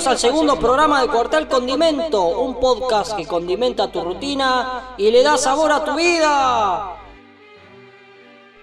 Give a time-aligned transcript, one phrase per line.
[0.00, 5.22] Bienvenidos al segundo programa de Cuartel Condimento, un podcast que condimenta tu rutina y le
[5.22, 6.99] da sabor a tu vida.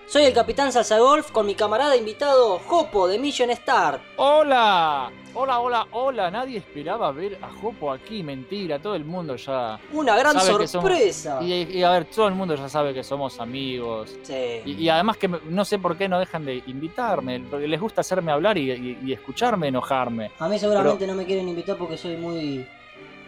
[0.07, 3.99] Soy el capitán Salsa Golf con mi camarada invitado Jopo de Mission Star.
[4.15, 5.11] ¡Hola!
[5.33, 6.31] Hola, hola, hola.
[6.31, 8.23] Nadie esperaba ver a Jopo aquí.
[8.23, 9.77] Mentira, todo el mundo ya.
[9.91, 11.39] Una gran somos- sorpresa.
[11.43, 14.17] Y, y a ver, todo el mundo ya sabe que somos amigos.
[14.23, 14.61] Sí.
[14.65, 17.99] Y, y además que no sé por qué no dejan de invitarme, porque les gusta
[18.01, 20.31] hacerme hablar y, escucharme enojarme.
[20.39, 22.65] A mí seguramente no me quieren invitar porque soy muy...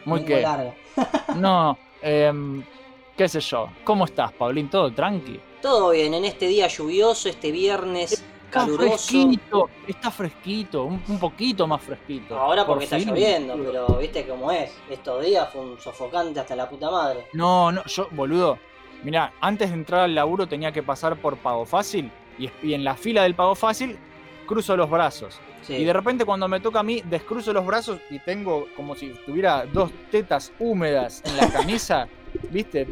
[0.06, 0.42] Muy que.
[0.42, 0.74] larga.
[1.36, 2.64] No, em,
[3.18, 3.68] qué sé yo.
[3.84, 4.70] ¿Cómo estás, Paulín?
[4.70, 5.40] ¿Todo tranqui?
[5.62, 8.90] Todo bien, en este día lluvioso, este viernes Está caluroso.
[8.98, 12.38] fresquito, está fresquito, un, un poquito más fresquito.
[12.38, 14.72] Ahora Por porque está lloviendo, pero viste cómo es.
[14.90, 17.28] Estos días fue un sofocante hasta la puta madre.
[17.34, 18.58] No, no, yo, boludo.
[19.04, 22.84] Mirá, antes de entrar al laburo tenía que pasar por Pago Fácil y, y en
[22.84, 23.98] la fila del Pago Fácil
[24.46, 25.40] cruzo los brazos.
[25.62, 25.76] Sí.
[25.76, 29.10] Y de repente cuando me toca a mí, descruzo los brazos y tengo como si
[29.26, 32.08] tuviera dos tetas húmedas en la camisa,
[32.52, 32.88] ¿viste?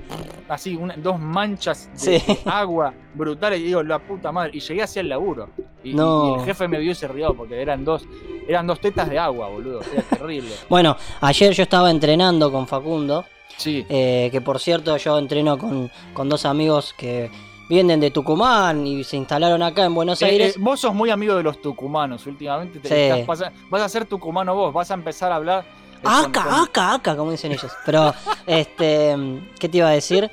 [0.49, 2.37] Así, una- dos manchas de Sí.
[2.45, 3.59] agua brutales.
[3.59, 4.51] Y digo, la puta madre.
[4.53, 5.49] Y llegué hacia el laburo.
[5.83, 6.35] Y, No.
[6.37, 8.03] y el jefe me vio y se rió porque eran dos,
[8.47, 9.81] eran dos tetas de agua, boludo.
[9.91, 10.51] Era terrible.
[10.69, 13.25] Bueno, ayer yo estaba entrenando con Facundo,
[13.57, 13.85] Sí.
[13.89, 17.29] eh, que por cierto yo entreno con, con dos amigos que
[17.69, 20.55] vienen de Tucumán y se instalaron acá en Buenos Eh, Aires.
[20.55, 22.79] eh, vos sos muy amigo de los tucumanos últimamente.
[22.79, 22.95] te Sí.
[23.19, 25.65] estás vas a ser tucumano vos, vas a empezar a hablar.
[26.01, 27.71] Con- acá, acá, como dicen ellos.
[27.85, 28.13] Pero,
[28.47, 29.15] este,
[29.59, 30.29] ¿qué te iba a decir?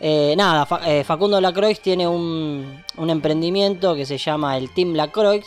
[0.00, 4.94] Eh, nada, Fa- eh, Facundo Lacroix tiene un, un emprendimiento que se llama el Team
[4.94, 5.46] Lacroix.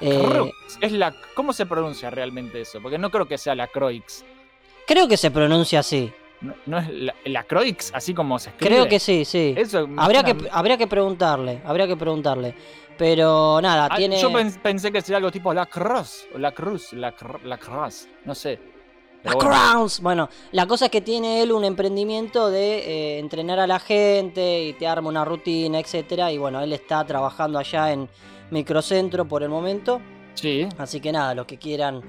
[0.00, 0.50] Eh.
[0.80, 2.80] Es la, ¿Cómo se pronuncia realmente eso?
[2.80, 4.24] Porque no creo que sea la Croix.
[4.86, 6.12] creo que se pronuncia así.
[6.40, 8.74] No, no es la, la Croix, así como se escribe.
[8.76, 9.52] Creo que sí, sí.
[9.58, 12.54] Eso Habría que, habría que preguntarle, habría que preguntarle.
[12.96, 14.20] Pero nada, Ah, tiene...
[14.20, 17.58] Yo pens- pensé que sería algo tipo la Cross, o la Cruz, la, Cr- la
[17.58, 18.58] Cross, no sé.
[19.22, 19.50] Pero bueno.
[19.50, 20.00] Crowns.
[20.00, 24.64] Bueno, la cosa es que tiene él un emprendimiento de eh, entrenar a la gente
[24.64, 26.32] y te arma una rutina, etcétera.
[26.32, 28.08] Y bueno, él está trabajando allá en
[28.50, 30.00] Microcentro por el momento.
[30.34, 30.66] Sí.
[30.78, 32.02] Así que nada, los que quieran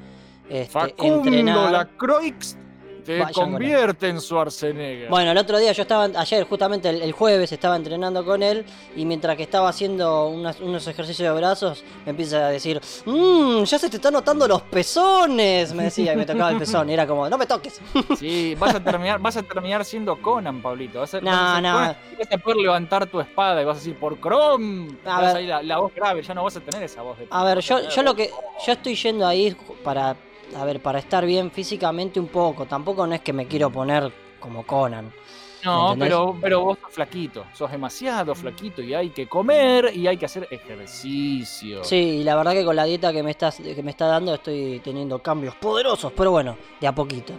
[0.50, 1.72] este, Facundo entrenar.
[1.72, 2.58] la Croix
[3.04, 5.10] te Vayan convierte en Schwarzenegger.
[5.10, 8.66] Bueno, el otro día yo estaba, ayer justamente el, el jueves estaba entrenando con él
[8.96, 13.64] y mientras que estaba haciendo unas- unos ejercicios de brazos me empieza a decir, mmm,
[13.64, 16.94] ya se te están notando los pezones, me decía y me tocaba el pezón y
[16.94, 17.82] era como, no me toques.
[18.18, 21.00] Sí, vas a terminar, vas a terminar siendo Conan, Pablito.
[21.00, 21.74] Vas a, No, vas a ser no.
[21.74, 24.96] Conan vas a poder levantar tu espada y vas a decir por Chrome.
[25.06, 25.36] A Vas ver.
[25.38, 27.44] a ir la, la voz grave, ya no vas a tener esa voz de A
[27.44, 28.30] ver, yo, yo lo que
[28.66, 30.16] yo estoy yendo ahí para
[30.56, 34.12] a ver, para estar bien físicamente un poco, tampoco no es que me quiero poner
[34.40, 35.12] como Conan.
[35.64, 40.18] No, pero, pero vos sos flaquito, sos demasiado flaquito y hay que comer y hay
[40.18, 41.84] que hacer ejercicio.
[41.84, 44.34] Sí, y la verdad que con la dieta que me estás que me está dando
[44.34, 47.34] estoy teniendo cambios poderosos, pero bueno, de a poquito.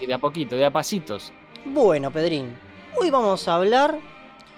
[0.00, 1.32] Y de a poquito, de a pasitos.
[1.64, 2.56] Bueno, Pedrín,
[3.00, 3.98] hoy vamos a hablar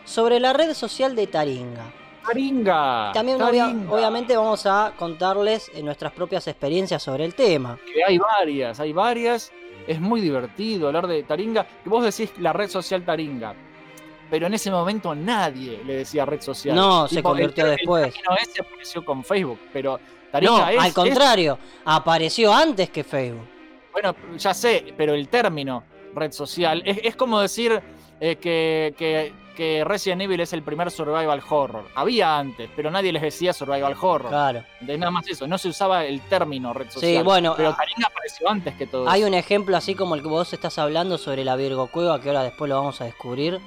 [0.05, 2.02] sobre la red social de Taringa.
[2.27, 3.11] ¡Taringa!
[3.13, 7.79] También obvia- obviamente vamos a contarles eh, nuestras propias experiencias sobre el tema.
[7.93, 9.53] Que hay varias, hay varias.
[9.87, 11.67] Es muy divertido hablar de Taringa.
[11.83, 13.55] Que vos decís la red social Taringa.
[14.31, 16.75] Pero en ese momento nadie le decía red social.
[16.75, 18.15] No, se convirtió el- el después.
[18.15, 23.05] término ese apareció con Facebook, pero No, Taringa es, al es- contrario, apareció antes que
[23.05, 23.47] Facebook.
[23.93, 25.85] Bueno, ya sé, pero el término
[26.15, 27.79] red social es, es como decir
[28.25, 31.89] eh, que, que, que Resident Evil es el primer survival horror.
[31.97, 34.29] Había antes, pero nadie les decía survival horror.
[34.31, 34.65] Claro.
[34.81, 37.25] De nada más eso, no se usaba el término red social.
[37.25, 39.29] bueno, pero ah, Taringa apareció antes que todo Hay eso.
[39.29, 42.45] un ejemplo así como el que vos estás hablando sobre la Virgo Cueva, que ahora
[42.45, 43.59] después lo vamos a descubrir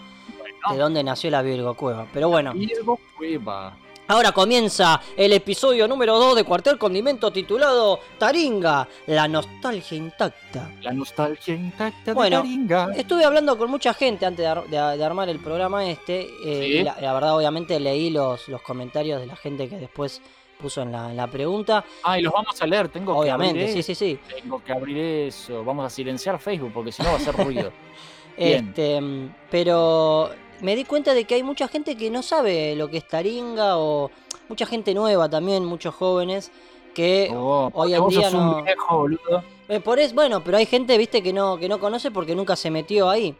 [0.71, 2.07] de dónde nació la Virgo Cueva.
[2.13, 3.75] Pero bueno, Virgo Cueva.
[4.07, 10.71] Ahora comienza el episodio número 2 de Cuartel Condimento titulado Taringa, la nostalgia intacta.
[10.81, 12.87] La nostalgia intacta Bueno, de Taringa.
[12.95, 16.27] Estuve hablando con mucha gente antes de, ar- de- de armar el programa este.
[16.43, 16.83] eh, Sí.
[16.83, 20.21] la, la verdad, obviamente leí los, los comentarios de la gente que después
[20.59, 21.83] puso en la, en la pregunta.
[22.03, 24.19] Ah, y los vamos a leer, tengo Obviamente, que abrir sí, sí, sí.
[24.41, 25.63] Tengo que abrir eso.
[25.65, 27.71] Vamos a silenciar Facebook porque si no va a hacer ruido.
[28.37, 28.67] Bien.
[28.69, 30.29] Este, mm, pero
[30.61, 33.77] me di cuenta de que hay mucha gente que no sabe lo que es Taringa
[33.77, 34.11] o
[34.49, 36.51] mucha gente nueva también, muchos jóvenes
[36.93, 39.43] que Oh, hoy en día no- viejo, boludo.
[39.67, 42.55] Eh, por es, bueno, pero hay gente, viste, que no, que no conoce porque nunca
[42.55, 43.35] se metió ahí.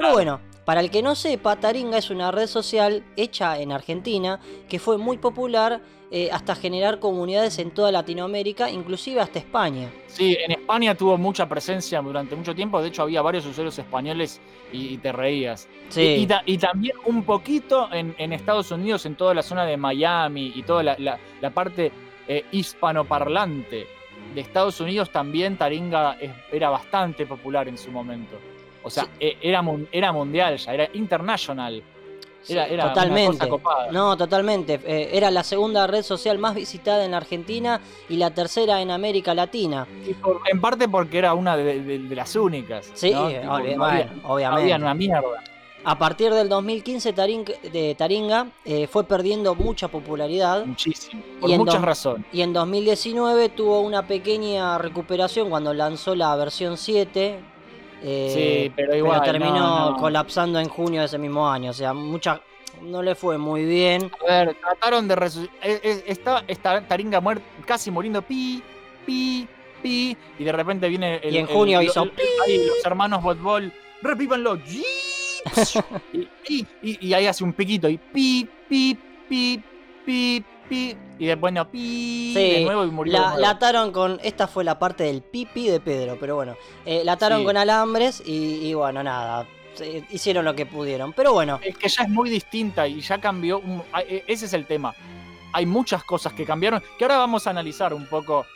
[0.00, 4.40] Pero bueno, para el que no sepa, Taringa es una red social hecha en Argentina
[4.66, 9.90] que fue muy popular eh, hasta generar comunidades en toda Latinoamérica, inclusive hasta España.
[10.06, 12.80] Sí, en España tuvo mucha presencia durante mucho tiempo.
[12.80, 14.40] De hecho, había varios usuarios españoles
[14.72, 15.68] y, y te reías.
[15.90, 16.00] Sí.
[16.00, 19.66] Y, y ta- y también un poquito en, en Estados Unidos, en toda la zona
[19.66, 21.92] de Miami y toda la, la- la parte
[22.26, 23.86] eh, hispanoparlante
[24.34, 26.16] de Estados Unidos también Taringa
[26.50, 28.38] era bastante popular en su momento.
[28.82, 29.10] O sea, Sí.
[29.20, 29.62] e- era,
[29.92, 31.82] era mundial ya, era international.
[32.42, 33.36] Sí, Era, era una totalmente.
[33.36, 33.92] cosa copada.
[33.92, 34.80] No, totalmente.
[34.86, 38.90] Eh, era la segunda red social más visitada en la Argentina y la tercera en
[38.90, 39.86] América Latina.
[40.08, 42.90] Y por- en parte porque era una de, de- de las únicas.
[42.94, 43.28] Sí, ¿no?
[43.28, 44.62] obvi- Tipo, no había- bueno, no obviamente.
[44.62, 45.44] había una mierda.
[45.84, 51.22] A partir del 2015 Taringa, de Taringa eh, fue perdiendo mucha popularidad Muchísimo.
[51.40, 52.26] Por Y muchas razones.
[52.32, 57.40] y en 2019 tuvo una pequeña recuperación cuando lanzó la versión 7.
[58.02, 59.96] Eh, Sí, pero igual, terminó no, no.
[59.96, 61.70] colapsando en junio de ese mismo año.
[61.70, 62.40] O sea, mucha,
[62.82, 64.10] no le fue muy bien.
[64.28, 65.58] A ver, trataron de resucitar.
[66.06, 68.62] Estaba esta Taringa muer- casi muriendo, pi,
[69.06, 69.46] pi,
[69.82, 70.16] pi.
[70.38, 71.16] Y de repente viene.
[71.22, 72.12] El, Y en el- junio el- hizo el-
[72.46, 73.72] ahí los hermanos Botbol.
[76.12, 77.88] Y, y- y- y ahí hace un piquito.
[77.88, 78.96] Y pi, pi,
[79.28, 79.62] pi,
[80.04, 80.96] pi, pi.
[81.20, 82.32] Y después no, pi.
[82.34, 83.12] Sí, de nuevo y murió.
[83.38, 84.18] La, ataron con.
[84.24, 86.56] Esta fue la parte del pipi de Pedro, pero bueno.
[86.86, 87.44] eh, la ataron Sí.
[87.44, 89.46] con alambres y, y bueno, nada.
[90.10, 91.12] hicieron lo que pudieron.
[91.12, 93.62] Pero bueno, Es que ya es muy distinta y ya cambió.
[94.08, 94.94] e- ese es el tema.
[95.52, 96.82] Hay muchas cosas que cambiaron.
[96.98, 98.46] Que ahora vamos a analizar un poco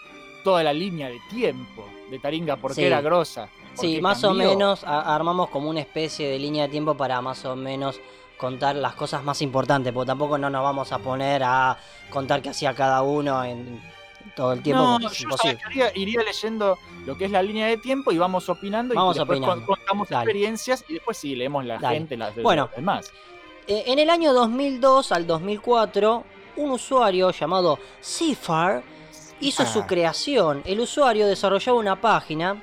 [0.43, 2.84] toda la línea de tiempo de Taringa, porque Sí.
[2.84, 3.49] era grosa.
[3.75, 7.56] sí, más o menos armamos como una especie de línea de tiempo para más o
[7.56, 8.00] menos
[8.36, 11.76] contar las cosas más importantes, porque tampoco no nos vamos a poner a
[12.10, 13.81] contar qué hacía cada uno en
[14.34, 14.82] todo el tiempo.
[14.98, 15.28] No, es yo
[15.70, 19.19] iría, iría leyendo lo que es la línea de tiempo y vamos opinando Vamos y
[19.20, 19.66] después opinando.
[19.66, 20.25] con- contamos Dale.
[20.25, 21.96] experiencias y después sí leemos la Dale.
[21.96, 22.64] gente, las de Bueno.
[22.66, 23.10] los demás.
[23.66, 26.25] Eh, en el año 2002 al 2004,
[26.56, 28.82] un usuario llamado Cifar
[29.40, 30.62] hizo su creación.
[30.64, 32.62] El usuario desarrollaba una página,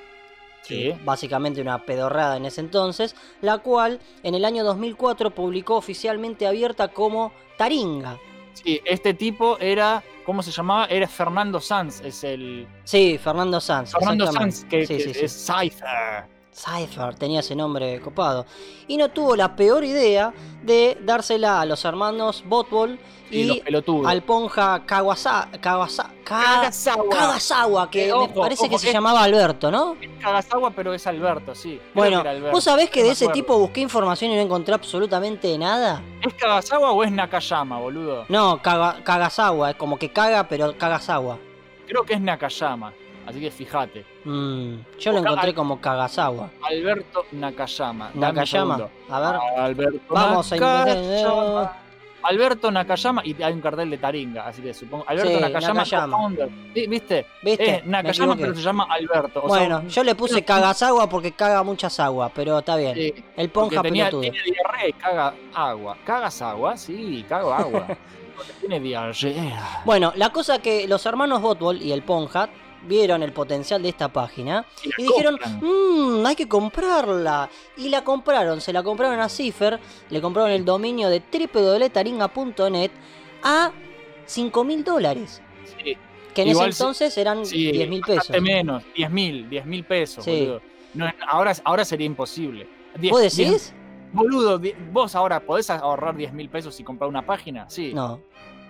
[0.64, 0.94] Sí.
[1.04, 6.90] básicamente una pedorrada en ese entonces, la cual en el año 2004 publicó oficialmente abierta
[6.90, 8.18] como Taringa.
[8.54, 10.86] Sí, este tipo era, ¿cómo se llamaba?
[10.86, 13.92] Era Fernando Sanz, es el Sí, Fernando Sanz.
[13.92, 14.32] Fernando.
[14.32, 15.26] Sanz que, Sí, que sí, sí.
[15.26, 16.26] es Cypher.
[16.54, 18.46] Cypher tenía ese nombre copado.
[18.88, 20.34] Y no tuvo la peor idea
[20.64, 23.00] de dársela a los hermanos Botbol
[23.30, 23.64] Y, y
[24.06, 27.10] al ponja Kawasa, Kawasa, Ka- Kagasawa.
[27.10, 29.96] Kagasawa, que Eh, me ojo, parece que se es- llamaba Alberto, ¿no?
[30.20, 31.78] Kagasawa, pero es Alberto, sí.
[31.80, 32.52] Creo Bueno, Alberto.
[32.52, 36.02] vos sabés que de ese tipo busqué información y no encontré absolutamente nada.
[36.22, 38.26] ¿Es Kagasawa o es Nakayama, boludo?
[38.28, 41.38] No, Kaga- Kagasawa, es como que caga, pero Kagasawa.
[41.88, 42.92] Creo que es Nakayama,
[43.26, 44.06] así que fíjate.
[44.24, 46.50] Mm, yo lo encontré al- como Kagasawa.
[46.62, 48.12] Alberto Nakayama.
[48.14, 49.40] Nakayama, a ver.
[49.58, 51.74] Alberto Vamos a Nakayama.
[52.24, 55.04] Alberto Nakayama y hay un cartel de Taringa, así que supongo.
[55.08, 56.18] Alberto Sí, Nakayama, Nakayama.
[56.88, 57.26] ¿Viste?
[57.42, 57.76] ¿Viste?
[57.78, 59.40] Es Nakayama, pero se llama Alberto.
[59.44, 62.94] o sea, Bueno, yo le puse Kagasawa porque caga muchas aguas, pero está bien.
[62.94, 64.22] sí, El ponja tenía, pelotudo.
[64.22, 65.98] tiene diarrea y caga agua.
[66.06, 66.78] ¿Cagas agua?
[66.78, 67.88] Sí, cago agua.
[68.36, 69.82] Porque tiene diarrea.
[69.86, 72.50] Bueno, la cosa que los hermanos Botbol y el Ponja
[72.88, 74.66] vieron el potencial de esta página
[74.98, 77.50] Y dijeron, mmm, hay que comprarla.
[77.78, 79.80] Y la compraron, se la compraron a Cipher,
[80.10, 82.92] le compraron el dominio de www.taringa.net
[83.44, 83.72] a
[84.26, 85.42] 5 mil dólares.
[85.84, 85.98] Sí,
[86.34, 88.42] Que en Igual ese entonces eran sí, 10 mil pesos.
[88.42, 90.32] menos, 10 mil, 10 mil pesos, Sí.
[90.46, 90.62] boludo.
[90.94, 92.68] No, ahora, ahora sería imposible.
[92.98, 93.74] Diez- ¿Vos diez- decís?
[94.14, 94.60] Boludo,
[94.92, 97.70] vos ahora podés ahorrar 10 mil pesos y comprar una página.
[97.70, 97.94] Sí.
[97.94, 98.20] No.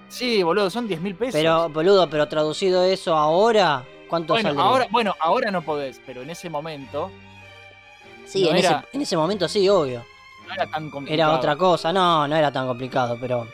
[0.07, 1.33] Sí, boludo, son 10 mil pesos.
[1.33, 4.65] Pero, boludo, pero traducido eso ahora, ¿cuánto bueno, saldría?
[4.65, 7.09] ahora, bueno, ahora no podés, pero en ese momento
[8.27, 10.05] sí, no en, era- ese, en ese momento sí, obvio.
[10.47, 11.29] no era tan complicado.
[11.31, 13.47] Era otra cosa, no, no era tan complicado, pero...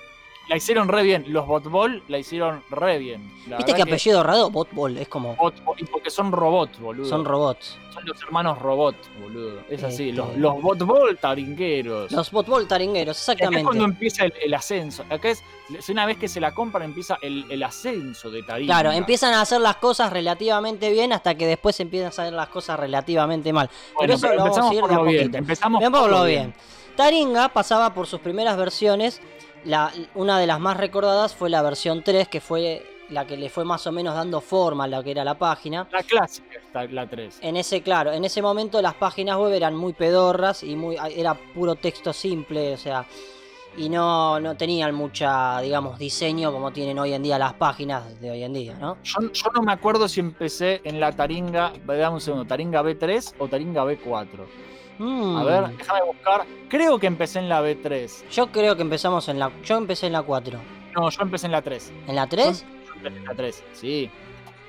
[0.50, 1.25] La hicieron re bien.
[1.27, 3.30] Los botball la hicieron re bien.
[3.50, 4.50] La ¿Viste que apellido raro?
[4.50, 5.36] Botbol, es como...
[5.36, 7.06] botball- porque son robots, boludo.
[7.10, 7.77] Son robots.
[7.94, 9.60] Son los hermanos robot, boludo.
[9.70, 10.10] Es así.
[10.10, 12.12] Este- Los, los botball taringueros.
[12.12, 13.94] Los Botbol taringueros, Acá es cuando exactamente.
[13.96, 15.04] empieza el, el ascenso.
[15.10, 15.44] Acá es,
[15.89, 18.74] una vez que se la compran, empieza el, el ascenso de Taringa.
[18.74, 22.48] Claro, empiezan a hacer las cosas relativamente bien hasta que después empiezan a hacer las
[22.50, 23.70] cosas relativamente mal.
[23.96, 25.18] Bueno, pero eso lo vamos a ir de a lo bien.
[25.24, 25.38] poquito.
[25.39, 26.54] Empezamos por lo bien.
[26.96, 29.22] Taringa pasaba por sus primeras versiones.
[29.67, 33.50] La, una de las más recordadas fue la versión 3, que fue la que le
[33.50, 35.86] fue más o menos dando forma a lo que era la página.
[35.91, 37.39] La clásica la 3.
[37.41, 41.33] En ese, claro, en ese momento las páginas web eran muy pedorras y muy era
[41.33, 43.05] puro texto simple, o sea,
[43.75, 48.31] y no, no tenían mucha, digamos, diseño como tienen hoy en día las páginas de
[48.31, 48.97] hoy en día, ¿no?
[49.03, 53.36] Yo, yo no me acuerdo si empecé en la Taringa, dame un segundo, Taringa B3
[53.38, 54.27] o Taringa B4.
[55.00, 56.46] Mm, A ver, déjame buscar.
[56.70, 58.30] Creo que empecé en la B3.
[58.30, 59.51] Yo creo que empezamos en la.
[59.63, 60.60] Yo empecé en la 4.
[60.96, 61.92] No, yo empecé en la 3.
[62.08, 62.66] ¿En la 3?
[62.88, 64.10] Yo empecé en la 3, sí.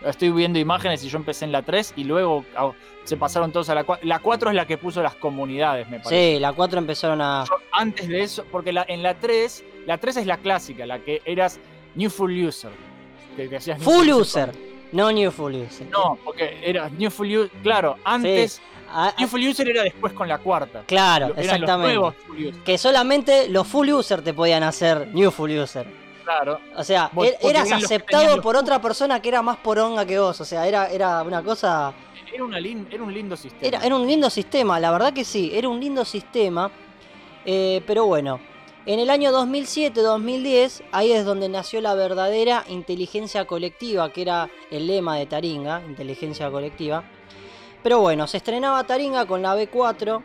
[0.05, 2.71] Estoy viendo imágenes y yo empecé en la 3 y luego ah,
[3.05, 4.07] se pasaron todos a la 4.
[4.07, 6.35] La 4 es la que puso las comunidades, me parece.
[6.35, 7.45] Sí, la 4 empezaron a.
[7.49, 11.01] Yo antes de eso, porque la, en la 3, la 3 es la clásica, la
[11.01, 11.59] que eras
[11.95, 12.71] New Full User.
[13.37, 14.53] Que, que Full user.
[14.93, 15.87] No New Full User.
[15.91, 17.51] No, porque era New Full User.
[17.63, 18.61] Claro, antes.
[18.91, 20.83] Ah, New Full User era después con la cuarta.
[20.87, 21.95] claro, Eran los exactamente.
[21.95, 22.63] nuevos Full User.
[22.65, 25.87] Que solamente los Full User te podían hacer New Full User.
[26.25, 26.61] Claro.
[26.77, 30.19] O sea, Vos- er- vos eras aceptado por otra persona que era más poronga que
[30.19, 30.39] vos.
[30.41, 31.93] O sea, era, era una cosa.
[32.33, 33.67] Era, una lin- era un lindo sistema.
[33.67, 36.71] Era, era un lindo sistema, la verdad que sí, era un lindo sistema.
[37.47, 38.41] Eh, pero bueno,
[38.85, 44.87] en el año 2007-2010, ahí es donde nació la verdadera inteligencia colectiva, que era el
[44.87, 47.05] lema de Taringa, inteligencia colectiva.
[47.83, 50.23] Pero bueno, se estrenaba Taringa con la B4.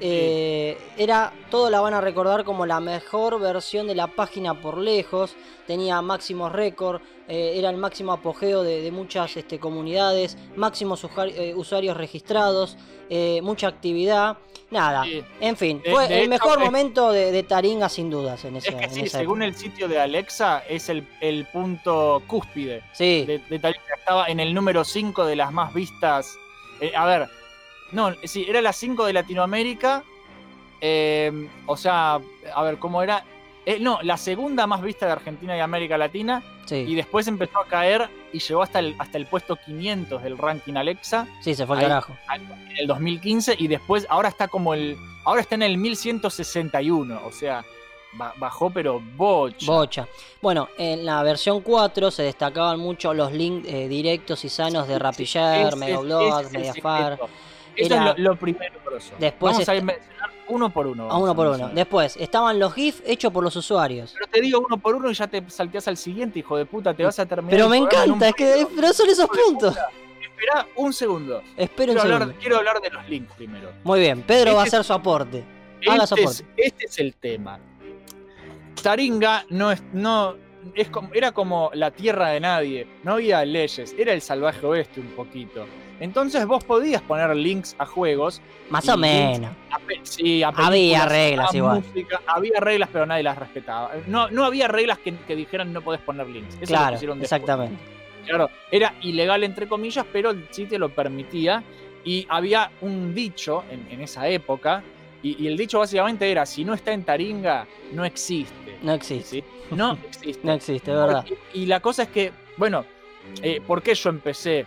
[0.00, 4.78] eh, era, todos la van a recordar como la mejor versión de la página por
[4.78, 5.34] lejos.
[5.66, 11.52] Tenía máximos récord, eh, era el máximo apogeo de, de muchas este, comunidades, máximos eh,
[11.56, 12.76] usuarios registrados,
[13.10, 14.38] eh, mucha actividad.
[14.70, 15.24] Nada, Sí.
[15.40, 18.68] en fin, De- fue de el hecho, mejor momento de, Taringa sin dudas en ese
[18.68, 19.56] Es que en sí, esa según época.
[19.56, 23.82] el sitio de Alexa, es el, el punto cúspide Sí, de, de Taringa.
[23.98, 26.36] Estaba en el número 5 de las más vistas.
[26.80, 27.28] Eh, a ver,
[27.92, 30.02] no, sí, era la 5 de Latinoamérica.
[30.80, 32.20] eh, o sea,
[32.54, 33.24] a ver, ¿cómo era?
[33.66, 36.42] Eh, no, la segunda más vista de Argentina y América Latina.
[36.64, 40.36] Y sí, después empezó a caer y llegó hasta el, hasta el puesto 500 del
[40.38, 42.14] ranking Alexa sí, se fue al carajo.
[42.34, 43.56] en el 2015.
[43.58, 44.96] Y después, ahora está como el.
[45.24, 47.20] Ahora está en el 1161.
[47.24, 47.64] O sea,
[48.38, 49.66] bajó, pero bocha.
[49.70, 50.08] Bocha.
[50.40, 54.98] Bueno, en la versión 4 se destacaban mucho los links eh, directos y sanos de
[54.98, 57.18] Rapiller, Megablog, Mediafar.
[57.76, 58.74] Eso Era- es lo, lo primero.
[59.18, 61.08] Después Vamos a está- mencionar uno por uno.
[61.10, 61.68] A uno por uno.
[61.68, 64.12] Después estaban los GIF hechos por los usuarios.
[64.14, 66.92] Pero te digo uno por uno y ya te salteas al siguiente, hijo de puta.
[66.94, 67.50] Te vas a terminar.
[67.50, 69.76] Pero me encanta, es que pero son esos puntos.
[70.20, 71.42] Esperá un segundo.
[71.56, 72.40] Espera un Quiero hablar, segundo.
[72.40, 73.70] quiero hablar de los links primero.
[73.84, 75.44] Muy bien, Pedro va a Este- hacer su aporte.
[75.88, 77.60] Haga Este su es, este es el tema.
[78.82, 80.36] Taringa no es, no,
[80.74, 82.86] es como, era como la tierra de nadie.
[83.04, 83.94] No había leyes.
[83.98, 85.66] Era el salvaje oeste un poquito.
[86.00, 88.40] Entonces vos podías poner links a juegos.
[88.70, 89.50] Más o menos.
[89.70, 91.82] a sí, a Había reglas a igual.
[91.82, 92.20] música.
[92.26, 93.92] Había reglas, pero nadie las respetaba.
[94.06, 96.54] No, no había reglas que, que dijeran no podés poner links.
[96.60, 97.76] Eso lo Claro, exactamente.
[98.26, 101.62] Claro, era ilegal entre comillas, pero el sitio lo permitía.
[102.04, 104.82] Y había un dicho en, en esa época,
[105.22, 108.78] y, y el dicho básicamente era, si no está en Taringa, no existe.
[108.82, 109.40] No existe.
[109.40, 109.44] ¿sí?
[109.74, 110.46] No existe.
[110.46, 111.24] No existe, verdad.
[111.54, 112.84] Y, y la cosa es que, bueno,
[113.42, 114.64] eh, ¿por qué yo empecé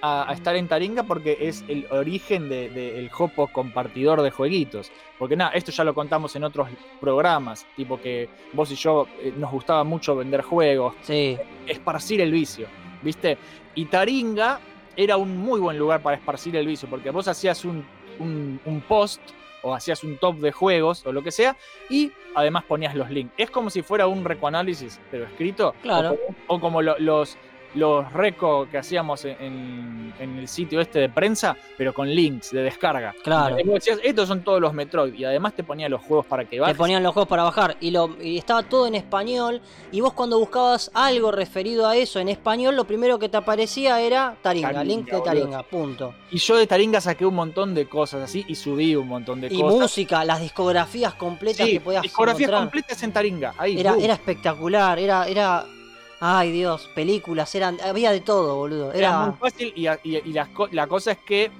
[0.00, 1.02] a, a estar en Taringa?
[1.02, 4.90] Porque es el origen del de, el Hopo compartidor de jueguitos.
[5.18, 6.68] Porque nada, esto ya lo contamos en otros
[7.00, 12.32] programas, tipo que vos y yo eh, nos gustaba mucho vender juegos, Sí, esparcir el
[12.32, 12.66] vicio,
[13.02, 13.36] ¿viste?
[13.74, 14.58] Y Taringa
[14.96, 17.84] era un muy buen lugar para esparcir el vicio, porque vos hacías un,
[18.18, 19.20] un- un post
[19.66, 21.56] o hacías un top de juegos o lo que sea,
[21.90, 23.32] y además ponías los links.
[23.36, 26.12] Es como si fuera un recoanálisis, pero escrito, Claro.
[26.12, 27.36] o como, o como lo- los,
[27.76, 32.50] los reco que hacíamos en, en- en el sitio este de prensa, pero con links
[32.50, 33.14] de descarga.
[33.22, 33.58] Claro.
[33.60, 36.56] Y decías, estos son todos los Metroid, y además te ponía los juegos para que
[36.56, 36.76] te bajes.
[36.76, 39.60] ponían los juegos para bajar y, lo, y estaba todo en español.
[39.92, 44.00] Y vos cuando buscabas algo referido a eso en español, lo primero que te aparecía
[44.00, 45.24] era Taringa, Taringa, link de boludo.
[45.24, 46.14] Taringa, punto.
[46.30, 49.48] Y yo de Taringa saqué un montón de cosas así, y subí un montón de
[49.48, 49.80] Y cosas.
[49.80, 52.62] música, las discografías completas Sí, que podías discografías encontrar.
[52.62, 53.54] completas en Taringa.
[53.58, 55.66] Ahí, Era, era espectacular, era, era.
[56.20, 58.90] Ay Dios, películas, eran, había de todo, boludo.
[58.92, 61.50] Era Era, muy fácil y, y- y las co- la cosa es que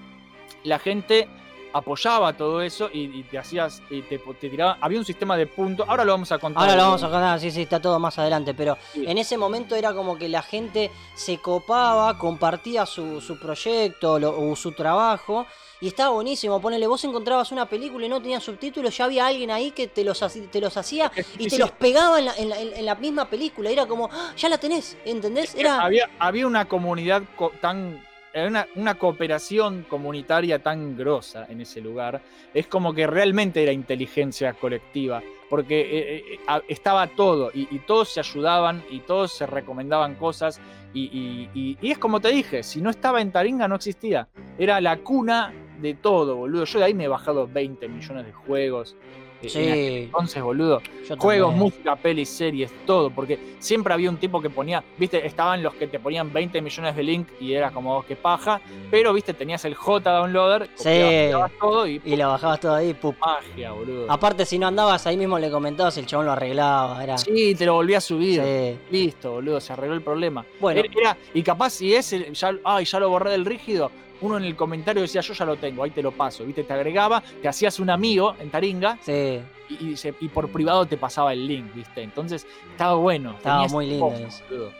[0.65, 1.29] la gente
[1.73, 5.47] apoyaba todo eso y, y te hacías y te, te tiraba había un sistema de
[5.47, 7.99] puntos ahora lo vamos a contar Ahora lo vamos a contar, sí, sí, está todo
[7.99, 9.05] más adelante, pero Sí.
[9.07, 14.41] en ese momento era como que la gente se copaba, compartía su, su proyecto lo-
[14.41, 15.47] o su trabajo
[15.81, 16.61] y estaba buenísimo.
[16.61, 20.05] Ponele, vos encontrabas una película y no tenía subtítulos, ya había alguien ahí que te
[20.05, 23.29] los, te los hacía y te los pegaba en la, en la- en la misma
[23.29, 23.71] película.
[23.71, 25.55] Era como, "Ah, ya la tenés, ¿entendés?
[25.55, 28.05] Era, había, había una comunidad co- tan
[28.35, 32.21] una, una cooperación comunitaria tan grosa en ese lugar
[32.53, 37.79] es como que realmente era inteligencia colectiva porque eh, eh, a- estaba todo y, y
[37.87, 40.61] todos se ayudaban y todos se recomendaban cosas
[40.93, 41.49] y-
[41.81, 44.29] y es como te dije si no estaba en Taringa no existía
[44.59, 48.33] era la cuna de todo boludo yo de ahí me he bajado 20 millones de
[48.33, 48.97] juegos
[49.43, 49.59] Sí.
[49.63, 51.59] en entonces boludo yo juegos, también.
[51.71, 55.87] música, pelis, series, todo, porque siempre había un tipo que ponía, viste, estaban los que
[55.87, 59.65] te ponían 20 millones de link y era como "Oh, que paja, pero viste, tenías
[59.67, 61.31] el J downloader, Sí.
[61.61, 63.15] todo y, Y lo bajabas todo ahí, pup.
[63.21, 64.11] magia, boludo.
[64.11, 67.05] Aparte, si no andabas ahí mismo le comentabas, el chabón lo arreglaba.
[67.05, 67.19] Era.
[67.19, 68.43] Sí, te lo volví a subir.
[68.43, 68.79] Sí.
[68.91, 70.45] Listo, boludo, se arregló el problema.
[70.59, 74.45] Bueno, era- y capaz si ese, ya, ay, ya lo borré del rígido, uno en
[74.45, 77.49] el comentario decía, yo ya lo tengo, ahí te lo paso, viste, te agregaba, te
[77.49, 79.41] hacías un amigo en Taringa sí.
[79.69, 82.03] y, y se- y por privado te pasaba el link, viste.
[82.03, 83.33] Entonces, estaba bueno.
[83.37, 84.71] Estaba muy lindo cosas, eso.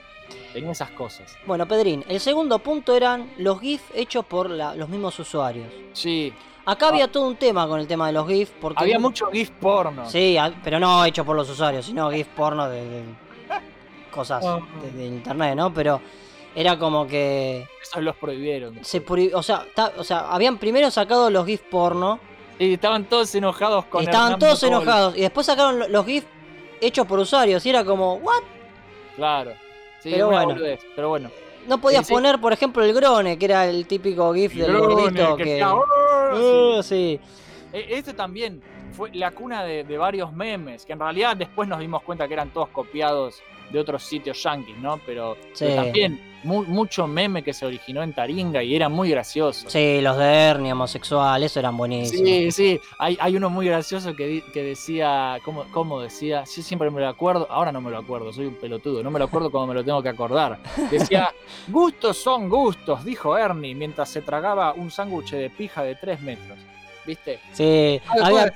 [0.53, 1.37] Tenía esas cosas.
[1.47, 5.69] Bueno, Pedrín, el segundo punto eran los GIF hechos por la- los mismos usuarios.
[5.93, 6.33] Sí.
[6.65, 8.79] Acá había todo un tema con el tema de los GIF, porque...
[8.81, 8.83] Ah.
[8.83, 10.09] Había mucho GIF porno.
[10.11, 13.03] Sí, pero no hecho por los usuarios, sino GIF porno de, de
[14.11, 14.59] cosas Ah.
[14.83, 15.73] de, de internet, ¿no?
[15.73, 16.01] Pero
[16.57, 18.83] era como que Esos los prohibieron.
[18.85, 22.19] se o sea, ta- o sea, habían primero sacado los GIF porno
[22.59, 26.05] Y estaban todos enojados con y estaban Hernán todos enojados y después sacaron lo- los
[26.07, 26.25] GIF
[26.81, 28.43] hechos por usuarios y era como, "What?
[29.15, 29.53] Claro.
[30.01, 30.47] Sí, Pero bueno.
[30.47, 31.31] boludez, pero bueno.
[31.67, 32.15] No podías Sí, sí.
[32.15, 36.79] poner, por ejemplo, el grone, que era el típico GIF del Grone, gordito que ¡Oh!
[36.79, 37.21] Uh, sí.
[37.73, 42.03] Este también fue la cuna de, de varios memes, que en realidad después nos dimos
[42.03, 44.99] cuenta que eran todos copiados de otros sitios yankees, ¿no?
[45.05, 45.37] Pero,
[45.75, 49.69] también mu- mucho meme que se originó en Taringa y era muy gracioso.
[49.69, 52.27] Sí, los de Ernie, homosexual, eso eran buenísimos.
[52.29, 56.45] Sí, sí, hay, hay uno muy gracioso que, que decía, ¿cómo, ¿cómo decía?
[56.45, 59.19] Yo siempre me lo acuerdo, ahora no me lo acuerdo, soy un pelotudo, no me
[59.19, 60.59] lo acuerdo cuando me lo tengo que acordar.
[60.91, 61.31] Decía,
[61.69, 66.59] gustos son gustos, dijo Ernie, mientras se tragaba un sándwich de pija de 3 metros.
[67.05, 67.39] ¿Viste?
[67.53, 68.53] Sí, había,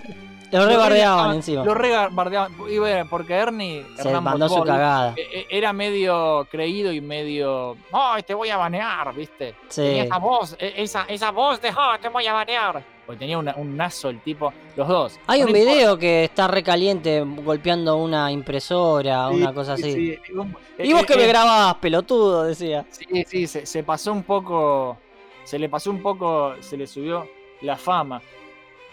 [0.52, 1.64] Lo rebardeaban re- encima.
[1.64, 5.14] Lo rebardeaban, y bueno, porque Ernie, Se Hernán mandó su cagada.
[5.16, 9.54] e- e- era medio creído y medio, ay, te voy a banear, ¿viste?
[9.68, 9.82] Sí.
[9.82, 12.82] Tenía esa voz, e- esa, esa voz de, "Ah, te voy a banear.
[13.06, 15.18] Porque tenía una- un nazo el tipo, los dos.
[15.26, 19.92] Hay un video que está recaliente golpeando una impresora, Sí, una cosa sí, así.
[20.26, 20.32] sí.
[20.32, 22.84] Un- Y vos eh, que me eh, grababas, pelotudo, decía.
[22.90, 24.96] Sí, sí, se, se pasó un poco,
[25.42, 27.26] se le pasó un poco, se le subió
[27.62, 28.22] la fama.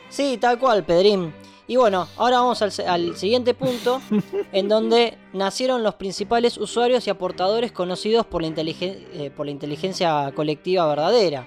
[0.09, 1.33] Sí, tal cual, Pedrín.
[1.69, 2.71] Y bueno, ahora vamos al,
[3.17, 4.01] siguiente punto,
[4.53, 9.51] en donde nacieron los principales usuarios y aportadores conocidos por la, inteligen- eh, por la
[9.51, 11.45] inteligencia colectiva verdadera.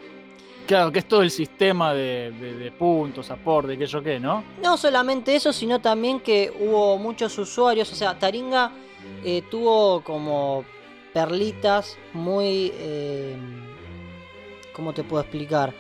[0.67, 4.45] Claro, que es todo el sistema de, de- de puntos, aporte, que yo qué, ¿no?
[4.63, 8.71] No solamente eso, sino también que hubo muchos usuarios, o sea, Taringa
[9.25, 10.65] eh, tuvo como
[11.15, 12.73] perlitas muy...
[12.75, 13.37] eh,
[14.75, 15.75] ¿Cómo te puedo explicar?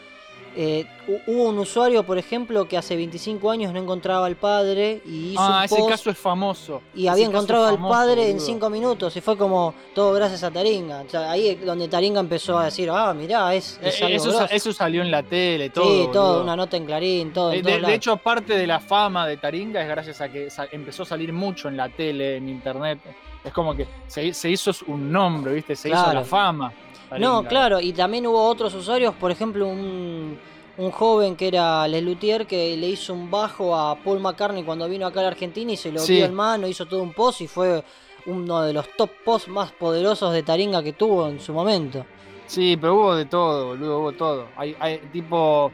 [0.56, 5.00] Eh, hu- hubo un usuario, por ejemplo, que hace 25 años no encontraba al padre
[5.06, 6.82] y hizo Ah, un ese post caso es famoso.
[6.94, 8.46] y Ese había caso encontrado es al famoso, padre en boludo.
[8.46, 11.02] 5 minutos y fue como todo gracias a Taringa.
[11.06, 14.04] O sea, ahí es donde Taringa empezó a decir, ah, mirá, es, Eh, es eh,
[14.06, 14.54] algo eso, sa- grosso".
[14.54, 15.84] eso salió en la tele, todo.
[15.84, 16.42] Sí, todo, boludo.
[16.42, 17.52] una nota en Clarín, todo.
[17.52, 17.96] en Eh, todos De, de lados.
[17.96, 21.32] hecho, parte de la fama de Taringa es gracias a que sa- empezó a salir
[21.32, 22.98] mucho en la tele, en internet.
[23.44, 25.74] Es como que se, se hizo un nombre, ¿viste?
[25.76, 26.20] Se hizo Claro.
[26.20, 26.72] la fama.
[27.18, 30.38] No, claro, y también hubo otros usuarios, por ejemplo, un,
[30.78, 35.06] un joven que era Lelutier que le hizo un bajo a Paul McCartney cuando vino
[35.06, 36.14] acá a la Argentina y se lo Sí.
[36.16, 37.82] dio en mano, hizo todo un post y fue
[38.26, 42.04] uno de los top posts más poderosos de Taringa que tuvo en su momento.
[42.46, 44.46] Sí, pero hubo de todo, boludo, hubo todo.
[44.56, 45.70] Hay, hay tipo.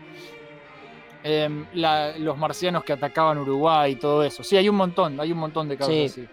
[1.29, 4.45] em, la- los marcianos que atacaban Uruguay y todo eso.
[4.45, 6.05] Sí, hay un montón, hay un montón de casos Sí.
[6.05, 6.29] así.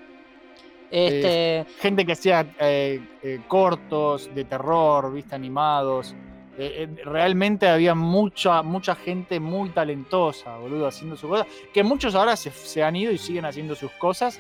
[0.94, 6.14] Este, Gente que hacía eh, eh, cortos de terror, viste, animados.
[6.56, 11.48] Eh, eh, realmente había mucha, mucha gente muy talentosa, boludo, haciendo sus cosas.
[11.74, 14.40] Que muchos ahora se, se han ido y siguen haciendo sus cosas.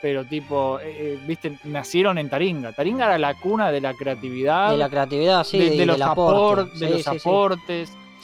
[0.00, 2.72] Pero tipo, eh, eh, viste, nacieron en Taringa.
[2.72, 4.70] Taringa era la cuna de la creatividad.
[4.72, 6.70] de la creatividad, sí, de, de los, aporte.
[6.72, 7.18] de Sí, los sí, sí.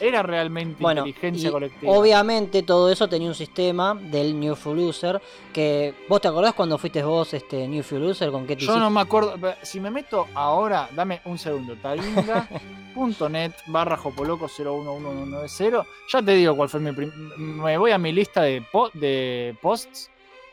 [0.00, 1.92] Era realmente Bueno, inteligencia colectiva.
[1.92, 5.20] obviamente todo eso tenía un sistema del New Full User
[5.52, 8.66] que vos te acordás cuando fuiste vos este New Full User con qué te Yo
[8.66, 8.80] hiciste?
[8.80, 9.34] no me acuerdo.
[9.62, 11.74] Si me meto ahora, dame un segundo.
[11.76, 15.84] Taringa.net barra Jopoloco 011190.
[16.12, 19.56] Ya te digo cuál fue mi prim- Me voy a mi lista de, po- de
[19.60, 20.10] posts,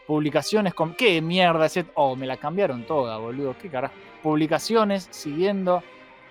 [0.07, 0.93] publicaciones con.
[0.95, 1.67] ¿Qué mierda?
[1.95, 3.55] Oh, me la cambiaron toda, boludo.
[3.61, 3.93] ¿Qué carajo?
[4.23, 5.83] Publicaciones, siguiendo.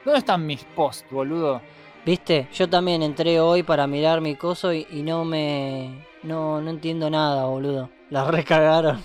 [0.04, 1.60] ¿Dónde están mis posts, boludo?
[2.04, 2.48] ¿Viste?
[2.52, 6.06] Yo también entré hoy para mirar mi coso y, y no me...
[6.22, 7.90] No, no entiendo nada, boludo.
[8.10, 9.02] La recagaron.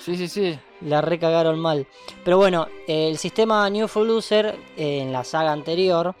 [0.00, 0.58] Sí, sí, sí.
[0.82, 1.86] La recagaron mal.
[2.24, 6.14] Pero bueno, el sistema New Full User eh, en la saga anterior,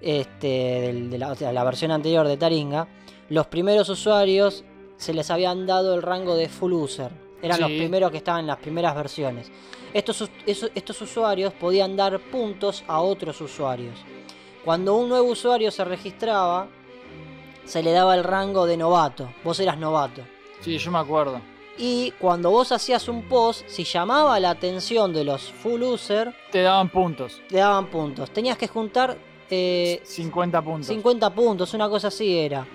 [0.00, 2.88] este, del- de, la, o sea, la versión anterior de Taringa,
[3.28, 4.64] los primeros usuarios
[4.96, 7.10] se les habían dado el rango de Full User.
[7.40, 9.50] Eran los primeros que estaban en las primeras versiones.
[9.92, 13.94] Estos, estos usuarios podían dar puntos a otros usuarios.
[14.64, 16.68] Cuando un nuevo usuario se registraba,
[17.64, 19.28] se le daba el rango de novato.
[19.44, 20.22] Vos eras novato.
[20.60, 21.40] Sí, yo me acuerdo.
[21.78, 26.62] Y cuando vos hacías un post, si llamaba la atención de los full user, Te
[26.62, 27.40] daban puntos.
[27.48, 28.30] te daban puntos.
[28.30, 29.16] Tenías que juntar
[29.50, 30.86] eh, 50 puntos.
[30.86, 32.66] 50 puntos, una cosa así era.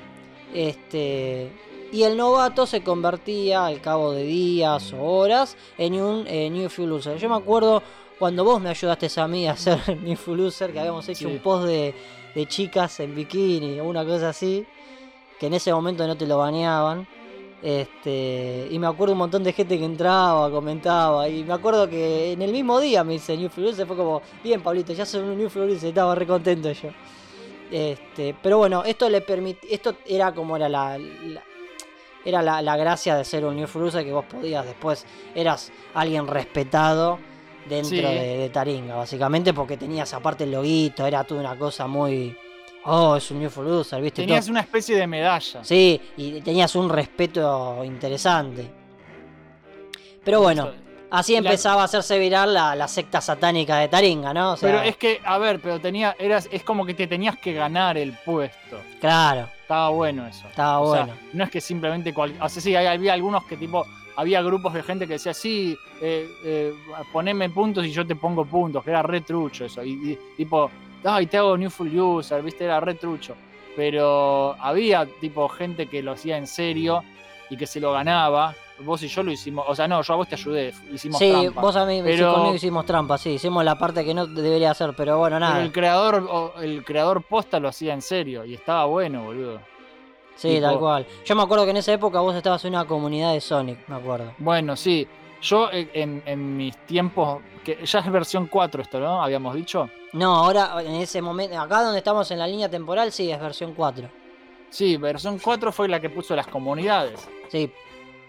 [0.54, 1.52] Este.
[1.92, 6.68] Y el novato se convertía al cabo de días o horas en un eh, New
[6.70, 7.18] Full User.
[7.18, 7.82] Yo me acuerdo
[8.20, 9.80] cuando vos me ayudaste a mí a hacer
[10.18, 11.34] Full User, que habíamos hecho Sí.
[11.36, 11.94] un post de,
[12.36, 14.66] de chicas en bikini o una cosa así,
[15.40, 17.08] que en ese momento no te lo baneaban.
[17.62, 21.28] Este, y me acuerdo un montón de gente que entraba, comentaba.
[21.28, 23.50] Y me acuerdo que en el mismo día me hice New.
[23.50, 25.50] Fue como, bien, Pablito, ya soy un New.
[25.72, 26.90] Estaba re contento yo.
[27.72, 29.74] Este, pero bueno, esto le permite.
[29.74, 30.98] Esto era como era la.
[30.98, 31.44] la-
[32.26, 35.06] era la, la gracia de ser un New que vos podías después.
[35.34, 37.20] Eras alguien respetado
[37.68, 38.02] dentro Sí.
[38.02, 41.06] de, de Taringa, básicamente, porque tenías aparte el loguito.
[41.06, 42.36] Era toda una cosa muy.
[42.86, 44.22] Oh, es un New Fluence, ¿viste?
[44.22, 45.64] Tenías Todo- una especie de medalla.
[45.64, 48.66] Sí, y tenías un respeto interesante.
[50.24, 50.72] Pero bueno,
[51.10, 54.54] así La- empezaba a hacerse viral la, la secta satánica de Taringa, ¿no?
[54.54, 57.38] O sea, Pero es que, a ver, pero tenía, eras, es como que te tenías
[57.38, 58.80] que ganar el puesto.
[59.00, 60.48] claro, Estaba bueno eso.
[60.48, 61.20] estaba O sea, bueno.
[61.34, 63.86] no es que simplemente cual, o sea, sí, había algunos que tipo,
[64.18, 66.74] había grupos de gente que decía, sí, eh, eh,
[67.14, 69.84] poneme puntos y yo te pongo puntos, que era re trucho eso.
[69.84, 70.70] Y, y tipo,
[71.06, 73.36] ay, te hago new full user, viste, era re trucho.
[73.76, 77.04] Pero había tipo gente que lo hacía en serio
[77.50, 78.56] y que se lo ganaba.
[78.80, 81.32] Vos y yo lo hicimos, o sea, no, yo a vos te ayudé, hicimos Sí,
[81.32, 81.62] trampa.
[81.62, 84.70] vos a mí sí, Pero- conmigo hicimos trampa, sí, hicimos la parte que no debería
[84.72, 85.64] hacer, pero bueno, Pero nada.
[85.64, 89.62] el creador, el creador posta lo hacía en serio y estaba bueno, boludo.
[90.38, 91.08] Sí, tipo- tal cual.
[91.26, 93.96] Yo me acuerdo que en esa época vos estabas en una comunidad de Sonic, me
[93.98, 94.34] acuerdo.
[94.38, 95.06] Bueno, sí.
[95.42, 99.22] Yo eh, en, en mis tiempos, que ya es versión 4 esto, ¿no?
[99.22, 99.90] Habíamos dicho.
[100.14, 103.74] No, ahora en ese momento, acá donde estamos en la línea temporal, sí, es versión
[103.76, 104.10] 4.
[104.70, 107.28] Sí, versión 4 fue la que puso las comunidades.
[107.50, 107.72] Sí,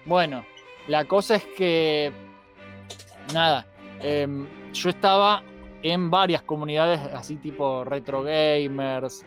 [0.05, 0.45] Bueno,
[0.87, 2.13] la cosa es que.
[3.33, 3.67] Nada.
[4.01, 5.43] em, yo estaba
[5.83, 9.25] en varias comunidades, así tipo retro gamers,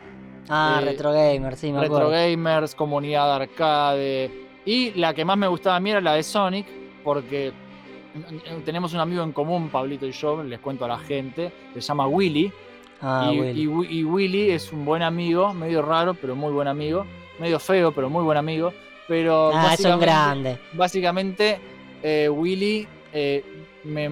[0.52, 2.12] ah, Eh, Retro Gamer, sí, me retro acuerdo.
[2.12, 4.30] gamers, comunidad arcade.
[4.66, 6.68] Y la que más me gustaba a mí era la de Sonic,
[7.04, 7.52] porque
[8.66, 12.06] tenemos un amigo en común, Pablito y yo, les cuento a la gente, se llama
[12.08, 12.52] Willy.
[13.02, 13.62] Ah, y, Willy.
[13.64, 17.06] y Wi- y Willy es un buen amigo, medio raro, pero muy buen amigo.
[17.40, 18.72] Medio feo, pero muy buen amigo.
[19.08, 20.60] Pero ah, es un grande.
[20.74, 21.60] básicamente
[22.04, 23.44] eh, Willy eh,
[23.84, 24.10] me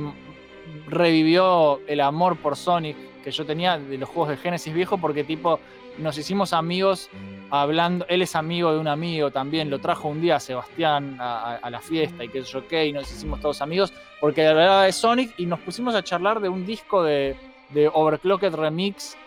[0.88, 5.24] revivió el amor por Sonic que yo tenía de los juegos de Genesis viejo porque
[5.24, 5.60] tipo
[6.00, 7.10] nos hicimos amigos
[7.52, 11.70] hablando, él es amigo de un amigo también, lo trajo un día a Sebastián a,
[11.70, 15.34] la fiesta y qué sé yo y nos hicimos todos amigos porque hablaba de Sonic
[15.38, 17.36] y nos pusimos a charlar de un disco de,
[17.70, 19.18] de Overclocked Remix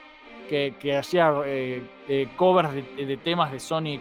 [0.49, 4.01] que, que hacía eh, eh, covers de, de temas de Sonic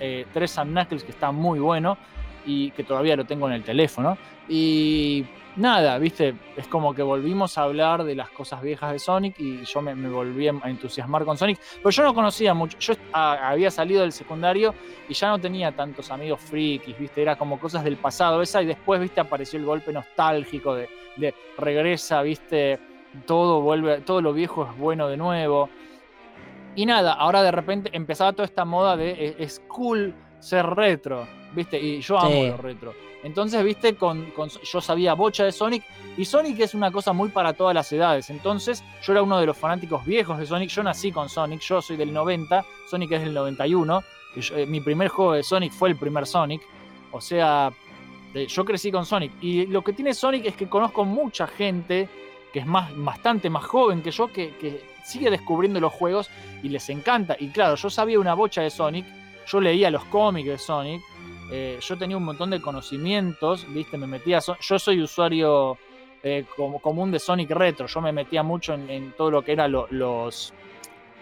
[0.00, 1.96] eh, 3 and que está muy bueno
[2.44, 4.18] y que todavía lo tengo en el teléfono.
[4.48, 5.24] Y
[5.56, 9.64] nada, viste, es como que volvimos a hablar de las cosas viejas de Sonic y
[9.64, 11.58] yo me, volví a entusiasmar con Sonic.
[11.76, 14.74] Pero yo no conocía mucho, yo ah, había salido del secundario
[15.08, 18.66] y ya no tenía tantos amigos frikis, viste, era como cosas del pasado esa y
[18.66, 22.78] después, viste, apareció el golpe nostálgico de, de regresa, viste,
[23.26, 25.68] todo vuelve, todo lo viejo es bueno de nuevo.
[26.76, 31.26] Y nada, ahora de repente empezaba toda esta moda de eh, es cool ser retro,
[31.54, 31.78] ¿viste?
[31.80, 32.46] Y yo amo Sí.
[32.48, 32.94] lo retro.
[33.22, 33.94] Entonces, ¿viste?
[33.94, 35.82] Con, con- yo sabía bocha de Sonic
[36.16, 38.28] y Sonic es una cosa muy para todas las edades.
[38.28, 40.68] Entonces, yo era uno de los fanáticos viejos de Sonic.
[40.70, 44.02] Yo nací con Sonic, yo soy del 90, Sonic es del 91.
[44.36, 46.60] y yo- eh, mi primer juego de Sonic fue el primer Sonic.
[47.12, 47.72] O sea,
[48.34, 49.32] eh, yo crecí con Sonic.
[49.40, 52.08] Y lo que tiene Sonic es que conozco mucha gente
[52.52, 56.28] que es más, bastante más joven que yo, que, que sigue descubriendo los juegos
[56.62, 57.36] y les encanta.
[57.40, 59.06] Y claro, yo sabía una bocha de Sonic,
[59.46, 61.02] yo leía los cómics de Sonic,
[61.50, 63.96] eh, yo tenía un montón de conocimientos, ¿viste?
[63.98, 64.40] Me metía.
[64.60, 65.76] Yo soy usuario
[66.22, 69.52] eh, como- común de Sonic Retro, yo me metía mucho en, en todo lo que
[69.52, 70.54] era lo- los,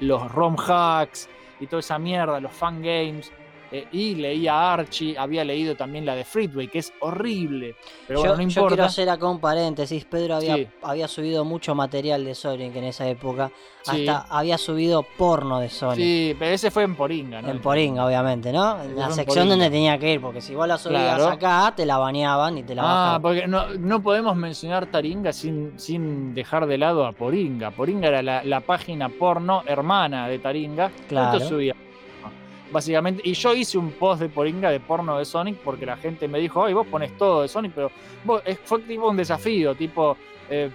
[0.00, 1.28] los ROM hacks
[1.60, 3.32] y toda esa mierda, los fan games.
[3.72, 7.74] Eh, y leía Archie, había leído también la de Freeway, que es horrible.
[8.06, 8.68] Pero yo, bueno, no yo importa.
[8.68, 10.04] quiero hacer acá un paréntesis.
[10.04, 10.68] Pedro había, Sí.
[10.82, 13.50] había subido mucho material de Sonic en esa época.
[13.82, 14.06] Sí.
[14.06, 15.96] Hasta había subido porno de Sonic.
[16.04, 17.48] Sí, pero ese fue en Poringa, ¿no?
[17.50, 18.80] En Poringa, obviamente, ¿no?
[18.82, 21.28] En la en sección donde tenía que ir, porque si vos la subías Claro.
[21.28, 23.22] acá, te la baneaban y te la Ah, bajaban.
[23.22, 27.70] porque no, no podemos mencionar Taringa sin, sin dejar de lado a Poringa.
[27.72, 30.90] Poringa era la, la página porno hermana de Taringa.
[31.08, 31.38] Claro.
[31.38, 31.74] Esto subía.
[32.72, 36.26] Básicamente, y yo hice un post de Poringa de porno de Sonic porque la gente
[36.26, 37.90] me dijo, ay, vos pones todo de Sonic, pero
[38.24, 40.16] vos- fue tipo un desafío, tipo,
[40.48, 40.70] eh,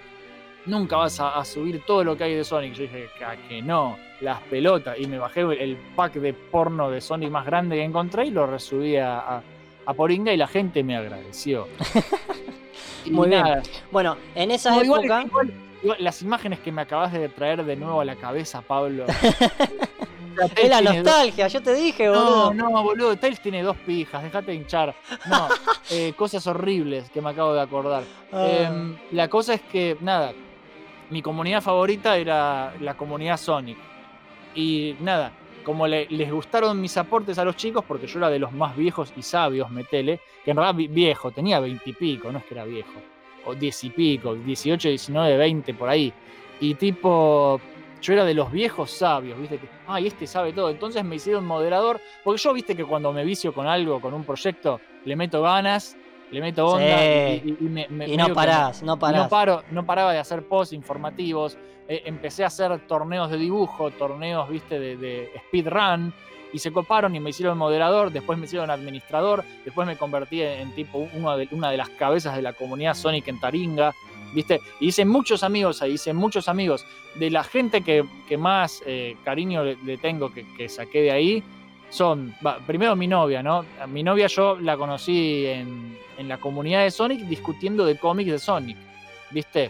[0.67, 2.73] nunca vas a, a subir todo lo que hay de Sonic.
[2.73, 4.99] Yo dije, "Ah, que no, las pelotas.
[4.99, 8.45] Y me bajé el pack de porno de Sonic más grande que encontré y lo
[8.45, 9.41] resubí a, a-
[9.85, 11.67] a Poringa y la gente me agradeció.
[13.09, 13.43] Muy bien.
[13.91, 15.23] Bueno, en esa no, igual- época.
[15.23, 19.05] igual- igual las imágenes que me acabas de traer de nuevo a la cabeza, Pablo.
[20.55, 22.53] Es la dos- nostalgia, yo te dije, boludo.
[22.53, 24.95] No, no, boludo, Tails tiene dos pijas, déjate de hinchar.
[25.29, 25.47] No,
[25.91, 28.03] eh, cosas horribles que me acabo de acordar.
[28.31, 28.47] Ah.
[28.49, 30.33] Em, la cosa es que, nada,
[31.09, 33.77] mi comunidad favorita era la comunidad Sonic.
[34.55, 35.31] Y nada,
[35.63, 38.75] como le- les gustaron mis aportes a los chicos, porque yo era de los más
[38.75, 42.63] viejos y sabios, metele, que en realidad vi- viejo, tenía veintipico, no es que era
[42.65, 42.93] viejo,
[43.45, 46.11] o diez y pico, 18, 19, 20, por ahí.
[46.59, 47.61] Y tipo,
[48.01, 50.69] yo era de los viejos sabios, viste, que, ay, este sabe todo.
[50.69, 54.23] Entonces me hicieron moderador, porque yo, viste que cuando me vicio con algo, con un
[54.23, 55.95] proyecto, le meto ganas,
[56.31, 57.41] le meto onda Sí.
[57.45, 59.23] y, y- y me, me- Y no parás, no parás.
[59.23, 61.57] no, paro, no paraba de hacer posts informativos.
[61.89, 66.13] eh, empecé a hacer torneos de dibujo, torneos, viste, de, de speedrun.
[66.51, 70.59] Y se coparon y me hicieron moderador, después me hicieron administrador, después me convertí en,
[70.59, 73.93] en tipo uno de, una de las cabezas de la comunidad Sonic en Taringa,
[74.33, 74.61] ¿viste?
[74.79, 76.85] Y hice muchos amigos ahí, hice muchos amigos.
[77.15, 81.43] De la gente que, que más eh, cariño le, tengo que, saqué de ahí,
[81.89, 82.35] son,
[82.65, 83.65] primero mi novia, ¿no?
[83.87, 88.39] Mi novia yo la conocí en, en la comunidad de Sonic discutiendo de cómics de
[88.39, 88.77] Sonic,
[89.31, 89.69] ¿viste?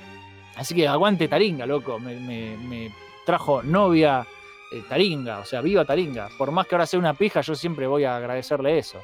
[0.55, 1.99] Así que aguante Taringa, loco.
[1.99, 2.91] Me, me-
[3.25, 4.25] trajo novia
[4.71, 6.29] eh, Taringa, o sea, viva Taringa.
[6.37, 9.01] Por más que ahora sea una pija, yo siempre voy a agradecerle eso.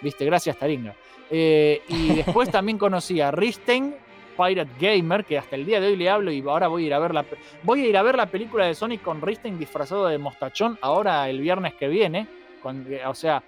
[0.00, 0.24] ¿Viste?
[0.24, 0.94] Gracias Taringa.
[1.30, 3.94] Eh, y después también conocí a Ristein,
[4.36, 6.94] Pirate Gamer, que hasta el día de hoy le hablo y ahora voy a ir
[6.94, 7.24] a ver la,
[7.62, 11.28] voy a ir a ver la película de Sonic con Ristein disfrazado de mostachón ahora
[11.28, 12.26] el viernes que viene.
[12.62, 13.42] Con- o sea,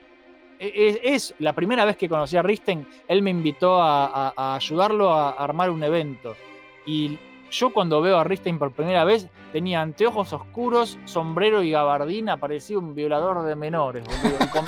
[0.58, 2.86] e- es, la primera vez que conocí a Ristein.
[3.06, 6.34] Él me invitó a, ayudarlo a armar un evento.
[6.86, 7.18] Y
[7.50, 12.78] yo cuando veo a Ristein por primera vez, tenía anteojos oscuros, sombrero y gabardina, parecía
[12.78, 14.04] un violador de menores.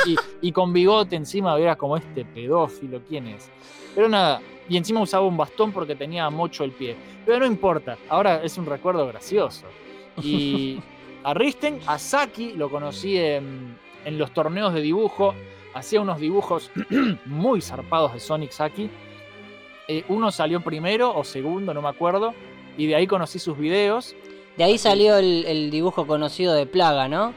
[0.06, 0.16] Y y-
[0.48, 3.50] y con bigote encima, era como este pedófilo, ¿quién es?
[3.94, 6.96] Pero nada, y encima usaba un bastón porque tenía mocho el pie.
[7.26, 9.66] Pero no importa, ahora es un recuerdo gracioso.
[10.22, 10.80] Y
[11.24, 15.35] a Risten, a Saki lo conocí en, en los torneos de dibujo,
[15.74, 16.70] hacía unos dibujos
[17.26, 18.88] muy zarpados de Sonic Saki.
[19.88, 22.33] Eh, uno salió primero o segundo, no me acuerdo,
[22.78, 24.14] y de ahí conocí sus videos.
[24.56, 27.33] De ahí salió el, el dibujo conocido de Plaga, ¿no?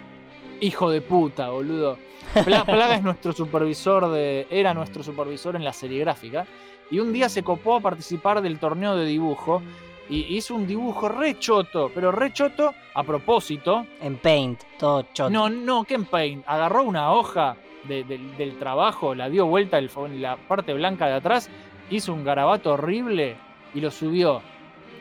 [0.62, 1.98] Hijo de puta, boludo.
[2.46, 4.46] Pla- Plaga es nuestro supervisor de.
[4.50, 6.46] era nuestro supervisor en la seriegráfica.
[6.92, 9.62] Y un día se copó a participar del torneo de dibujo.
[10.10, 13.86] Y hizo un dibujo re choto, pero re choto a propósito.
[14.02, 15.30] En Paint, todo choto.
[15.30, 16.44] No, no, que en Paint.
[16.46, 19.90] Agarró una hoja de- del- del trabajo, la dio vuelta el
[20.22, 21.50] la parte blanca de atrás,
[21.90, 23.36] hizo un garabato horrible
[23.74, 24.42] y lo subió.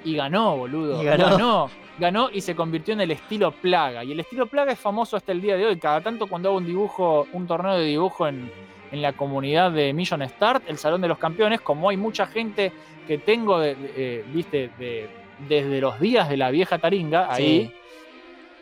[0.04, 1.02] Y ganó, boludo.
[1.02, 1.24] Y ganó.
[1.30, 1.70] ganó.
[1.98, 4.02] Ganó y se convirtió en el estilo plaga.
[4.02, 5.76] Y el estilo plaga es famoso hasta el día de hoy.
[5.78, 8.50] Cada tanto cuando hago un dibujo, un torneo de dibujo en,
[8.92, 12.70] en la comunidad de Million Start, el Salón de los Campeones, como hay mucha gente
[13.08, 15.08] que tengo, de- de- eh, viste, de-
[15.48, 17.74] desde los días de la vieja taringa, ahí, Sí.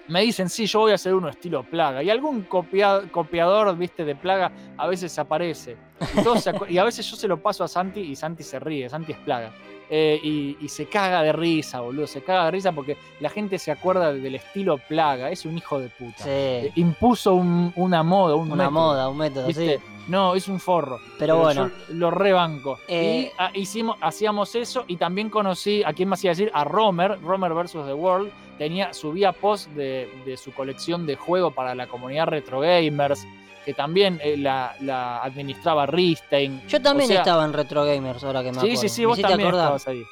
[0.09, 2.03] me dicen, sí, yo voy a hacer uno estilo plaga.
[2.03, 5.77] Y algún copia- copiador, viste, de plaga a veces aparece.
[6.19, 8.43] Y, todos se acu- y a veces yo se lo paso a Santi y Santi
[8.43, 9.53] se ríe, Santi es plaga.
[9.93, 12.07] Eh, y, y se caga de risa, boludo.
[12.07, 15.31] Se caga de risa porque la gente se acuerda del estilo plaga.
[15.31, 16.25] Es un hijo de puta.
[16.27, 16.81] Eh, Sí.
[16.81, 19.79] Impuso un- una moda, un Una método, moda, un método, ¿viste?
[19.79, 19.85] sí.
[20.09, 20.99] No, es un forro.
[21.19, 21.69] Pero bueno.
[21.89, 22.79] yo lo rebanco.
[22.89, 26.51] Eh, y ah, hicimos, hacíamos eso y también conocí, ¿a quién más iba a decir?
[26.55, 27.73] A Romer, Romer vs.
[27.87, 28.31] The World.
[28.59, 33.27] Tenía, subía post de, de su colección de juego para la comunidad Retro Gamers,
[33.65, 36.63] que también eh, la, la administraba Ristein.
[36.69, 38.81] Yo también O sea, estaba en Retro Gamers, ahora que me Sí, acuerdo.
[38.81, 39.65] sí, sí, Me vos también acordar.
[39.77, 40.03] estabas ahí.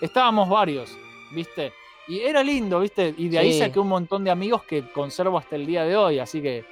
[0.00, 0.96] Estábamos varios,
[1.32, 1.72] ¿viste?
[2.08, 3.14] Y era lindo, ¿viste?
[3.16, 3.58] Y de ahí Sí.
[3.60, 6.64] saqué un montón de amigos que conservo hasta el día de hoy, así que,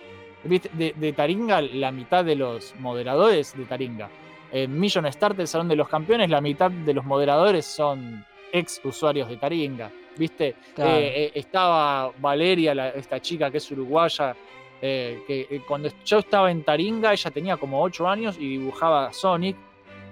[0.45, 0.71] ¿viste?
[0.73, 4.09] De, de Taringa, la mitad de los moderadores de Taringa.
[4.51, 8.81] En Million Start, el Salón de los Campeones, la mitad de los moderadores son ex
[8.83, 10.57] usuarios de Taringa, ¿viste?
[10.75, 10.91] Claro.
[10.97, 14.35] Eh, eh, estaba Valeria, la- esta chica que es uruguaya,
[14.83, 19.13] eh, que eh, cuando yo estaba en Taringa, ella tenía como 8 años y dibujaba
[19.13, 19.57] Sonic,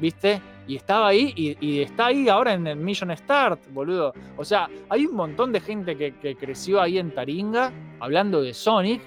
[0.00, 0.40] ¿viste?
[0.68, 4.12] Y estaba ahí y, y está ahí ahora en el Million Start, boludo.
[4.36, 8.52] O sea, hay un montón de gente que, que creció ahí en Taringa hablando de
[8.52, 9.00] Sonic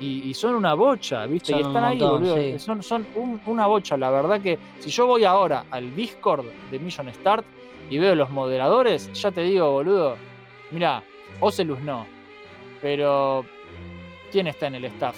[0.00, 1.52] y, y son una bocha, ¿viste?
[1.52, 2.36] Son y están ahí, boludo.
[2.36, 2.58] sí.
[2.58, 3.98] Son, son un- una bocha.
[3.98, 7.44] La verdad que si yo voy ahora al Discord de Million Start
[7.90, 10.16] y veo los moderadores, ya te digo, boludo,
[10.70, 11.02] mira,
[11.40, 12.06] Ocelus no,
[12.80, 13.44] pero
[14.32, 15.16] ¿quién está en el staff?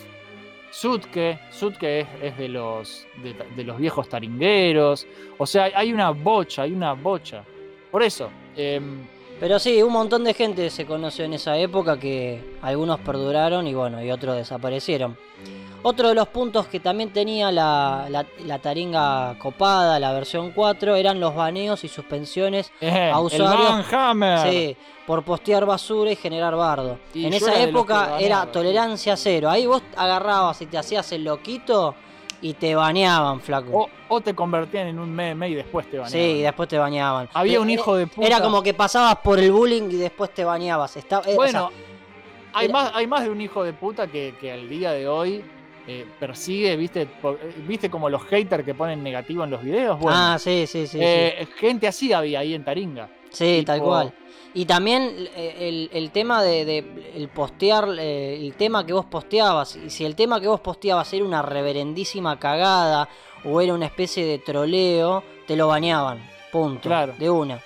[0.71, 3.07] Sutke, Sutke es, es de, los,
[3.57, 5.07] de, los viejos taringueros.
[5.39, 7.45] O sea, hay una bocha, hay una bocha.
[7.93, 9.07] Por eso, em,
[9.39, 13.75] Pero sí, un montón de gente se conoció en esa época que algunos perduraron y
[13.75, 15.17] bueno, y otros desaparecieron.
[15.87, 20.97] Otro de los puntos que también tenía la, la- la taringa copada, la versión 4,
[20.97, 23.85] eran los baneos y suspensiones eh, A usuarios-
[24.49, 26.99] sí, por postear basura y generar bardo.
[27.13, 28.49] Y en esa época baneaba, era sí.
[28.53, 29.51] tolerancia cero.
[29.51, 31.95] Ahí vos agarrabas y te hacías el loquito
[32.41, 33.71] y te baneaban, flaco.
[33.75, 36.37] O, o te convertían en un meme y después te sí, baneaban.
[36.37, 37.29] y después te baneaban.
[37.35, 38.27] Había un Era- hijo de puta.
[38.27, 40.97] Era como que pasabas por el bullying y después te bañabas.
[40.97, 41.79] Estaba, eh, o Bueno, sea,
[42.55, 45.07] hay, Era- más, hay más de un hijo de puta que, que al día de
[45.07, 45.45] hoy
[45.87, 47.03] eh, persigue, ¿viste?
[47.03, 49.99] Eh, ¿Viste como los haters que ponen negativo en los videos?
[50.01, 50.99] Bueno, ah, sí, sí, sí.
[50.99, 50.99] sí.
[51.01, 53.09] eh, gente así había ahí en Taringa.
[53.31, 54.15] Sí, tipo- tal cual.
[54.57, 59.75] Y también eh, el, el tema de, de el postear, el tema que vos posteabas,
[59.75, 63.09] y si el tema que vos posteabas era una reverendísima cagada
[63.45, 66.23] o era una especie de troleo, te lo baneaban.
[66.53, 66.83] Punto.
[66.89, 67.15] Claro.
[67.19, 67.61] De una.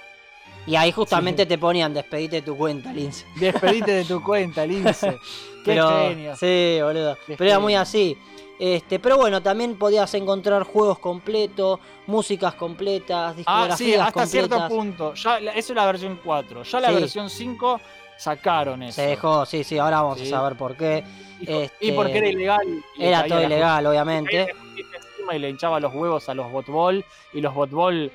[0.66, 3.26] Y ahí justamente te ponían despedite de tu cuenta, Lince.
[3.36, 5.18] Despedite de tu cuenta, Lince.
[5.68, 6.36] Qué Pero, genio.
[6.36, 7.18] Sí, boludo.
[7.26, 8.16] Qué Pero era muy así.
[8.58, 14.30] Este, pero bueno, también podías encontrar juegos completos, músicas completas, Ah, discografías sí, hasta completas.
[14.30, 15.14] cierto punto.
[15.14, 16.62] Ya, eso es la versión 4.
[16.64, 16.94] Ya la Sí.
[16.94, 17.80] versión 5
[18.16, 18.96] sacaron eso.
[19.00, 20.26] Se dejó, sí, sí, ahora vamos Sí.
[20.26, 21.04] a saber por qué.
[21.40, 22.84] Y, este, y porque era ilegal.
[22.98, 24.48] Era todo ilegal, obviamente.
[25.32, 27.04] Y le hinchaba los huevos a los botball.
[27.32, 28.10] Y los botball,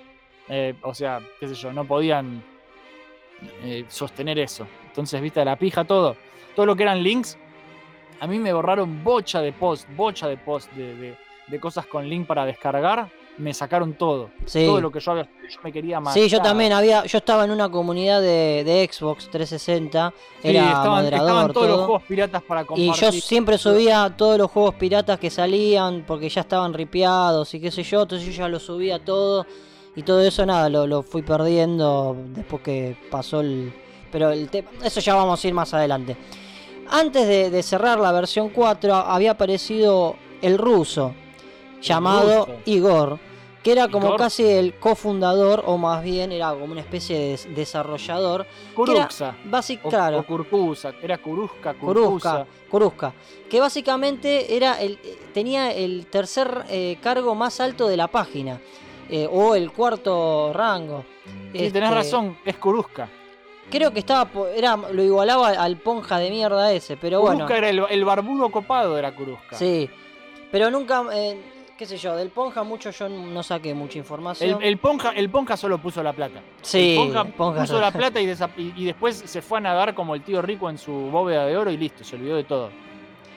[0.50, 2.44] eh, o sea, qué sé yo, no podían
[3.64, 4.66] eh, sostener eso.
[4.88, 6.16] Entonces, viste, la pija todo.
[6.56, 7.38] Todo lo que eran links.
[8.20, 12.08] A mí me borraron bocha de post, bocha de post de, de- de cosas con
[12.08, 13.10] link para descargar.
[13.38, 14.30] Me sacaron todo.
[14.46, 14.66] Sí.
[14.66, 16.14] Todo lo que yo, había, yo me quería matar.
[16.22, 20.68] Sí, yo también había, yo estaba en una comunidad de, de Xbox 360, Sí, era
[20.68, 22.94] estaban, moderador, estaban todos los juegos piratas para Y compartir.
[22.96, 27.72] yo siempre subía todos los juegos piratas que salían porque ya estaban ripeados y qué
[27.72, 29.46] sé yo, entonces yo ya lo subía todo
[29.96, 33.74] y todo eso nada, lo, lo fui perdiendo después que pasó el...
[34.12, 36.16] Pero el tema, eso ya vamos a ir más adelante.
[36.90, 41.14] Antes de, de cerrar la versión 4 había aparecido el ruso
[41.82, 42.60] llamado ruso.
[42.66, 43.20] Igor,
[43.64, 44.18] que era como Igor.
[44.20, 48.46] casi el cofundador o más bien era como una especie de des- desarrollador.
[48.76, 49.36] Kuruxa.
[49.46, 52.46] basic, O, claro, o Kurkusa, era Kuruska, Kurkusa.
[52.70, 53.14] Kuruzka,
[53.50, 55.00] que básicamente era el,
[55.34, 58.60] tenía el tercer eh, cargo más alto de la página,
[59.10, 61.06] eh, o el cuarto rango.
[61.54, 63.08] Sí, tenés Este, razón, es Kuruska.
[63.74, 67.70] Creo que estaba, era, lo igualaba al ponja de mierda ese, pero Kuruska bueno, era
[67.70, 69.58] el, el barbudo copado, era Kuruska.
[69.58, 69.90] sí.
[70.52, 71.42] Pero nunca, eh,
[71.76, 74.62] qué sé yo, del ponja mucho yo no saqué mucha información.
[74.62, 76.42] El, el Ponja, el Ponja solo puso la plata.
[76.62, 80.22] sí, el Ponja, Ponja puso la plata y, después se fue a nadar como el
[80.22, 82.70] tío rico en su bóveda de oro y listo, se olvidó de todo.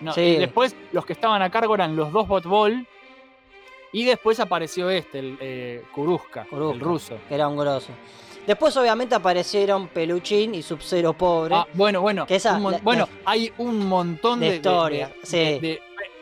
[0.02, 0.20] No, Sí.
[0.20, 2.86] y después los que estaban a cargo eran los dos botball
[3.92, 6.74] y después apareció este, el eh, Kuruska, Kuruska.
[6.74, 7.18] el ruso.
[7.26, 7.92] que era un grosso.
[8.46, 11.54] Después obviamente aparecieron Peluchín y Sub-Zero Pobre.
[11.56, 12.26] Ah, bueno, bueno.
[12.26, 15.78] Que esa- un mon- la- bueno, hay un montón de de, historia, de- sí.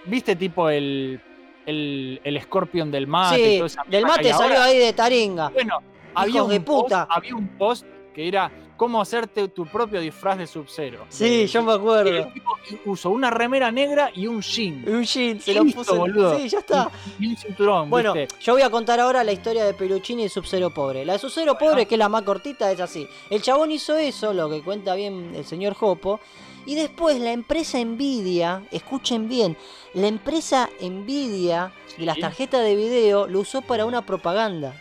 [0.07, 1.21] ¿Viste tipo el,
[1.67, 3.41] el, el Scorpion del mate?
[3.41, 5.49] y sí, toda esa del mate Y ahora- salió ahí de Taringa.
[5.51, 5.79] Bueno,
[6.15, 7.07] había un, de post, puta.
[7.11, 11.07] había un post que era cómo hacerte tu propio disfraz de Sub-Zero.
[11.09, 12.11] Sí, yo me acuerdo.
[12.11, 12.51] el tipo
[12.87, 14.85] usó una remera negra y un jean.
[14.89, 15.97] Un jean, se lo puso.
[15.97, 16.39] boludo.
[16.39, 16.91] Sí, ya está.
[17.19, 18.35] Y un cinturón, Bueno, ¿viste?
[18.41, 21.05] yo voy a contar ahora la historia de Peluchín y Sub-Zero Pobre.
[21.05, 23.07] La de Sub-Zero Pobre, que es la más cortita, es así.
[23.31, 26.21] El chabón hizo eso, lo que cuenta bien el señor Jopo.
[26.67, 29.55] Y después la empresa Nvidia, escuchen bien,
[29.93, 34.75] la empresa Nvidia de las tarjetas de video lo usó para una propaganda.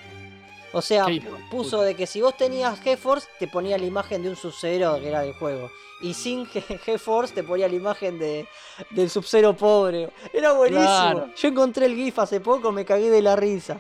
[0.74, 1.06] O sea,
[1.50, 5.08] puso de que si vos tenías GeForce, te ponía la imagen de un Sub-Zero que
[5.08, 5.70] era del juego.
[6.02, 8.48] Y sin Ge- GeForce te ponía la imagen de,
[8.90, 10.10] del Sub-Zero pobre.
[10.34, 10.86] Era buenísimo.
[10.86, 11.30] Claro.
[11.36, 13.78] Yo encontré el GIF hace poco, me cagué de la risa.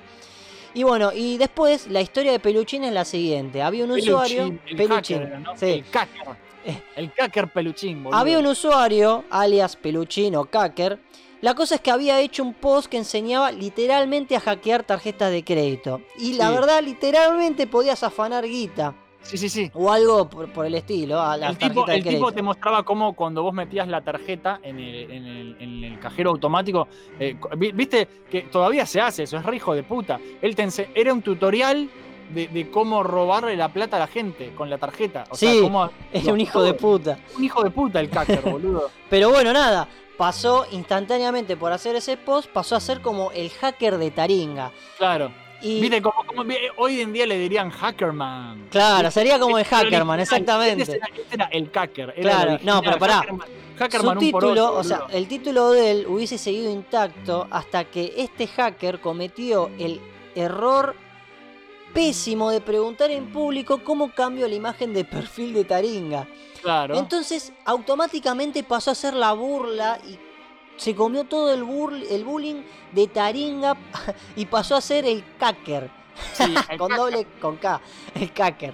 [0.76, 3.62] Y bueno, y después la historia de Peluchín es la siguiente.
[3.62, 4.38] Había un usuario.
[4.46, 5.58] Peluchín, el Peluchín, hacker, ¿no?
[5.58, 5.66] sí.
[5.66, 6.22] El cacker.
[6.66, 6.82] Eh.
[6.96, 8.18] El cacker peluchín, boludo.
[8.18, 10.98] Había un usuario, alias Peluchín o Cacker.
[11.44, 15.44] La cosa es que había hecho un post que enseñaba literalmente a hackear tarjetas de
[15.44, 16.00] crédito.
[16.18, 16.54] Y la Sí.
[16.56, 18.96] verdad, literalmente podías afanar guita.
[19.24, 19.70] Sí, sí, sí.
[19.74, 22.02] O algo por, por el estilo, a El tipo, el
[22.34, 26.30] te mostraba cómo cuando vos metías la tarjeta en el, en el- en el cajero
[26.30, 26.88] automático,
[27.20, 27.36] eh,
[27.74, 30.22] viste que todavía se hace, eso es re hijo de puta.
[30.42, 31.90] Él te ense- era un tutorial
[32.34, 35.26] de, de cómo robarle la plata a la gente con la tarjeta.
[35.30, 37.18] O sea, Sí, cómo- Era un hijo de puta.
[37.38, 38.90] Un hijo de puta el cacker, boludo.
[39.10, 39.88] Pero bueno, nada.
[40.18, 44.72] Pasó instantáneamente por hacer ese post, pasó a ser como el hacker de Taringa.
[44.98, 45.32] Claro.
[45.62, 48.68] Y Viste, como, como- vi- hoy en día le dirían hackerman.
[48.70, 50.84] claro, sería como el Pero hackerman, exactamente.
[50.84, 53.16] Este era, este era el era el Claro, no, pero pará.
[53.20, 53.48] Hackerman,
[53.80, 58.46] hackerman Su título, o sea, el título de él hubiese seguido intacto hasta que este
[58.48, 60.02] hacker cometió el
[60.36, 60.96] error
[61.94, 66.28] pésimo de preguntar en público cómo cambio la imagen de perfil de Taringa.
[66.64, 66.96] Claro.
[66.96, 70.18] Entonces, automáticamente pasó a ser la burla y
[70.78, 73.78] se comió todo el, burl- el bullying de Taringa
[74.36, 75.92] y pasó a ser el cacker.
[76.34, 77.80] Sí, el con doble, con K,
[78.16, 78.74] el cacker.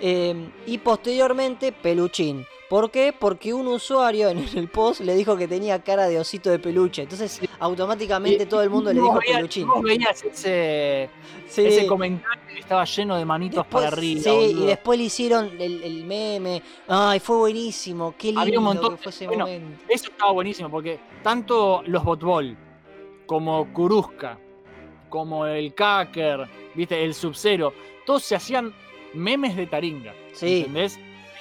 [0.00, 2.46] Eh, y posteriormente Peluchín.
[2.70, 3.12] ¿Por qué?
[3.12, 7.02] Porque un usuario en el post le dijo que tenía cara de osito de peluche.
[7.02, 9.66] Entonces, automáticamente todo el mundo le dijo peluchín.
[9.66, 11.10] Vos veías ese,
[11.48, 11.66] Sí.
[11.66, 14.22] ese comentario que estaba lleno de manitos Después- para arriba.
[14.22, 14.64] Sí, boludo.
[14.64, 16.62] y después le hicieron el, el meme.
[16.86, 18.14] Ay, fue buenísimo.
[18.16, 19.82] Qué lindo Había un montón que fue ese bueno, momento.
[19.88, 22.56] Eso estaba buenísimo porque tanto los botball
[23.26, 24.38] como Kuruska,
[25.08, 27.72] como el Kaker, viste, el Sub-Zero,
[28.06, 28.72] todos se hacían
[29.12, 30.14] memes de Taringa.
[30.32, 30.58] Sí.
[30.58, 31.00] ¿Entendés?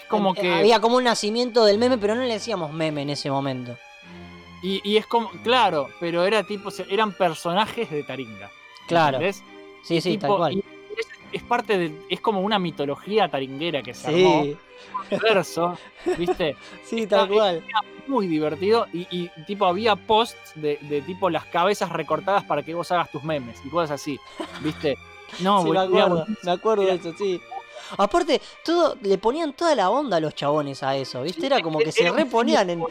[0.10, 0.54] Como Eh, que.
[0.54, 3.78] Había como un nacimiento del meme, pero no le decíamos meme en ese momento.
[4.62, 5.30] Y, y es como.
[5.44, 6.70] Claro, pero era tipo.
[6.90, 8.50] Eran personajes de Taringa.
[8.88, 9.18] Claro.
[9.18, 9.44] ¿entendés?
[9.84, 10.64] Sí, sí, Tipo, tal cual.
[10.98, 11.94] es, es parte de.
[12.10, 14.44] Es como una mitología taringuera que se armó.
[15.10, 15.78] Sí, Verso,
[16.18, 16.56] ¿viste?
[16.84, 17.64] sí, tal cual.
[18.08, 22.74] muy divertido y, y, tipo había posts de, de tipo las cabezas recortadas para que
[22.76, 24.20] vos hagas tus memes y cosas así,
[24.62, 24.98] ¿viste?
[25.42, 27.42] No, Sí, me era acuerdo, me acuerdo de Era- eso, sí.
[27.98, 31.46] Aparte, todo, le ponían toda la onda a los chabones a eso, ¿viste?
[31.46, 32.84] Era como que se reponían en.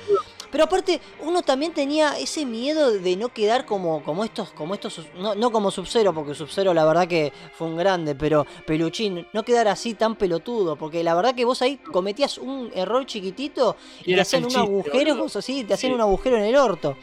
[0.50, 5.02] Pero aparte, uno también tenía ese miedo de no quedar como, como estos, como estos,
[5.18, 9.42] no, no como Sub-Zero, porque Sub-Zero la verdad que fue un grande, pero Peluchín, no
[9.42, 13.76] quedar así tan pelotudo, porque la verdad que vos ahí cometías un error chiquitito
[14.06, 15.94] y, Y te hacían un chiste, agujero, cosas así, te hacían Sí.
[15.96, 16.96] un agujero en el orto.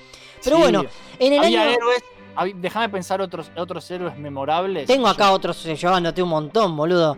[0.44, 0.62] Pero Sí.
[0.64, 0.86] bueno,
[1.20, 1.72] en el había año.
[1.72, 2.04] héroes,
[2.56, 4.88] déjame pensar otros, otros héroes memorables.
[4.88, 7.16] Tengo acá otros eh, llevándote un montón, boludo.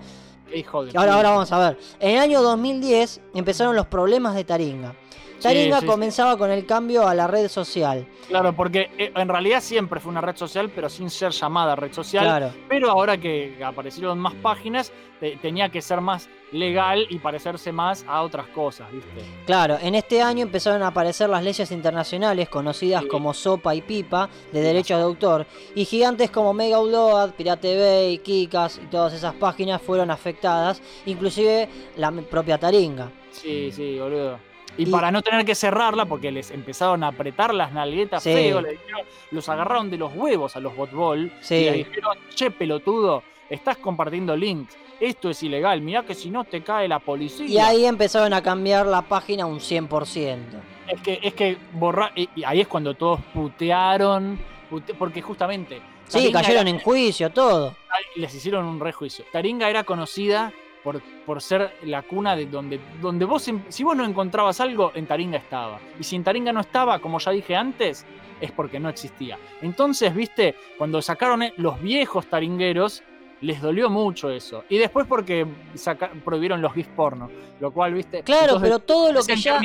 [0.54, 1.14] Hijo de Ahora, puta.
[1.16, 1.78] ahora vamos a ver.
[2.00, 4.96] En el año 2010 empezaron los problemas de Taringa.
[5.42, 5.86] Taringa Sí, sí, sí.
[5.88, 8.06] comenzaba con el cambio a la red social.
[8.28, 11.92] Claro, porque eh, en realidad siempre fue una red social, pero sin ser llamada red
[11.94, 12.24] social.
[12.26, 12.52] Claro.
[12.68, 18.06] Pero ahora que aparecieron más páginas, te- tenía que ser más legal y parecerse más
[18.08, 19.10] a otras cosas, ¿viste?
[19.46, 24.30] Claro, en este año empezaron a aparecer las leyes internacionales conocidas como SOPA y PIPA
[24.54, 29.34] de derechos de autor y gigantes como Mega Upload, Pirate Bay, Kikas y todas esas
[29.36, 31.68] páginas fueron afectadas, inclusive
[31.98, 33.12] la propia Taringa.
[33.32, 34.40] Sí, sí, boludo.
[34.78, 38.32] Y, Y- para no tener que cerrarla, porque les empezaron a apretar las nalguetas Sí.
[38.34, 39.02] feo, le dijeron-
[39.32, 41.56] los agarraron de los huevos a los botball Sí.
[41.56, 46.44] y le dijeron, che, pelotudo, estás compartiendo links, esto es ilegal, mirá que si no
[46.44, 47.46] te cae la policía.
[47.48, 50.58] Y ahí empezaron a cambiar la página un 100%.
[50.88, 55.82] Es que, es que borrar, y, y ahí es cuando todos putearon, pute- porque justamente...
[56.08, 57.76] Sí, Taringa cayeron era- en juicio, todo.
[58.16, 59.26] les hicieron un rejuicio.
[59.32, 60.54] Taringa era conocida
[60.84, 64.92] por, por ser la cuna de donde, donde vos, en- si vos no encontrabas algo,
[64.96, 65.80] en Taringa estaba.
[66.00, 68.06] Y si en Taringa no estaba, como ya dije antes,
[68.40, 69.38] es porque no existía.
[69.62, 73.04] Entonces, viste, cuando sacaron eh, los viejos taringueros,
[73.42, 74.64] les dolió mucho eso.
[74.70, 78.24] Y después porque saca- prohibieron los gifs porno, lo cual, viste...
[78.24, 79.60] Claro, entonces, pero todo lo que ya...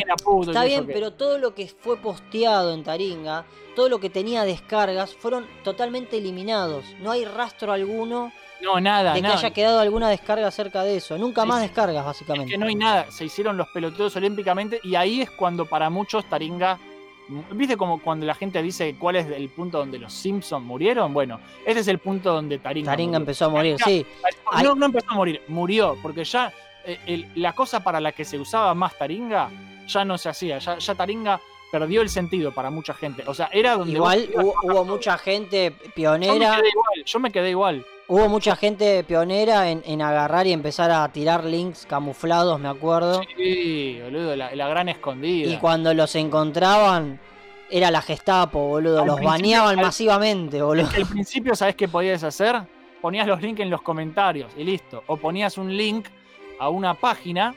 [0.47, 3.45] Está bien, que- pero todo lo que fue posteado en Taringa,
[3.75, 6.85] todo lo que tenía descargas, fueron totalmente eliminados.
[7.01, 8.31] No hay rastro alguno
[8.63, 9.35] No, nada, de que nada.
[9.39, 11.19] haya quedado alguna descarga acerca de eso.
[11.19, 12.51] Nunca Sí, más descargas, Es básicamente.
[12.53, 16.25] que no hay nada, se hicieron los pelotudos olímpicamente y ahí es cuando para muchos
[16.27, 16.79] Taringa,
[17.53, 21.13] ¿viste como cuando la gente dice cuál es el punto donde los Simpsons murieron?
[21.13, 23.23] Bueno, ese es el punto donde Taringa, Taringa murió.
[23.23, 24.07] empezó a morir, Taringa- sí.
[24.63, 26.53] No, no empezó a morir, murió, porque ya
[26.85, 29.49] eh, el- la cosa para la que se usaba más Taringa
[29.87, 31.41] ya no se hacía, ya, ya Taringa
[31.71, 33.23] perdió el sentido para mucha gente.
[33.27, 33.95] O sea, era donde...
[33.95, 37.87] Igual hubo, hubo mucha gente yo me pionera, quedé igual, yo me quedé igual.
[38.09, 43.21] Hubo mucha gente pionera en, en agarrar y empezar a tirar links camuflados, me acuerdo.
[43.37, 45.51] Sí, boludo, la, la gran escondida.
[45.51, 47.19] Y cuando los encontraban,
[47.71, 49.01] era la Gestapo, boludo.
[49.01, 50.89] Al Los baneaban al- masivamente, boludo.
[50.95, 52.63] Al principio, ¿sabes qué podías hacer?
[53.01, 55.03] Ponías los links en los comentarios y listo.
[55.07, 56.07] O ponías un link
[56.61, 57.55] a una página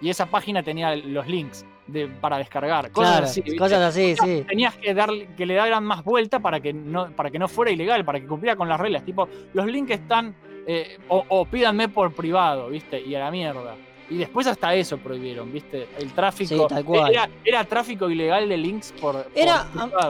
[0.00, 2.90] y esa página tenía los links de, para descargar.
[2.92, 3.56] Cosas Claro, así.
[3.56, 4.44] cosas así, sí.
[4.48, 7.70] Tenías que darle, que le dieran más vuelta para que no, para que no fuera
[7.72, 9.04] ilegal, para que cumpliera con las reglas.
[9.04, 10.34] Tipo, los links están.
[10.66, 13.00] eh, o, o pídanme por privado, ¿viste?
[13.00, 13.74] Y a la mierda.
[14.10, 15.86] Y después hasta eso prohibieron, ¿viste?
[15.98, 16.48] El tráfico.
[16.48, 17.10] Sí, tal cual.
[17.12, 19.26] Era, era tráfico ilegal de links por.
[19.34, 19.66] Era,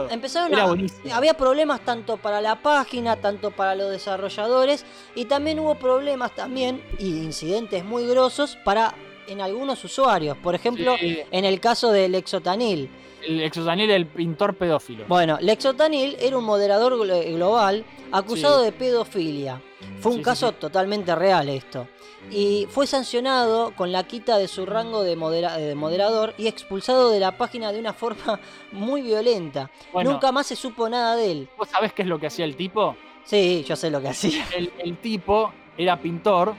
[0.09, 5.59] empezaron Era a, había problemas tanto para la página, tanto para los desarrolladores y también
[5.59, 8.93] hubo problemas también y incidentes muy grosos para
[9.29, 10.37] en algunos usuarios.
[10.37, 12.89] Por ejemplo, Sí, en el caso del Exotanil.
[13.27, 15.05] el Exosanil, el pintor pedófilo.
[15.07, 18.65] Bueno, Lexotanil era un moderador glo- global acusado Sí.
[18.65, 19.61] de pedofilia.
[19.99, 21.87] Fue un Sí, caso totalmente real esto.
[22.31, 27.11] Y fue sancionado con la quita de su rango de, modera- de moderador y expulsado
[27.11, 28.39] de la página de una forma
[28.71, 29.69] muy violenta.
[29.93, 31.49] Bueno, Nunca más se supo nada de él.
[31.57, 32.95] ¿vos sabés qué es lo que hacía el tipo?
[33.25, 34.45] Sí, yo sé lo que hacía.
[34.55, 36.55] El, el tipo era pintor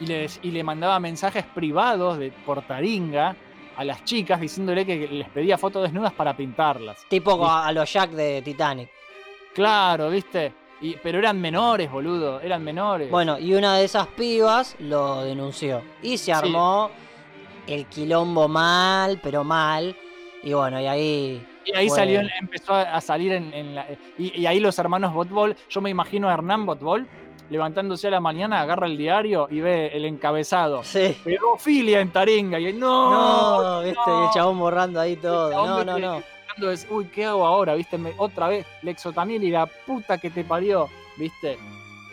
[0.00, 3.36] y le, y le mandaba mensajes privados de por taringa
[3.76, 7.04] a las chicas diciéndole que les pedía fotos desnudas para pintarlas.
[7.08, 8.88] Tipo a, a los Jack de Titanic.
[9.54, 10.52] Claro, ¿viste?
[10.80, 13.10] Y, pero eran menores, boludo, eran menores.
[13.10, 15.82] Bueno, y una de esas pibas lo denunció.
[16.02, 16.90] Y se armó
[17.66, 19.96] el quilombo mal, pero mal.
[20.42, 21.46] Y bueno, y ahí.
[21.64, 23.86] Y ahí fue- salió, empezó a salir en, en la.
[24.18, 27.08] Y, y ahí los hermanos Botbol, yo me imagino a Hernán Botbol
[27.50, 30.82] levantándose a la mañana, agarra el diario y ve el encabezado.
[30.84, 31.16] Sí.
[31.24, 32.58] Pedofilia en Taringa.
[32.58, 33.10] Y no,
[33.80, 34.24] No, viste, no.
[34.26, 35.50] el chabón borrando ahí todo.
[35.50, 35.98] No, no,
[36.58, 36.70] no.
[36.70, 37.74] es, uy, ¿qué hago ahora?
[37.74, 37.98] ¿Viste?
[37.98, 41.58] Me- otra vez, Lexotanil y la puta que te parió, ¿viste?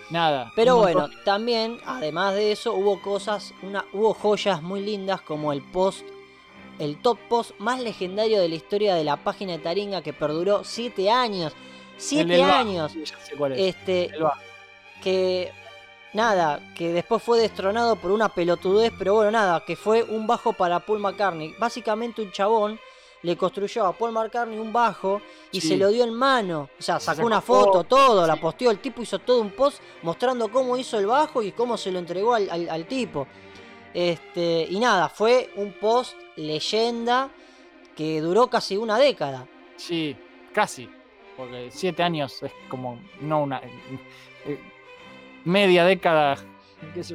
[0.09, 0.51] Nada.
[0.57, 5.61] Pero bueno, también, además de eso, hubo cosas, una, hubo joyas muy lindas como el
[5.61, 6.05] post,
[6.79, 10.63] el top post más legendario de la historia de la página de Taringa que perduró
[10.65, 11.53] 7 años.
[11.53, 12.91] el 7 del bajo, años.
[12.91, 13.59] sí, ya sé cuál es.
[13.75, 14.09] Este.
[15.01, 15.51] Que
[16.13, 20.53] nada, que después fue destronado por una pelotudez, pero bueno, nada, que fue un bajo
[20.53, 21.55] para Paul McCartney.
[21.59, 22.79] Básicamente un chabón
[23.23, 25.21] le construyó a Paul McCartney un bajo
[25.51, 25.67] y Sí.
[25.69, 26.69] se lo dio en mano.
[26.79, 30.49] O sea, sacó una foto, todo, la posteó, el tipo hizo todo un post mostrando
[30.49, 33.27] cómo hizo el bajo y cómo se lo entregó al, al- al tipo.
[33.93, 37.29] Este, y nada, fue un post leyenda
[37.95, 39.45] que duró casi una década.
[39.77, 40.15] Sí,
[40.53, 40.89] casi.
[41.37, 43.61] Porque siete años es como, no una.
[45.45, 46.37] Media década,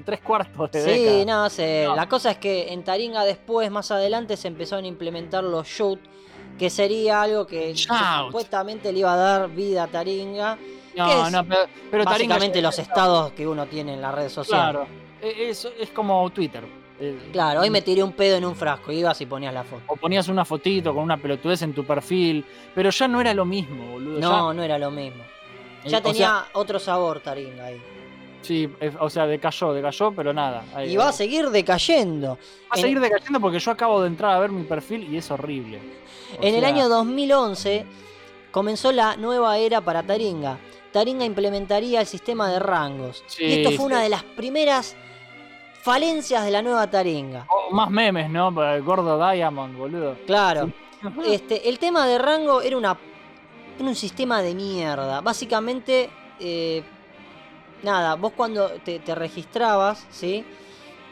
[0.04, 1.42] tres cuartos de Sí, década.
[1.42, 1.84] no sé.
[1.86, 1.96] No.
[1.96, 6.00] La cosa es que en Taringa después, más adelante, se empezaron a implementar los shoot,
[6.58, 8.26] que sería algo que Shout.
[8.26, 10.56] supuestamente le iba a dar vida a Taringa.
[10.96, 11.60] No, no, pero,
[11.90, 14.70] pero Taringa Básicamente ya- los estados que uno tiene en la red social.
[14.72, 14.86] Claro.
[15.20, 16.64] Eh, Es, es como Twitter.
[16.98, 19.82] Eh, Claro, hoy me tiré un pedo en un frasco, ibas y ponías la foto.
[19.88, 22.42] O ponías una fotito con una pelotudez en tu perfil.
[22.74, 24.18] Pero ya no era lo mismo, boludo.
[24.18, 25.22] No, no era lo mismo.
[25.84, 27.82] ya, Ya eh, o tenía sea, otro sabor Taringa ahí.
[28.46, 28.70] Sí,
[29.00, 30.64] o sea, decayó, decayó, pero nada.
[30.74, 32.30] Ahí- Y va a seguir decayendo.
[32.30, 32.36] Va
[32.70, 35.30] a en- seguir decayendo porque yo acabo de entrar a ver mi perfil y es
[35.30, 35.80] horrible.
[36.38, 37.84] O En el año 2011
[38.50, 40.58] comenzó la nueva era para Taringa.
[40.92, 43.22] Taringa implementaría el sistema de rangos.
[43.26, 43.82] Sí, y esto fue sí.
[43.84, 44.96] una de las primeras
[45.82, 47.46] falencias de la nueva Taringa.
[47.48, 48.48] oh, más memes, ¿no?
[48.74, 50.16] El gordo Diamond, boludo.
[50.26, 50.70] Claro.
[51.24, 52.96] Este, el tema de rango era, una,
[53.78, 55.20] era un sistema de mierda.
[55.20, 56.82] Básicamente, eh,
[57.82, 60.44] nada, vos cuando te, te registrabas, ¿sí?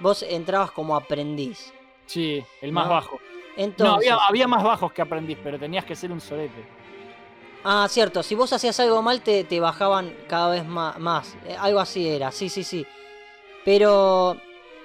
[0.00, 1.72] Vos entrabas como aprendiz.
[2.06, 2.92] Sí, el más No.
[2.94, 3.18] bajo.
[3.56, 6.64] Entonces, No, había, había más bajos que aprendiz, pero tenías que ser un sorete.
[7.62, 11.34] Ah, cierto, si vos hacías algo mal te, te bajaban cada vez ma- más.
[11.46, 12.84] Eh, algo así era, sí, sí, sí.
[13.64, 14.36] Pero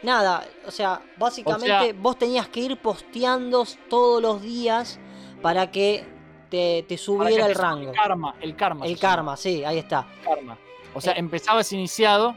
[0.04, 5.00] nada, o sea, básicamente O sea- vos tenías que ir posteando todos los días
[5.42, 6.06] para que
[6.50, 7.90] te, te Para subiera el rango.
[7.92, 8.86] El karma, el karma.
[8.86, 10.08] El llama, karma, sí, ahí está.
[10.24, 10.58] karma.
[10.94, 11.20] O sea, Eh.
[11.20, 12.36] empezabas iniciado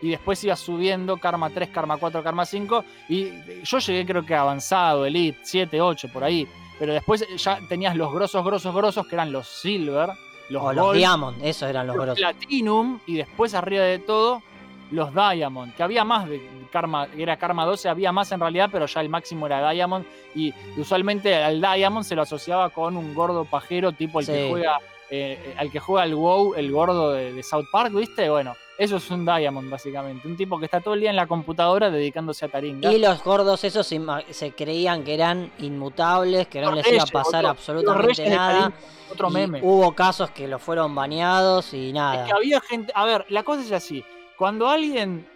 [0.00, 2.84] y después ibas subiendo karma 3, karma 4, karma 5.
[3.08, 3.30] Y
[3.64, 6.46] yo llegué creo que avanzado, elite, 7, 8, por ahí.
[6.78, 10.10] Pero después ya tenías los grosos, grosos, grosos, que eran los silver,
[10.48, 12.20] los o los Diamond, esos eran los los grosos.
[12.20, 14.42] platinum y después arriba de todo
[14.90, 18.86] los diamond, que había más de karma, era karma 12, había más en realidad, pero
[18.86, 23.44] ya el máximo era diamond y usualmente al diamond se lo asociaba con un gordo
[23.44, 24.78] pajero tipo el que juega
[25.10, 28.28] eh, al que juega el WoW, el gordo de, de South Park, ¿viste?
[28.28, 31.26] Bueno, eso es un diamond básicamente, un tipo que está todo el día en la
[31.26, 32.92] computadora dedicándose a taringa.
[32.92, 37.02] Y los gordos esos se, se creían que eran inmutables, que no Los les iba
[37.02, 38.72] a pasar absolutamente nada.
[39.10, 39.60] Otro meme.
[39.62, 42.22] Hubo casos que lo fueron baneados y nada.
[42.22, 42.92] Es que había gente.
[42.94, 44.04] A ver, la cosa es así.
[44.38, 45.26] Cuando alguien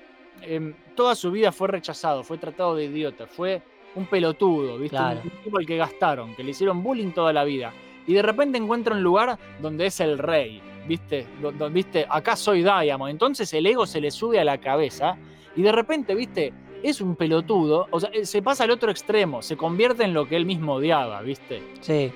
[0.43, 3.61] em, toda su vida fue rechazado, fue tratado de idiota, fue
[3.95, 4.97] un pelotudo, ¿viste?
[4.97, 5.21] Claro.
[5.25, 7.73] Un, tipo al que gastaron, que le hicieron bullying toda la vida.
[8.07, 11.27] Y de repente encuentra un lugar donde es el rey, ¿viste?
[11.41, 12.07] Do- ¿Viste?
[12.09, 13.11] Acá soy Diamond.
[13.11, 15.17] Entonces el ego se le sube a la cabeza
[15.55, 16.53] y de repente, ¿viste?
[16.83, 20.27] Es un pelotudo, o sea, eh, se pasa al otro extremo, se convierte en lo
[20.27, 21.63] que él mismo odiaba, ¿viste?
[21.81, 22.11] Sí.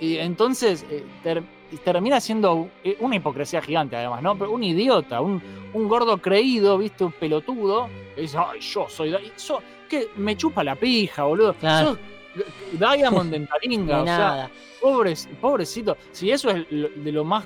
[0.00, 1.02] Y entonces eh,
[1.78, 4.36] termina siendo eh, una hipocresía gigante, además, ¿no?
[4.36, 5.42] Pero un idiota, un,
[5.72, 7.04] un gordo creído, ¿viste?
[7.04, 7.88] Un pelotudo.
[8.14, 9.14] Que dice, ay, yo soy.
[9.36, 10.08] So- ¿Qué?
[10.16, 11.54] Me chupa la pija, boludo.
[11.54, 11.98] Claro.
[12.72, 14.50] Diamond en Taringa, o sea, nada.
[14.80, 15.98] pobres, pobrecito.
[16.12, 17.44] Si eso es de lo más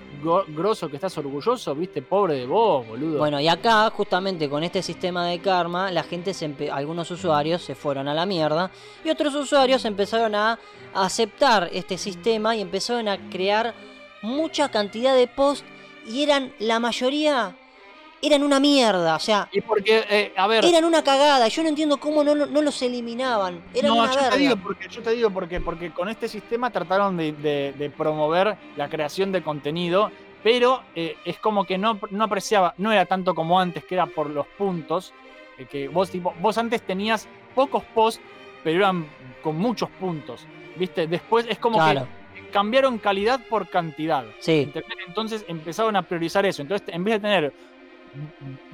[0.55, 2.03] grosso que estás orgulloso, ¿viste?
[2.03, 3.19] Pobre de vos, boludo.
[3.19, 7.75] Bueno, y acá, justamente con este sistema de karma, la gente, se algunos usuarios se
[7.75, 8.71] fueron a la mierda
[9.05, 10.59] y otros usuarios empezaron a
[10.95, 13.75] aceptar este sistema y empezaron a crear
[14.23, 15.65] mucha cantidad de posts
[16.07, 17.55] y eran, la mayoría,
[18.23, 20.65] eran una mierda, o sea, y porque, eh, a ver.
[20.65, 21.49] eran una cagada.
[21.49, 23.63] Yo no entiendo cómo no, no, no los eliminaban.
[23.75, 24.31] Eran no, una yo verga.
[24.31, 27.91] te digo porque, yo te digo porque, porque con este sistema trataron de, de- de
[27.91, 30.11] promover la creación de contenido,
[30.43, 34.07] pero eh, es como que no, no apreciaba, no era tanto como antes, que era
[34.07, 35.13] por los puntos,
[35.59, 38.21] eh, que vos, tipo, vos antes tenías pocos posts,
[38.65, 39.07] pero eran
[39.43, 40.45] con muchos puntos,
[40.77, 41.07] ¿viste?
[41.07, 42.07] Después es como Claro, que
[42.57, 44.25] cambiaron calidad por cantidad.
[44.39, 44.73] sí.
[45.07, 46.63] Entonces empezaron a priorizar eso.
[46.63, 47.53] Entonces, en vez de tener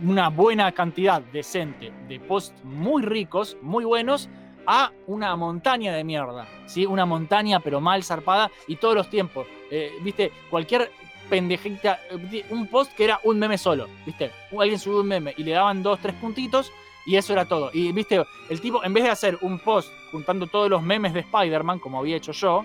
[0.00, 4.28] una buena cantidad decente de posts muy ricos, muy buenos,
[4.68, 6.86] a una montaña de mierda, ¿sí?
[6.86, 10.30] Una montaña pero mal zarpada y todos los tiempos, eh, ¿viste?
[10.48, 10.92] Cualquier
[11.28, 14.30] pendejita, eh, un post que era un meme solo, ¿viste?
[14.56, 16.70] Alguien subió un meme y le daban dos, tres puntitos
[17.04, 17.70] y eso era todo.
[17.72, 18.24] Y, ¿viste?
[18.48, 21.98] El tipo, en vez de hacer un post juntando todos los memes de Spider-Man, como
[21.98, 22.64] había hecho yo,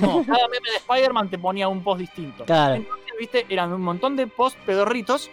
[0.00, 2.44] no, cada meme de Spider-Man te ponía un post distinto.
[2.44, 2.74] Claro.
[2.74, 3.46] Entonces, ¿viste?
[3.48, 5.30] Eran un montón de posts pedorritos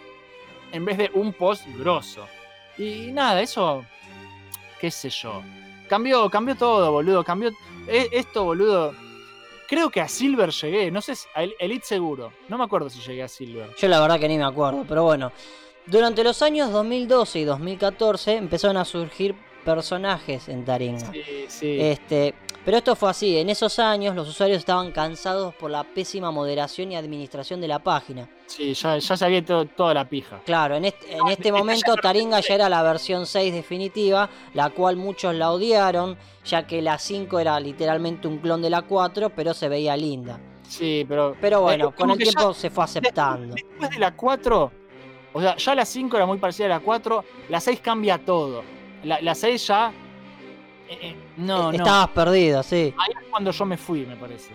[0.72, 2.26] en vez de un post grosso.
[2.76, 3.84] Y nada, eso,
[4.80, 5.42] qué sé yo.
[5.88, 7.24] Cambió, cambió todo, boludo.
[7.24, 7.50] Cambió
[7.86, 8.94] e- esto, boludo.
[9.66, 12.32] Creo que a Silver llegué, no sé, si- a El- Elite seguro.
[12.48, 13.74] No me acuerdo si llegué a Silver.
[13.78, 15.32] Yo la verdad que ni me acuerdo, pero bueno.
[15.86, 19.34] Durante los años 2012 y 2014 empezaron a surgir
[19.74, 21.12] personajes en Taringa.
[21.12, 21.76] Sí, sí.
[21.80, 26.30] Este, pero esto fue así, en esos años los usuarios estaban cansados por la pésima
[26.30, 28.28] moderación y administración de la página.
[28.46, 30.40] Sí, ya, ya sabía to- toda la pija.
[30.46, 34.96] Claro, en este, en este momento Taringa ya era la versión 6 definitiva, la cual
[34.96, 39.52] muchos la odiaron, ya que la 5 era literalmente un clon de la 4, pero
[39.54, 40.40] se veía linda.
[40.66, 41.34] Sí, pero.
[41.40, 43.54] Pero bueno, Eh, con el tiempo se fue aceptando.
[43.54, 44.72] Después de la 4,
[45.32, 48.62] o sea, ya la 5 era muy parecida a la 4, la 6 cambia todo.
[49.04, 49.92] La, la 6 ya.
[50.88, 51.78] eh, eh, no, no.
[51.78, 52.94] Estabas perdido, sí.
[52.96, 54.50] Ahí es cuando yo me fui, me parece.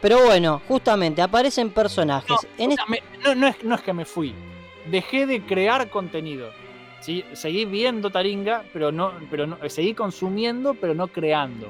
[0.00, 2.30] Pero bueno, justamente aparecen personajes.
[2.30, 4.34] No, en o sea, me- no, no es, no es que me fui.
[4.90, 6.50] Dejé de crear contenido.
[7.00, 7.24] ¿sí?
[7.32, 11.68] Seguí viendo Taringa, pero no, pero no, seguí consumiendo, pero no creando.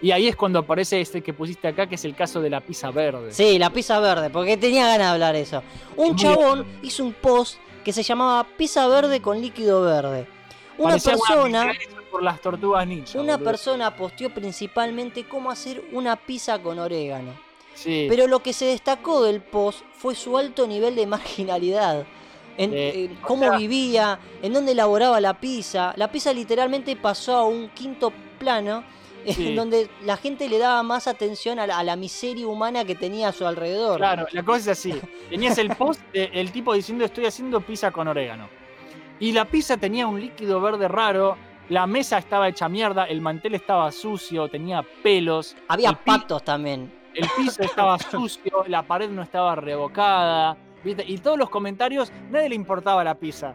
[0.00, 2.60] Y ahí es cuando aparece este que pusiste acá, que es el caso de la
[2.60, 3.32] pizza verde.
[3.32, 5.62] Sí, la pizza verde, porque tenía ganas de hablar eso.
[5.96, 10.26] Un chabón hizo un post que se llamaba pizza verde con líquido verde.
[10.78, 13.20] Una Parecía persona, milanesa por las tortugas ninja.
[13.20, 13.50] una boludo.
[13.50, 17.32] persona posteó principalmente cómo hacer una pizza con orégano.
[17.74, 18.06] Sí.
[18.08, 22.06] Pero lo que se destacó del post fue su alto nivel de marginalidad.
[22.56, 25.92] En, Eh, en o cómo sea- vivía, en dónde elaboraba la pizza.
[25.96, 28.82] La pizza literalmente pasó a un quinto plano
[29.26, 29.48] Sí.
[29.48, 32.94] en donde la gente le daba más atención a la, a la miseria humana que
[32.94, 33.98] tenía a su alrededor.
[33.98, 34.94] Claro, la cosa es así.
[35.28, 38.48] Tenías el post del tipo diciendo estoy haciendo pizza con orégano.
[39.20, 41.36] Y la pizza tenía un líquido verde raro,
[41.68, 46.92] la mesa estaba hecha mierda, el mantel estaba sucio, tenía pelos, Había patos también.
[47.14, 51.04] el piso estaba sucio, la pared no estaba revocada, ¿viste?
[51.06, 53.54] Y todos los comentarios, nadie le importaba la pizza.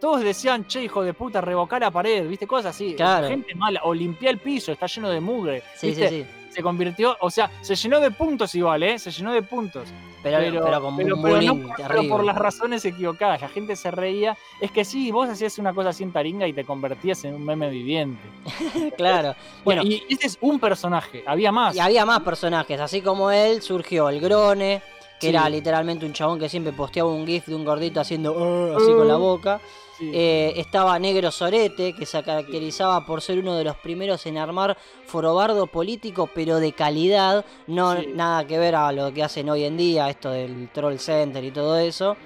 [0.00, 2.46] Todos decían, che, hijo de puta, revocar la pared, ¿viste?
[2.46, 2.94] Cosas así.
[2.96, 3.28] Claro.
[3.28, 3.80] Gente mala.
[3.84, 5.62] O limpiar el piso, está lleno de mugre.
[5.76, 6.08] Sí, ¿viste?
[6.08, 6.41] sí, sí.
[6.54, 8.98] Se convirtió, o sea, se llenó de puntos igual, ¿eh?
[8.98, 9.88] Se llenó de puntos.
[10.22, 12.08] Pero, pero, con pero- pero bullying por- pero terrible.
[12.10, 13.40] por las razones equivocadas.
[13.40, 14.36] La gente se reía.
[14.60, 17.44] Es que sí, vos hacías una cosa así en taringa y te convertías en un
[17.44, 18.22] meme viviente.
[18.96, 19.34] Claro.
[19.64, 21.24] Bueno, y ese es un personaje.
[21.26, 21.74] Había más.
[21.74, 22.78] y había más personajes.
[22.80, 24.82] Así como él, surgió el Grone,
[25.18, 25.28] que Sí.
[25.28, 28.92] era literalmente un chabón que siempre posteaba un gif de un gordito haciendo "Uh", así
[28.92, 29.60] con la boca.
[30.02, 30.10] Sí.
[30.12, 34.76] Eh, estaba Negro Sorete, que se caracterizaba por ser uno de los primeros en armar
[35.06, 38.08] forobardo político, pero de calidad, no Sí.
[38.12, 41.52] nada que ver a lo que hacen hoy en día, esto del Troll Center y
[41.52, 42.16] todo eso.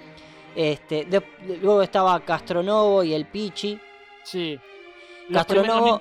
[0.55, 1.23] Este, de-
[1.61, 3.79] luego estaba Castronovo y el Pichi.
[4.25, 4.59] sí.
[5.29, 6.01] Los Castronovo-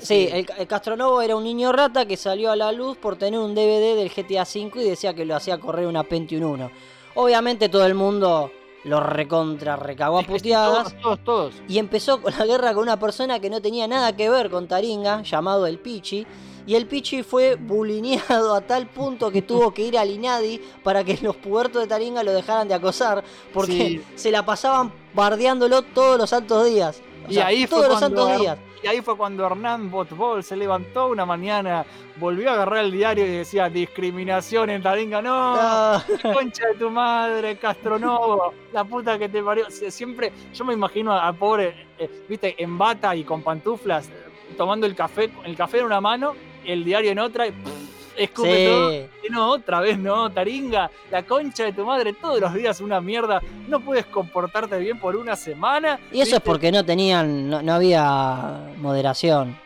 [0.00, 3.40] Sí, el, el Castronovo era un niño rata que salió a la luz por tener
[3.40, 6.70] un DVD del GTA V y decía que lo hacía correr una Pentium 1.
[7.14, 8.52] Obviamente todo el mundo
[8.84, 10.94] lo recontra recagó a puteadas.
[10.94, 11.54] Todos, todos, todos.
[11.68, 14.68] Y empezó con la guerra con una persona que no tenía nada que ver con
[14.68, 16.26] Taringa, llamado el Pichi.
[16.66, 21.02] Y el Pichi fue bulineado a tal punto que tuvo que ir al Inadi para
[21.02, 23.24] que los puertos de Taringa lo dejaran de acosar.
[23.54, 24.02] Porque Sí.
[24.16, 27.00] se la pasaban bardeándolo todos los santos días.
[27.28, 28.58] O Y sea, ahí fue todos los cuando- santos días.
[28.82, 31.84] Y ahí fue cuando Hernán Botbol se levantó una mañana,
[32.16, 35.20] volvió a agarrar el diario y decía discriminación en Taringa.
[35.20, 36.02] No, Ah,
[36.32, 39.66] concha de tu madre, Castronovo, la puta que te parió.
[39.66, 44.08] Sie- Siempre, yo me imagino a, a pobre, eh, viste, en bata y con pantuflas,
[44.08, 44.12] eh,
[44.56, 47.77] tomando el café, el café en una mano, el diario en otra y pff,
[48.18, 48.92] escupe todo.
[48.92, 53.00] Y no, otra vez no, Taringa, la concha de tu madre, todos los días una
[53.00, 55.98] mierda, no puedes comportarte bien por una semana.
[56.12, 59.56] Y eso es porque no tenían, no, no había moderación.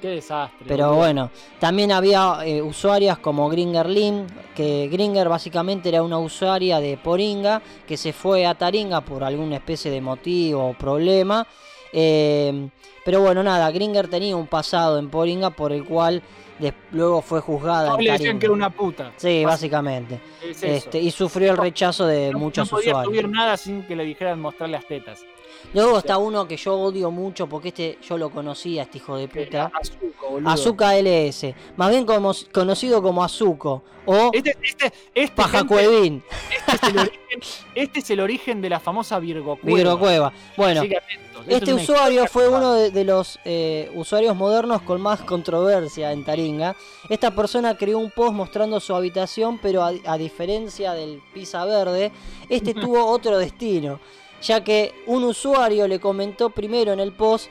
[0.00, 0.64] Qué desastre.
[0.68, 6.78] Pero bueno, también había eh, usuarias como Gringer Lim, que Gringer básicamente era una usuaria
[6.78, 11.46] de Poringa que se fue a Taringa por alguna especie de motivo o problema.
[11.92, 12.68] Eh,
[13.04, 16.22] pero bueno, nada, Gringer tenía un pasado en Poringa por el cual
[16.92, 17.90] luego fue juzgada.
[17.90, 19.12] No le decían que era una puta.
[19.16, 20.20] Sí, básicamente.
[20.42, 20.62] es.
[20.62, 23.30] Este, y sufrió el rechazo de no, muchos no podía usuarios.
[23.30, 25.24] nada sin que le dijeran mostrar las tetas.
[25.74, 29.28] Luego está uno que yo odio mucho porque este yo lo conocía, este hijo de
[29.28, 29.70] puta.
[29.80, 30.50] Azuko, boludo.
[30.50, 36.24] Azuka LS, más bien como, conocido como Azuko o Este, este, este, Paja gente, Cuevín,
[36.50, 37.40] este, es el origen,
[37.74, 39.76] este es el origen de la famosa Virgo Cueva.
[39.76, 40.32] Virgo Cueva.
[40.56, 40.82] Bueno,
[41.46, 46.24] este es usuario fue uno de, de los eh, usuarios modernos con más controversia en
[46.24, 46.74] Taringa.
[47.08, 52.10] Esta persona creó un post mostrando su habitación, pero a, a diferencia del Pisa Verde,
[52.48, 54.00] este tuvo otro destino,
[54.42, 57.50] ya que un usuario le comentó primero en el post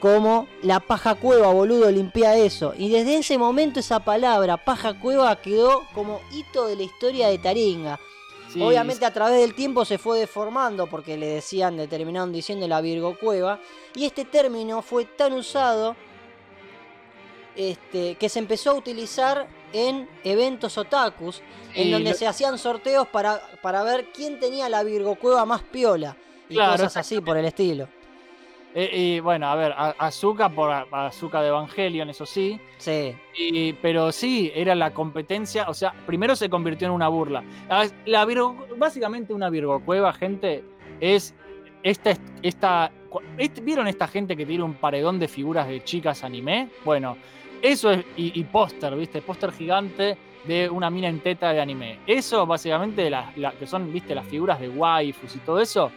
[0.00, 2.74] como la paja cueva, boludo, limpia eso.
[2.76, 7.38] Y desde ese momento esa palabra, paja cueva, quedó como hito de la historia de
[7.38, 7.98] Taringa.
[8.52, 12.68] Sí, Obviamente a través del tiempo se fue deformando porque le decían, le terminaron diciendo
[12.68, 13.58] la Virgo Cueva.
[13.94, 15.96] Y este término fue tan usado
[17.56, 21.42] este, que se empezó a utilizar en eventos otakus,
[21.74, 25.62] en donde lo- se hacían sorteos para, para ver quién tenía la Virgo Cueva más
[25.62, 26.16] piola.
[26.48, 27.88] Y Claro, cosas así por el estilo.
[28.74, 32.60] eh, y bueno, a ver, Azuka por Azuka de Evangelion, eso sí.
[32.78, 33.16] Sí.
[33.36, 35.68] Y- pero sí, era la competencia.
[35.68, 37.42] O sea, primero se convirtió en una burla.
[37.70, 40.62] Ah, La Virgo, básicamente una Virgo Cueva, gente,
[41.00, 41.34] es
[41.82, 42.92] esta, esta,
[43.62, 46.68] ¿Vieron esta gente que tiene un paredón de figuras de chicas anime?
[46.84, 47.16] Bueno,
[47.62, 48.04] eso es.
[48.16, 49.22] Y, y póster, ¿viste?
[49.22, 51.98] Póster gigante de una mina en teta de anime.
[52.06, 54.14] Eso, básicamente, la- la- que son, ¿viste?
[54.14, 55.90] Las figuras de waifus y todo eso.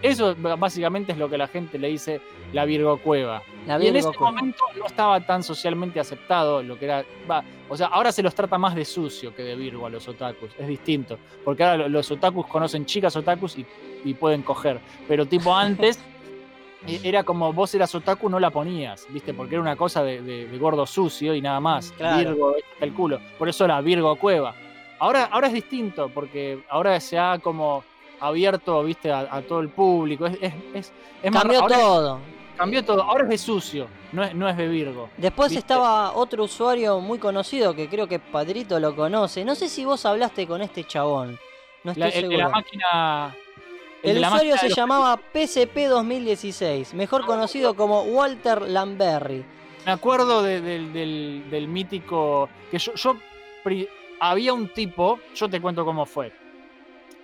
[0.00, 2.20] Eso básicamente es lo que la gente le dice
[2.52, 3.42] la Virgo Cueva.
[3.66, 4.32] La Y en Virgo ese Cueva.
[4.32, 7.04] momento no estaba tan socialmente aceptado lo que era.
[7.30, 10.08] va, o sea, ahora se los trata más de sucio que de Virgo a los
[10.08, 10.50] otakus.
[10.58, 11.18] Es distinto.
[11.44, 13.66] Porque ahora lo- los otakus conocen chicas otakus y,
[14.04, 14.80] y pueden coger.
[15.06, 16.02] Pero tipo antes.
[16.86, 19.34] e- Era como vos eras otaku, no la ponías, ¿viste?
[19.34, 21.92] Porque era una cosa de, de- de gordo sucio y nada más.
[21.92, 22.18] Claro.
[22.30, 23.20] Virgo, este el culo.
[23.38, 24.54] Por eso era Virgo Cueva.
[24.98, 27.82] Ahora, ahora es distinto, porque ahora se ha como
[28.20, 29.10] abierto, ¿viste?
[29.10, 30.26] A, a todo el público.
[30.26, 32.20] Es, es, es, Cambió todo.
[32.56, 33.02] Cambió todo.
[33.02, 35.08] Ahora es de sucio, no es, no es de Virgo.
[35.16, 35.58] Después ¿Viste?
[35.60, 39.44] estaba otro usuario muy conocido que creo que Padrito lo conoce.
[39.44, 41.38] No sé si vos hablaste con este chabón.
[41.82, 42.38] No estoy La- el seguro.
[42.38, 43.36] la máquina.
[44.02, 49.44] El, usuario se llamaba PCP 2016, mejor conocido como Walter Lamberry.
[49.86, 52.48] Me acuerdo de- del, del- del mítico.
[52.70, 52.94] Que yo.
[52.94, 53.16] yo
[53.64, 53.88] pri-
[54.20, 56.32] había un tipo, yo te cuento cómo fue.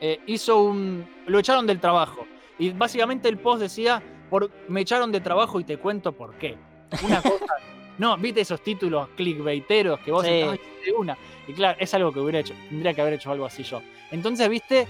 [0.00, 1.06] Eh, hizo un.
[1.26, 2.26] Lo echaron del trabajo.
[2.58, 6.56] Y básicamente el post decía: por, Me echaron de trabajo y te cuento por qué.
[7.04, 7.44] Una cosa.
[7.98, 10.30] No, viste esos títulos clickbaiteros que vos Sí.
[10.30, 11.18] "Ay, de una.
[11.48, 12.54] Y claro, es algo que hubiera hecho.
[12.68, 13.82] Tendría que haber hecho algo así yo.
[14.12, 14.86] Entonces, viste,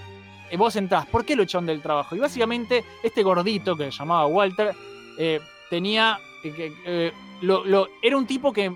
[0.57, 2.15] vos entrás, ¿por qué lo echaron del trabajo?
[2.15, 4.73] Y básicamente, este gordito que se llamaba Walter,
[5.17, 5.39] eh,
[5.69, 6.19] tenía.
[6.43, 8.75] eh, que, eh, lo- lo- era un tipo que mm,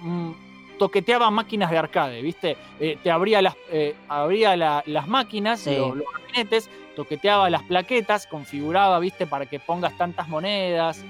[0.00, 0.34] mm,
[0.78, 2.56] toqueteaba máquinas de arcade, ¿viste?
[2.80, 5.76] Eh, te abría las, eh, abría la- las máquinas, Sí.
[5.76, 9.26] lo- los gabinetes, toqueteaba las plaquetas, configuraba, ¿viste?
[9.26, 11.04] Para que pongas tantas monedas.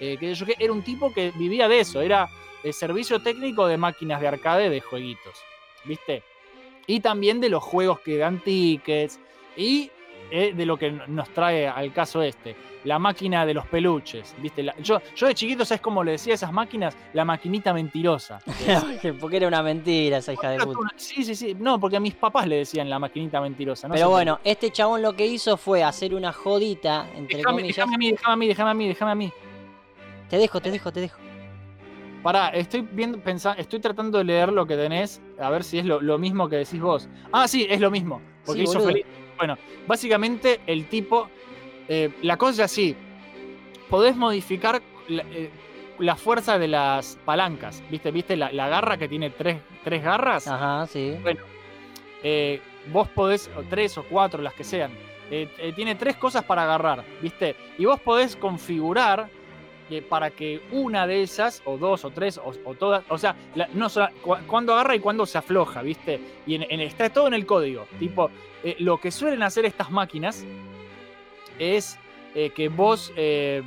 [0.00, 0.56] eh, sé yo qué.
[0.58, 2.28] Era un tipo que vivía de eso, era
[2.64, 5.34] el servicio técnico de máquinas de arcade de jueguitos,
[5.84, 6.24] ¿viste?
[6.88, 9.20] Y también de los juegos que dan tickets
[9.56, 9.90] y
[10.30, 14.62] eh, de lo que nos trae al caso este, la máquina de los peluches, ¿viste?
[14.62, 16.96] La- yo, yo de chiquito, ¿sabes cómo le decía a esas máquinas?
[17.12, 18.38] La maquinita mentirosa.
[19.20, 20.88] Porque era una mentira esa hija de puta.
[20.96, 21.54] Sí, sí, sí.
[21.58, 23.88] No, porque a mis papás le decían la maquinita mentirosa.
[23.88, 27.76] no Pero bueno, este chabón lo que hizo fue hacer una jodita, entre Déjame, comillas.
[27.76, 29.32] déjame a mí, déjame a mí, déjame a mí, déjame a mí.
[30.30, 31.18] Te dejo, te dejo, te dejo.
[32.22, 35.84] Pará, estoy viendo, pensando, estoy tratando de leer lo que tenés, a ver si es
[35.84, 37.08] lo, lo mismo que decís vos.
[37.32, 38.22] Ah, sí, es lo mismo.
[38.46, 38.88] Porque Sí, hizo boludo.
[38.88, 39.06] feliz.
[39.42, 41.28] Bueno, básicamente el tipo.
[41.88, 42.94] eh, la cosa es así.
[43.90, 45.50] Podés modificar la, eh,
[45.98, 47.82] la fuerza de las palancas.
[47.90, 48.12] ¿Viste?
[48.12, 50.46] ¿Viste la, la garra que tiene tres, tres garras?
[50.46, 51.16] Ajá, sí.
[52.22, 52.60] Eh,
[52.92, 54.92] vos podés, o tres o cuatro, las que sean.
[55.74, 57.56] tiene tres cosas para agarrar, ¿viste?
[57.78, 59.28] Y vos podés configurar
[60.08, 63.68] para que una de esas, o dos, o tres, o, o todas, o sea, la-
[63.74, 63.88] no
[64.22, 66.20] cu- cuando agarra y cuando se afloja, ¿viste?
[66.46, 67.86] Y en- en- está todo en el código.
[67.98, 68.30] Tipo,
[68.64, 70.44] eh, lo que suelen hacer estas máquinas
[71.58, 71.98] es
[72.34, 73.62] eh, que vos, eh,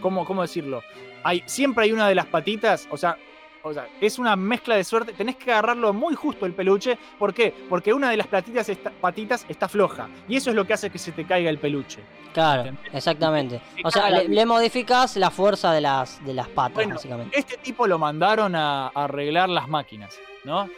[0.00, 0.82] ¿cómo, ¿cómo decirlo?
[1.22, 3.16] Hay, siempre hay una de las patitas, o sea,
[3.62, 5.12] o sea, es una mezcla de suerte.
[5.12, 6.96] Tenés que agarrarlo muy justo el peluche.
[7.18, 7.52] ¿Por qué?
[7.68, 10.08] Porque una de las patitas está, patitas está floja.
[10.28, 12.00] Y eso es lo que hace que se te caiga el peluche.
[12.32, 12.94] Claro, ¿Entendés?
[12.94, 13.60] exactamente.
[13.74, 17.38] Te O sea, le, le modificás la fuerza de las, de las patas, Bueno, básicamente.
[17.38, 20.68] Este tipo lo mandaron a, a arreglar las máquinas, ¿no?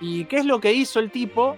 [0.00, 1.56] ¿Y qué es lo que hizo el tipo?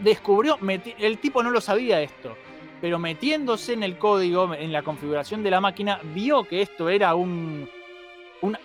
[0.00, 0.58] Descubrió,
[0.98, 2.36] el tipo no lo sabía esto,
[2.80, 7.14] pero metiéndose en el código, en la configuración de la máquina, vio que esto era
[7.14, 7.66] un,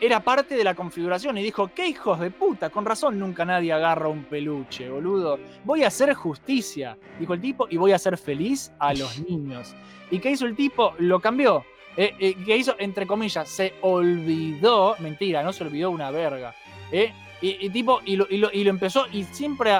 [0.01, 3.71] era parte de la configuración y dijo, qué hijos de puta, con razón nunca nadie
[3.71, 5.39] agarra un peluche, boludo.
[5.63, 9.73] Voy a hacer justicia, dijo el tipo, y voy a hacer feliz a los niños.
[10.11, 10.93] ¿Y qué hizo el tipo?
[10.99, 11.63] Lo cambió.
[11.95, 12.75] Eh, eh, ¿Qué hizo?
[12.77, 16.53] Entre comillas, se olvidó, mentira, no se olvidó una verga.
[16.91, 19.71] eh, y, y tipo, y lo, y lo- y lo empezó, y siempre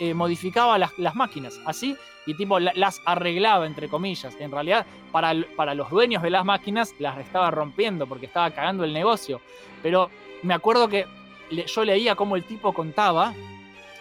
[0.00, 1.96] eh, modificaba las, las máquinas, así,
[2.26, 4.34] y tipo la- las arreglaba, entre comillas.
[4.40, 8.82] En realidad, para, para los dueños de las máquinas, las estaba rompiendo porque estaba cagando
[8.84, 9.40] el negocio.
[9.82, 10.10] Pero
[10.42, 11.06] me acuerdo que
[11.50, 13.32] le- yo leía cómo el tipo contaba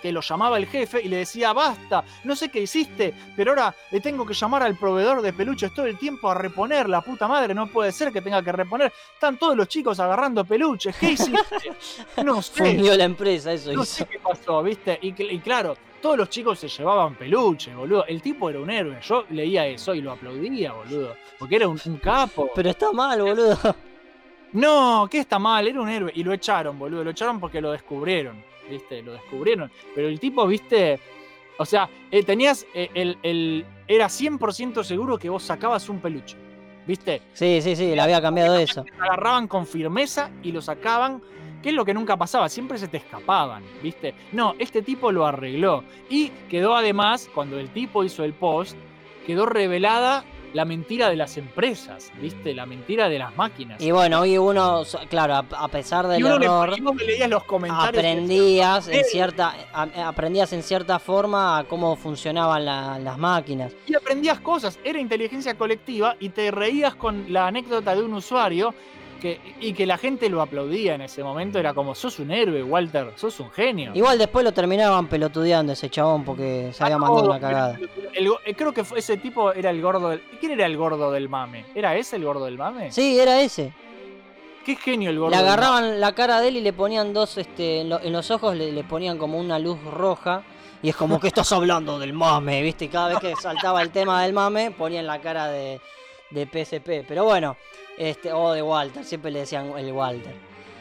[0.01, 3.75] que lo llamaba el jefe y le decía, basta, no sé qué hiciste, pero ahora
[3.91, 7.27] le tengo que llamar al proveedor de peluches todo el tiempo a reponer, la puta
[7.27, 8.93] madre, no puede ser que tenga que reponer.
[9.13, 11.37] Están todos los chicos agarrando peluches, ¿qué hiciste?
[12.23, 12.63] No sé.
[12.63, 13.95] Fundió la empresa, eso No hizo.
[13.95, 14.97] sé qué pasó, ¿viste?
[15.01, 18.05] Y claro, todos los chicos se llevaban peluche, boludo.
[18.05, 18.97] El tipo era un héroe.
[19.01, 21.15] Yo leía eso y lo aplaudía, boludo.
[21.37, 22.49] Porque era un, un capo.
[22.55, 23.57] Pero está mal, boludo.
[24.53, 26.11] No, que está mal, era un héroe.
[26.15, 27.03] Y lo echaron, boludo.
[27.03, 29.01] Lo echaron porque lo descubrieron, ¿viste?
[29.03, 29.71] Lo descubrieron.
[29.93, 30.99] Pero el tipo, ¿viste?
[31.57, 36.37] O sea, eh, tenías eh, el, el- Era 100% seguro que vos sacabas un peluche,
[36.87, 37.21] ¿viste?
[37.33, 38.85] Sí, sí, sí, le había cambiado eso.
[38.99, 41.21] Agarraban con firmeza y lo sacaban,
[41.61, 44.13] que es lo que nunca pasaba, siempre se te escapaban, ¿viste?
[44.31, 45.83] No, este tipo lo arregló.
[46.09, 48.77] Y quedó además, cuando el tipo hizo el post,
[49.27, 52.55] quedó revelada la mentira de las empresas, ¿viste?
[52.55, 53.79] La mentira de las máquinas.
[53.79, 56.95] Y bueno, hoy uno, claro, a, a pesar del Y uno le- error, y vos
[56.95, 57.89] me leías los comentarios.
[57.89, 59.03] aprendías en "Eh".
[59.03, 63.73] cierta, a- aprendías en cierta forma a cómo funcionaban la- las máquinas.
[63.85, 64.79] y aprendías cosas.
[64.83, 68.73] Era inteligencia colectiva y te reías con la anécdota de un usuario
[69.19, 71.59] que, y que la gente lo aplaudía en ese momento.
[71.59, 73.91] Era como, sos un héroe, Walter, sos un genio.
[73.93, 77.79] Igual después lo terminaban pelotudeando ese chabón porque se había Ah, mandado no, una cagada.
[78.15, 80.21] el eh, creo que fue ese tipo era el gordo del.
[80.39, 81.65] ¿Quién era el gordo del mame?
[81.75, 82.91] ¿Era ese el gordo del mame?
[82.91, 83.71] Sí, era ese.
[84.65, 85.53] Qué genio el gordo Le del mame.
[85.61, 88.55] agarraban la cara de él y le ponían dos, este, en, lo- en los ojos
[88.55, 90.43] le, le ponían como una luz roja.
[90.81, 92.85] Y es como que estás hablando del mame, ¿viste?
[92.85, 95.81] Y cada vez que saltaba el tema del mame, ponían la cara de,
[96.29, 97.05] de PSP.
[97.07, 97.57] Pero bueno,
[97.99, 100.33] este, o de Walter, siempre le decían el Walter.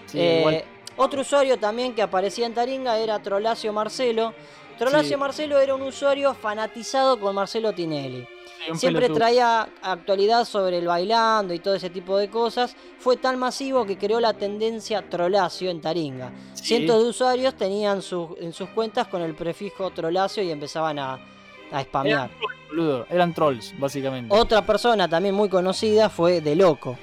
[0.07, 0.65] Sí, Eh,
[0.97, 4.33] Otro usuario también que aparecía en Taringa era Trolacio Marcelo.
[4.79, 5.17] Trolacio Sí.
[5.17, 8.27] Marcelo era un usuario fanatizado con Marcelo Tinelli.
[8.75, 9.19] Siempre pelotudo.
[9.19, 12.75] traía actualidad sobre el bailando y todo ese tipo de cosas.
[12.99, 16.33] Fue tan masivo que creó la tendencia Trolacio en Taringa.
[16.55, 16.65] Sí.
[16.65, 21.19] Cientos de usuarios tenían sus- en sus cuentas con el prefijo Trolacio y empezaban a,
[21.71, 22.31] a spamear.
[22.73, 23.07] Eran.
[23.09, 24.35] Eran trolls, básicamente.
[24.37, 26.99] Otra persona también muy conocida fue De Loco.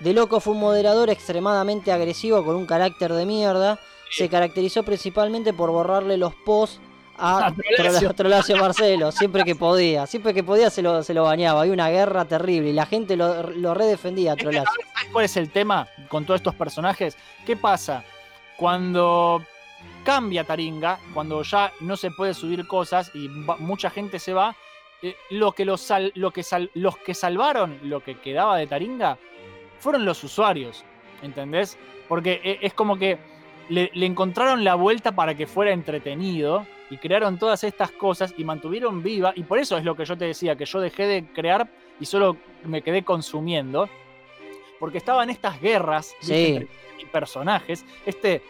[0.00, 3.78] De Loco fue un moderador extremadamente agresivo con un carácter de mierda.
[4.10, 6.80] Se caracterizó principalmente por borrarle los posts
[7.18, 8.08] a Trolacio.
[8.10, 10.06] Trola- Trolacio Marcelo, siempre que podía.
[10.06, 11.60] Siempre que podía se lo, se lo bañaba.
[11.62, 14.70] Había una guerra terrible y la gente lo, lo redefendía a Trolacio.
[14.94, 17.16] ¿Sabes cuál es el tema con todos estos personajes?
[17.46, 18.04] ¿Qué pasa?
[18.56, 19.42] Cuando
[20.04, 24.54] cambia Taringa, cuando ya no se puede subir cosas y va- mucha gente se va,
[25.02, 28.66] eh, lo que los, sal- lo que sal- los que salvaron lo que quedaba de
[28.66, 29.18] Taringa
[29.78, 30.84] fueron los usuarios,
[31.22, 31.78] ¿entendés?
[32.08, 33.18] Porque eh, es como que
[33.68, 38.44] le, le encontraron la vuelta para que fuera entretenido y crearon todas estas cosas y
[38.44, 41.24] mantuvieron viva, y por eso es lo que yo te decía, que yo dejé de
[41.32, 41.68] crear
[41.98, 43.88] y solo me quedé consumiendo,
[44.78, 46.68] porque estaban estas guerras entre
[47.10, 48.42] personajes, este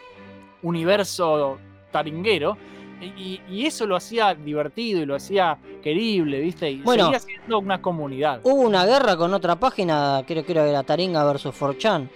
[0.61, 1.57] universo
[1.91, 2.57] taringuero,
[3.01, 6.69] y, y eso lo hacía divertido y lo hacía querible, ¿viste?
[6.71, 7.05] Y Bueno.
[7.05, 8.39] seguía siendo una comunidad.
[8.43, 12.09] Hubo una guerra con otra página, creo que era Taringa versus 4chan.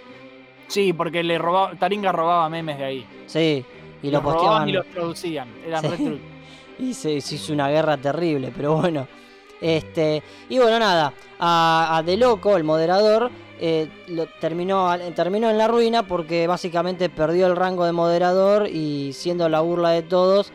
[0.68, 3.06] Sí, porque le robaba, Taringa robaba memes de ahí.
[3.28, 3.66] Sí,
[4.02, 4.70] y lo los robaban posteaban.
[4.70, 5.48] y los traducían.
[5.66, 6.22] Eran Sí.
[6.80, 9.08] Y se, se hizo una guerra terrible, pero bueno.
[9.60, 13.30] Este, y bueno, nada, a, a De Loco, el moderador,
[13.60, 19.14] eh, lo, terminó, terminó en la ruina porque básicamente perdió el rango de moderador y
[19.14, 20.52] siendo la burla de todos,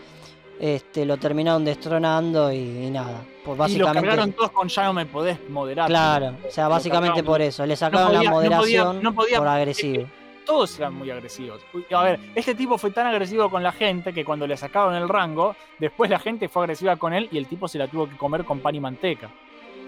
[0.60, 3.22] este, lo terminaron destronando y, y nada.
[3.44, 5.88] Pues Y lo cargaron todos con ya no me podés moderar.
[5.88, 9.38] claro, o sea, básicamente por eso, le sacaron podía- la no podía- moderación no podía-
[9.38, 10.06] por agresivo.
[10.44, 11.60] Todos eran muy agresivos.
[11.92, 15.08] A ver, este tipo fue tan agresivo con la gente que cuando le sacaron el
[15.08, 18.16] rango, después la gente fue agresiva con él y el tipo se la tuvo que
[18.16, 19.28] comer con pan y manteca.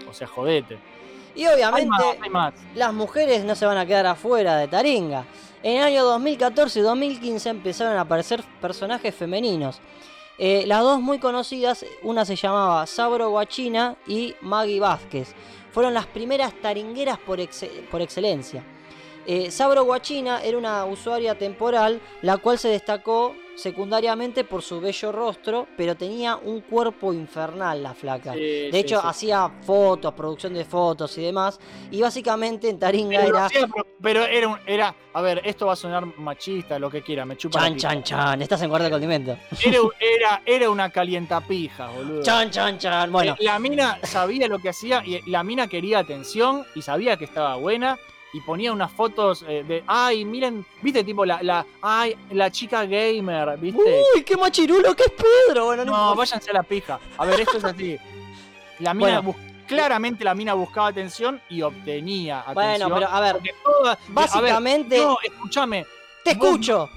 [0.09, 0.77] O sea, jodete.
[1.35, 2.53] Y Hay obviamente más, hay más.
[2.75, 5.23] las mujeres no se van a quedar afuera de Taringa.
[5.63, 9.79] En el año 2014 y 2015 empezaron a aparecer personajes femeninos.
[10.41, 15.35] Eh, las dos muy conocidas, una se llamaba Sabro Guachina y Maggie Vázquez.
[15.73, 17.39] Fueron las primeras taringueras por,
[17.91, 18.63] por excelencia.
[19.31, 25.11] Eh, Sabro Guachina era una usuaria temporal, la cual se destacó secundariamente por su bello
[25.11, 28.33] rostro, pero tenía un cuerpo infernal la flaca.
[28.33, 29.07] Sí, de sí, hecho, sí.
[29.07, 31.59] hacía fotos, producción de fotos y demás.
[31.91, 33.67] Y básicamente en Taringa Pero, era pero-
[34.01, 37.37] pero era, un- era, a ver, esto va a sonar machista, lo que quiera, me
[37.37, 38.41] chupa la chan, chan, chan.
[38.41, 39.37] Estás en cuarto de condimento.
[39.63, 42.23] Era, era, era una calientapija, boludo.
[42.23, 43.11] Chan, chan, chan.
[43.11, 47.15] Bueno, Eh, La mina sabía lo que hacía y la mina quería atención y sabía
[47.17, 47.99] que estaba buena
[48.33, 52.85] y ponía unas fotos eh, de, ay, miren, viste, tipo la, la, ay, la chica
[52.85, 53.81] gamer, viste.
[54.15, 55.65] uy, qué machirulo que es Pedro.
[55.65, 56.99] Bueno, no, no, váyanse a la pija.
[57.17, 57.97] A ver, esto es así.
[58.79, 59.39] La mina, Bueno.
[59.67, 62.89] claramente la mina buscaba atención y obtenía atención.
[62.89, 65.85] Bueno, pero a ver, toda- básicamente- A ver, no, escúchame,
[66.23, 66.89] te vos- escucho.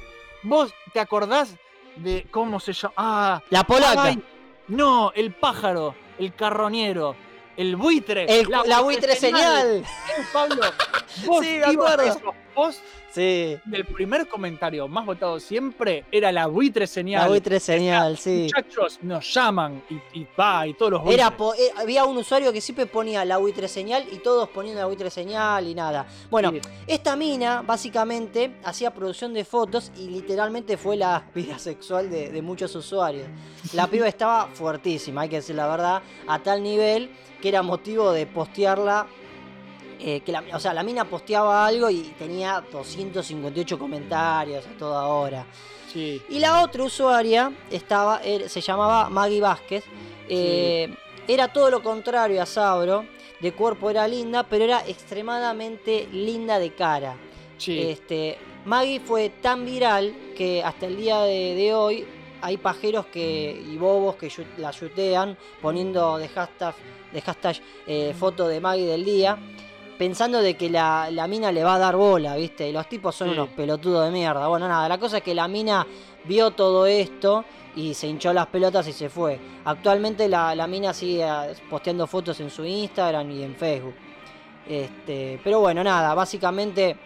[0.43, 1.57] ¿vos te acordás
[1.97, 2.95] de cómo se llama?
[2.97, 4.03] Ah, La polaca.
[4.05, 4.23] Ay,
[4.69, 7.17] no, el pájaro, el carroñero,
[7.57, 8.25] el buitre.
[8.29, 9.85] El- la, buitre señal.
[10.33, 10.63] Pablo,
[11.27, 12.35] vos Sí, me acuerdo.
[12.55, 12.83] Posts
[13.13, 13.59] Sí.
[13.67, 17.21] del primer comentario más votado siempre era la buitre señal.
[17.25, 18.49] La buitre señal, sí.
[18.55, 21.31] Muchachos, nos llaman y, y va, y todos los Era buitres.
[21.37, 24.87] po- eh, había un usuario que siempre ponía la buitre señal y todos poniendo la
[24.87, 26.07] buitre señal y nada.
[26.31, 26.61] Bueno, Sí.
[26.87, 32.41] esta mina básicamente hacía producción de fotos y literalmente fue la vida sexual de, de
[32.43, 33.27] muchos usuarios.
[33.75, 37.11] La piba estaba fuertísima, hay que decir la verdad, a tal nivel
[37.43, 39.07] que era motivo de postearla.
[40.05, 45.07] Eh, que la, o sea, la mina posteaba algo y tenía 258 comentarios a toda
[45.07, 45.47] hora.
[45.93, 46.21] Sí.
[46.31, 49.85] Y la otra usuaria estaba, er- se llamaba Maggie Vázquez.
[50.29, 50.95] eh,
[51.29, 53.05] Era todo lo contrario a Sabro.
[53.41, 57.17] De cuerpo era linda, pero era extremadamente linda de cara.
[57.59, 57.79] Sí.
[57.81, 62.07] Este, Maggie fue tan viral que hasta el día de, de hoy
[62.41, 66.75] hay pajeros que, y bobos que la yutean poniendo de hashtag,
[67.13, 69.39] de hashtag eh, foto de Maggie del día.
[70.03, 72.69] Pensando de que la, la mina le va a dar bola, ¿viste?
[72.69, 73.35] Y los tipos son Sí.
[73.35, 74.49] unos pelotudos de mierda.
[74.49, 75.87] Bueno, nada, la cosa es que la mina
[76.25, 77.45] vio todo esto
[77.77, 79.39] y se hinchó las pelotas y se fue.
[79.65, 81.25] Actualmente la, la mina sigue
[81.71, 83.95] posteando fotos en su Instagram y en Facebook.
[84.69, 86.97] Este, pero bueno, nada, básicamente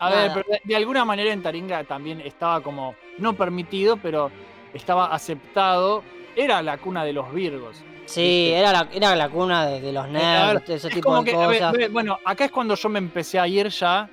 [0.00, 4.32] A ver, pero de, de alguna manera en Taringa también estaba como, no permitido, pero
[4.74, 6.02] estaba aceptado.
[6.34, 7.84] Era la cuna de los Virgos.
[8.10, 11.30] Sí, era la, era la cuna de, de los nerds, ese Es tipo como de
[11.30, 11.72] que, cosas.
[11.72, 14.10] ve, bueno, acá es cuando yo me empecé a ir ya,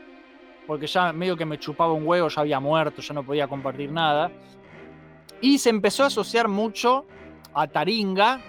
[0.67, 3.91] porque ya medio que me chupaba un huevo, ya había muerto, ya no podía compartir
[3.91, 4.31] nada.
[5.41, 7.05] Y se empezó a asociar mucho
[7.53, 8.39] a Taringa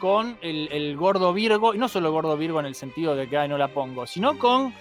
[0.00, 3.28] con el, el gordo Virgo, y no solo el gordo Virgo en el sentido de
[3.28, 4.74] que ay, no la pongo, sino con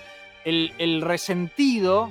[0.44, 2.10] el, el resentido,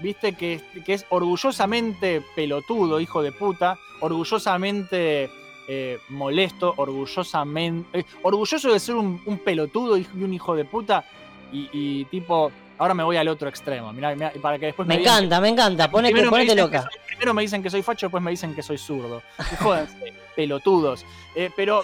[0.00, 5.30] viste, que, que es orgullosamente pelotudo, hijo de puta, orgullosamente
[5.72, 8.00] eh, molesto, orgullosamente.
[8.00, 11.04] eh, orgulloso de ser un, un pelotudo y un hijo de puta.
[11.52, 13.92] Y, y tipo, ahora me voy al otro extremo.
[13.92, 16.82] Mirá, mirá, para que después me encanta, me encanta, ponete, primero, me ponete que loca.
[16.82, 19.22] soy- primero me dicen que soy facho, después me dicen que soy zurdo.
[19.52, 21.04] Y Jódanse, pelotudos.
[21.36, 21.82] Eh, pero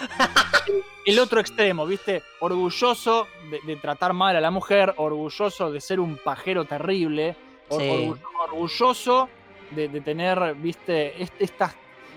[1.04, 2.22] el, otro extremo, ¿viste?
[2.40, 7.36] Orgulloso de, de tratar mal a la mujer, orgulloso de ser un pajero terrible,
[7.68, 7.88] or- Sí.
[7.88, 9.28] orgullo- orgulloso
[9.70, 11.22] de, de tener, ¿viste?
[11.22, 11.74] Est- estas,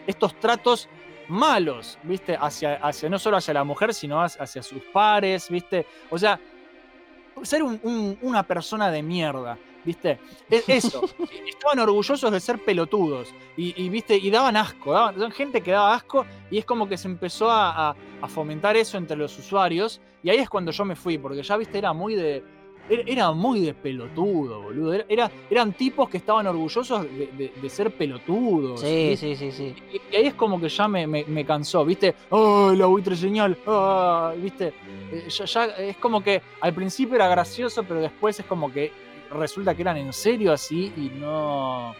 [0.07, 0.87] estos tratos
[1.29, 2.37] malos, ¿viste?
[2.39, 5.85] Hacia, hacia, no solo hacia la mujer, sino hacia, sus pares, ¿viste?
[6.09, 6.39] O sea,
[7.43, 10.19] ser un- un- una persona de mierda, ¿viste?
[10.49, 11.01] Es eso.
[11.47, 14.17] Estaban orgullosos de ser pelotudos y, y, ¿viste?
[14.17, 17.49] y daban asco, daban, son gente que daba asco y es como que se empezó
[17.49, 21.17] a, a- a fomentar eso entre los usuarios y ahí es cuando yo me fui,
[21.17, 21.77] porque ya, ¿viste?
[21.77, 22.43] Era muy de...
[22.89, 24.93] Era, muy de pelotudo, boludo.
[24.93, 28.81] Era, era- eran tipos que estaban orgullosos de, de- de ser pelotudos.
[28.81, 29.75] Sí, sí, sí, sí.
[29.93, 32.15] Y, y ahí es como que ya me, me- me cansó, ¿viste?
[32.29, 33.57] ¡Oh, la buitre señal!
[33.67, 34.73] ah", ¿Viste?
[35.11, 38.91] Eh, ya, ya es como que al principio era gracioso, pero después es como que
[39.31, 41.93] resulta que eran en serio así y no.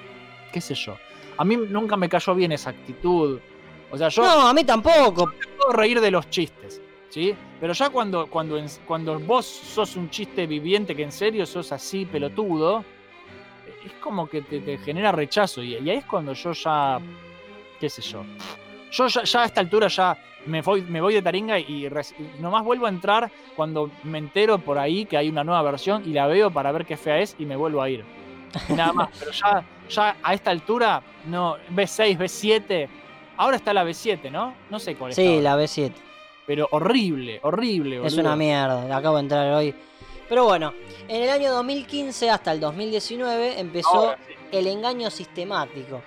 [0.52, 0.96] ¿Qué sé yo?
[1.38, 3.40] A mí nunca me cayó bien esa actitud.
[3.92, 5.32] O sea, yo No, a mí tampoco.
[5.58, 7.36] puedo reír de los chistes, ¿sí?
[7.60, 12.06] Pero ya cuando, cuando, cuando vos sos un chiste viviente que en serio sos así
[12.06, 12.84] pelotudo,
[13.86, 15.62] es como que te, te genera rechazo.
[15.64, 17.00] Y, y ahí es cuando yo ya,
[17.80, 18.24] qué sé yo.
[18.92, 22.16] Yo ya, ya a esta altura ya me voy, me voy de Taringa y, res-
[22.18, 26.04] y nomás vuelvo a entrar cuando me entero por ahí que hay una nueva versión
[26.06, 28.04] y la veo para ver qué fea es y me vuelvo a ir.
[28.70, 32.88] Nada más, pero ya, ya a esta altura, no, B6, B7,
[33.38, 34.56] ahora está la B7, ¿no?
[34.72, 35.42] No sé cuál está Sí, ahora.
[35.42, 35.92] la B7.
[36.50, 39.76] Pero horrible, horrible, Es una mierda, acabo de entrar hoy.
[40.28, 40.74] Pero bueno,
[41.08, 44.34] en el año 2015 hasta el 2019 empezó sí.
[44.52, 46.02] el engaño sistemático.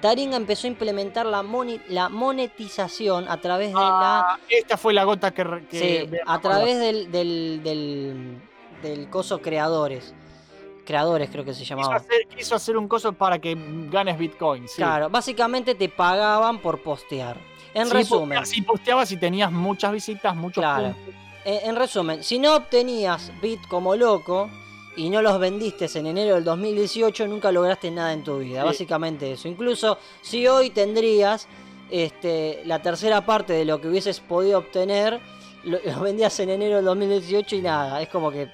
[0.00, 1.44] Taringa empezó a implementar la,
[1.88, 5.42] la monetización a través de la Ah, esta fue la gota que.
[5.72, 8.40] Sí, me a través del, del, del,
[8.80, 10.14] del coso creadores.
[10.86, 11.96] creadores, creo que se Quiso llamaba.
[11.96, 13.56] hacer, quiso hacer un coso para que
[13.90, 14.68] ganes Bitcoin.
[14.68, 14.76] Sí.
[14.76, 17.36] Claro, básicamente te pagaban por postear.
[17.74, 20.94] En Sí, resumen, Si posteabas y tenías muchas visitas, muchos Claro.
[20.94, 21.14] puntos.
[21.44, 24.50] en, en resumen, si no obtenías bit como loco
[24.96, 28.62] y no los vendiste en enero del 2018, nunca lograste nada en tu vida.
[28.62, 28.66] Sí.
[28.66, 29.46] Básicamente eso.
[29.48, 31.46] Incluso si hoy tendrías
[31.90, 35.20] este, la tercera parte de lo que hubieses podido obtener,
[35.64, 38.02] lo, lo vendías en enero del 2018 y nada.
[38.02, 38.48] Es como que...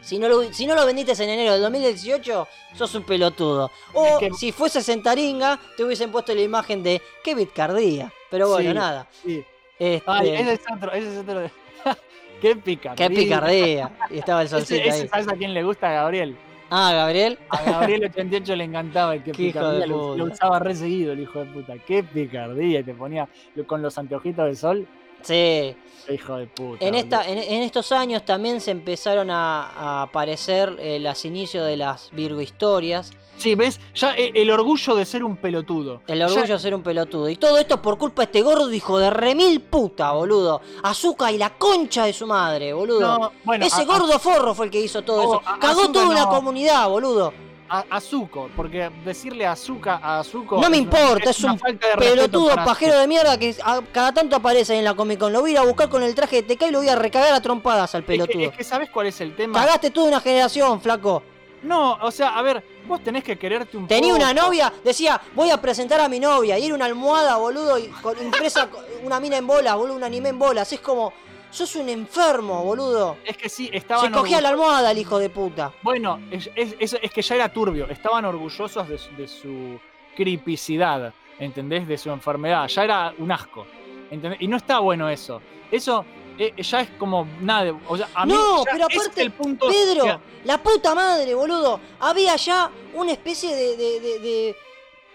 [0.00, 3.70] Si no, lo, si no lo vendiste en enero del 2018, sos un pelotudo.
[3.94, 8.12] O Es que- si fueses en Taringa, te hubiesen puesto la imagen de qué bitcardía.
[8.30, 8.74] Pero bueno, Sí.
[8.74, 9.06] nada.
[9.24, 9.44] Sí.
[9.78, 11.50] Este, Ay, ese es otro, ese es otro.
[12.40, 13.08] Qué picardía.
[13.08, 13.90] Qué picardía.
[14.10, 15.08] Y estaba el solcito ese, ahí.
[15.08, 16.36] ¿Sabes a quién le gusta Gabriel?
[16.70, 17.38] Ah, Gabriel.
[17.48, 19.86] A Gabriel 88 le encantaba el que Qué picardía.
[19.86, 21.74] Lo, usaba re seguido el hijo de puta.
[21.86, 22.80] Qué picardía.
[22.80, 23.28] Y te ponía
[23.66, 24.86] con los anteojitos de sol.
[25.22, 25.74] Sí.
[26.10, 26.84] Hijo de puta.
[26.84, 31.66] En, esta, en, en estos años también se empezaron a, a aparecer eh, los inicios
[31.66, 33.10] de las Virgo historias.
[33.36, 36.02] Sí, ves, ya eh, el orgullo de ser un pelotudo.
[36.08, 37.28] El Ya- orgullo de ser un pelotudo.
[37.28, 40.60] Y todo esto por culpa de este gordo hijo de remil puta, boludo.
[40.82, 43.00] Azúcar y la concha de su madre, boludo.
[43.18, 45.42] No, bueno, Ese a- gordo forro fue el que hizo todo Oh, eso.
[45.46, 46.30] a- Cagó toda una no.
[46.30, 47.32] comunidad, boludo.
[47.68, 50.60] A, a Zuko, porque decirle azúcar a Zuko.
[50.60, 51.58] No me importa, es una un
[51.98, 55.32] Pelotudo pajero de mierda que a- cada tanto aparece en la Comic Con.
[55.32, 56.96] Lo voy a ir a buscar con el traje de TK y lo voy a
[56.96, 58.42] recagar a trompadas al Es que, pelotudo.
[58.50, 59.58] es que ¿sabes cuál es el tema?
[59.60, 61.22] Cagaste toda una generación, flaco.
[61.62, 64.24] No, o sea, a ver, vos tenés que quererte un Tenía poco.
[64.24, 66.56] una novia, decía, voy a presentar a mi novia.
[66.56, 68.68] Y era una almohada, boludo, y con, impresa
[69.02, 70.72] una mina en bolas, boludo, un anime en bolas.
[70.72, 71.12] Es como,
[71.50, 73.16] sos un enfermo, boludo.
[73.24, 75.72] Es que sí, Se estaban cogía la almohada el hijo de puta.
[75.82, 77.86] Bueno, es, es- es- es que ya era turbio.
[77.88, 79.80] Estaban orgullosos de, su- de su
[80.16, 81.86] cripicidad, ¿entendés?
[81.88, 82.66] De su enfermedad.
[82.68, 83.66] Ya era un asco.
[84.10, 84.40] ¿entendés?
[84.40, 85.40] Y no está bueno eso.
[85.70, 86.04] Eso
[86.38, 87.72] eh, ya es como nada.
[87.88, 89.68] O sea, a mí No, pero aparte, el punto.
[89.68, 91.78] Pedro, que- la puta madre, boludo.
[92.00, 94.54] Había ya una especie de, de,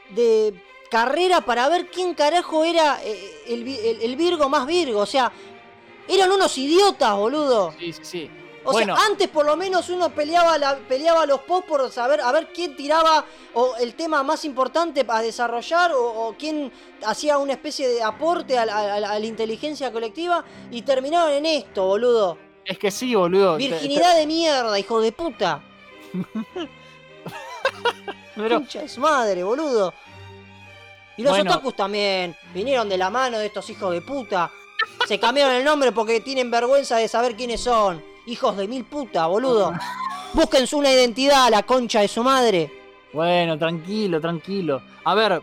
[0.10, 0.54] de,
[0.90, 5.00] carrera para ver quién carajo era eh, el, vi- el- el Virgo más Virgo.
[5.00, 5.32] O sea,
[6.08, 7.74] eran unos idiotas, boludo.
[7.80, 8.32] Sí, sí, sí.
[8.66, 8.96] O Bueno.
[8.96, 12.48] sea, antes por lo menos uno peleaba, la, peleaba los posts por saber a ver
[12.54, 16.72] quién tiraba o el tema más importante a desarrollar o, o quién
[17.06, 21.32] hacía una especie de aporte a la, a la- a la inteligencia colectiva y terminaron
[21.34, 22.38] en esto, boludo.
[22.64, 23.58] Es que sí, boludo.
[23.58, 25.62] Te- te- Virginidad de mierda, hijo de puta.
[28.36, 29.94] pero- Concha de su madre, boludo.
[31.18, 31.52] Y los Bueno.
[31.52, 34.50] otakus también vinieron de la mano de estos hijos de puta.
[35.08, 38.02] Se cambiaron el nombre porque tienen vergüenza de saber quiénes son.
[38.26, 39.74] Hijos de mil puta, boludo.
[40.34, 42.72] Busquen su una identidad, la concha de su madre.
[43.12, 44.82] Bueno, tranquilo, tranquilo.
[45.04, 45.42] A ver,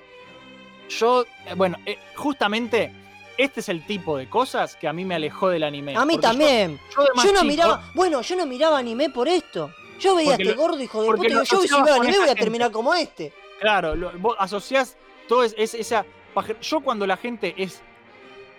[0.89, 2.93] yo, eh, bueno, eh, justamente
[3.39, 5.95] este es el tipo de cosas que a mí me alejó del anime.
[5.97, 6.81] A mí yo- también.
[6.95, 9.71] Yo, no chico- miraba, bueno, yo no miraba anime por esto.
[10.01, 11.95] Yo veía a este lo- gordo hijo de puta y lo digo, yo si veo
[11.95, 12.41] anime voy a gente.
[12.41, 13.33] terminar como este.
[13.61, 14.97] Claro, lo- vos asociás
[15.29, 16.05] todo es, es- esa
[16.63, 17.83] Yo cuando la gente es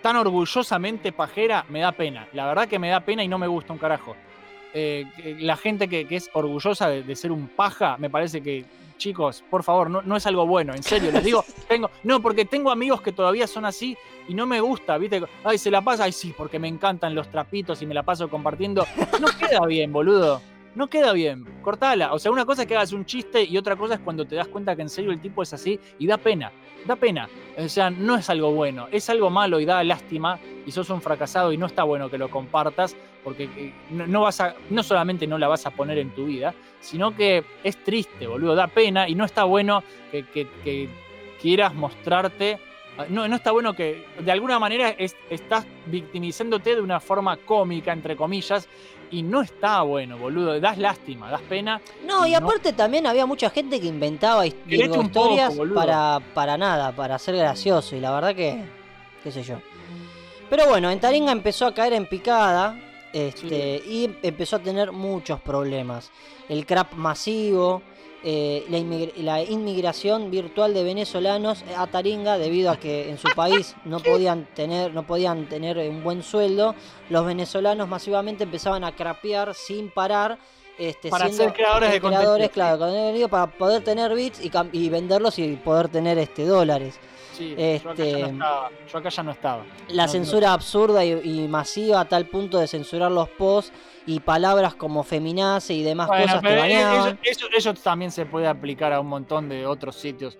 [0.02, 2.28] tan orgullosamente pajera, me da pena.
[2.32, 4.16] La verdad que me da pena y no me gusta un carajo.
[4.74, 5.06] Eh,
[5.40, 8.64] la gente que, que es orgullosa de, de ser un paja, me parece que,
[8.96, 12.44] chicos, por favor, no, no es algo bueno, en serio, les digo, tengo, no, porque
[12.44, 13.96] tengo amigos que todavía son así
[14.28, 15.22] y no me gusta, ¿viste?
[15.44, 18.28] Ay, se la pasa, ay, sí, porque me encantan los trapitos y me la paso
[18.28, 18.86] compartiendo.
[19.20, 20.40] No queda bien, boludo.
[20.74, 22.14] No queda bien, cortala.
[22.14, 24.36] O sea, una cosa es que hagas un chiste y otra cosa es cuando te
[24.36, 26.50] das cuenta que en serio el tipo es así y da pena,
[26.86, 27.28] da pena.
[27.58, 31.02] O sea, no es algo bueno, es algo malo y da lástima y sos un
[31.02, 35.26] fracasado y no está bueno que lo compartas porque eh, no, vas a, no solamente
[35.26, 39.06] no la vas a poner en tu vida, sino que es triste, boludo, da pena
[39.08, 40.88] y no está bueno que, que- que
[41.40, 42.58] quieras mostrarte.
[42.96, 47.36] ah, No, no está bueno que de alguna manera es- estás victimizándote de una forma
[47.36, 48.68] cómica, entre comillas,
[49.12, 50.58] y no está bueno, boludo.
[50.58, 51.80] Das lástima, das pena.
[52.04, 56.92] No, y aparte también había mucha gente que inventaba digo, poco, historias para, para nada,
[56.92, 57.94] para ser gracioso.
[57.94, 58.64] Y la verdad que,
[59.22, 59.58] qué sé yo.
[60.48, 62.78] Pero bueno, en Taringa empezó a caer en picada
[63.12, 66.10] este, y empezó a tener muchos problemas.
[66.48, 67.82] El crap masivo,
[68.24, 73.74] eh, la, la inmigración virtual de venezolanos a Taringa debido a que en su país
[73.84, 76.74] no podían tener, no podían tener un buen sueldo.
[77.10, 80.38] Los venezolanos masivamente empezaban a crapear sin parar.
[80.78, 83.28] Este, Para siendo ser creadores de creadores, contenido.
[83.28, 86.98] claro, para poder tener bits y, y venderlos y poder tener este dólares.
[87.32, 89.64] Sí, yo, acá ya Este- no estaba, yo acá ya no estaba.
[89.88, 90.08] La No, no.
[90.08, 91.12] censura absurda y,
[91.44, 93.72] y masiva a tal punto de censurar los posts
[94.06, 97.18] y palabras como feminace y demás Bueno, cosas pero e- baneaban.
[97.24, 100.36] eso, eso- eso también se puede aplicar a un montón de otros sitios.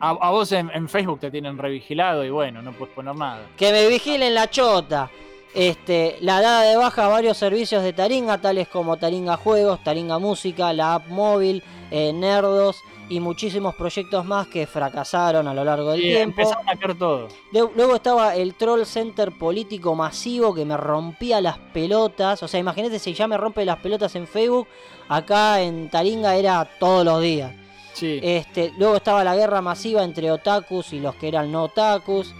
[0.00, 3.46] A, a vos en, en Facebook te tienen revigilado y bueno, no puedes poner nada.
[3.56, 5.10] Que me vigilen la chota.
[5.54, 10.18] Este, la dada de baja a varios servicios de Taringa, tales como Taringa Juegos, Taringa
[10.18, 11.62] Música, la app móvil,
[11.92, 12.76] eh, Nerdos
[13.08, 16.40] y muchísimos proyectos más que fracasaron a lo largo del Y tiempo.
[16.40, 17.28] empezaron a caer todo.
[17.52, 22.42] De- luego estaba el Troll Center político masivo que me rompía las pelotas.
[22.42, 24.66] O sea, imagínate si ya me rompe las pelotas en Facebook,
[25.08, 27.52] acá en Taringa era todos los días.
[27.92, 28.18] Sí.
[28.22, 32.34] Este, luego estaba la guerra masiva entre otakus y los que eran no otakus.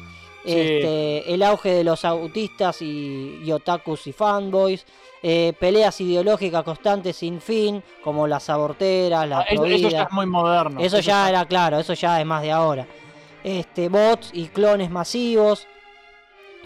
[0.45, 4.85] Este, el auge de los autistas y, y otakus y fanboys.
[5.27, 10.13] eh, peleas ideológicas constantes sin fin, como las aborteras, la Ah, eso, eso ya es
[10.13, 10.79] muy moderno.
[10.81, 12.87] Eso ya está- era claro, eso ya es más de ahora.
[13.43, 15.67] Este, bots y clones masivos.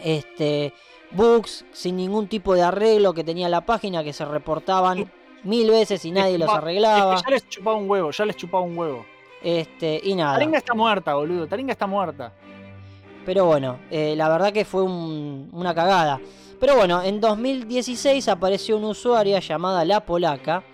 [0.02, 0.72] Este,
[1.10, 5.10] bugs sin ningún tipo de arreglo que tenía la página que se reportaban
[5.44, 7.14] mil veces y nadie los arreglaba.
[7.14, 9.06] Es que ya les chupaba un huevo, ya les chupaba un huevo.
[9.42, 10.34] Este, y nada.
[10.34, 11.46] Taringa está muerta, boludo.
[11.46, 12.32] Taringa está muerta.
[13.28, 16.18] Pero bueno, eh, la verdad que fue un- una cagada.
[16.59, 20.64] Pero bueno, en 2016 apareció una usuaria llamada La Polaca.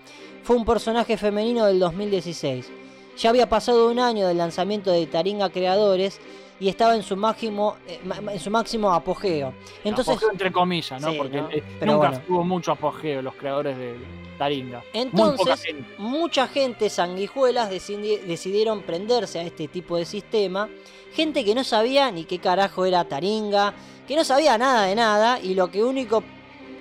[0.41, 2.71] Fue un personaje femenino del 2016.
[3.17, 6.21] Ya había pasado un año del lanzamiento de Taringa Creadores
[6.57, 7.99] y estaba en su máximo, eh,
[8.31, 9.51] en su máximo apogeo.
[9.83, 11.11] Entonces, Apogeo entre comillas, ¿no?
[11.11, 11.49] Sí, Porque ¿no?
[11.51, 12.23] eh, Pero nunca bueno.
[12.25, 13.95] tuvo mucho apogeo los creadores de
[14.37, 14.81] Taringa.
[14.93, 15.85] Entonces gente.
[15.97, 20.69] mucha gente, sanguijuelas, decidi- decidieron prenderse a este tipo de sistema.
[21.15, 23.73] Gente que no sabía ni qué carajo era Taringa,
[24.07, 26.23] que no sabía nada de nada y lo que único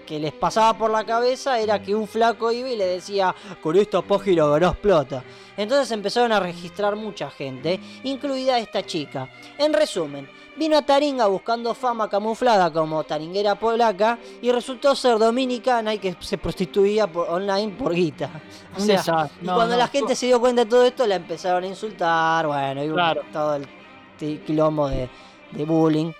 [0.04, 3.76] que les pasaba por la cabeza era que un flaco iba y le decía, con
[3.76, 5.22] esta página ganás plata.
[5.56, 9.30] Entonces empezaron a registrar mucha gente, incluida esta chica.
[9.56, 15.94] En resumen, vino a Taringa buscando fama camuflada como taringuera polaca y resultó ser dominicana
[15.94, 18.30] y que se prostituía por, online por guita.
[18.76, 21.62] O sea, y cuando no, la gente se dio cuenta de todo esto, la empezaron
[21.62, 23.22] a insultar, bueno, y Claro.
[23.32, 23.83] todo el
[24.18, 25.08] ti- quilombo de,
[25.52, 26.12] de bullying.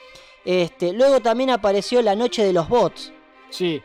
[0.44, 3.12] Este, luego también apareció la noche de los bots.
[3.50, 3.80] Sí,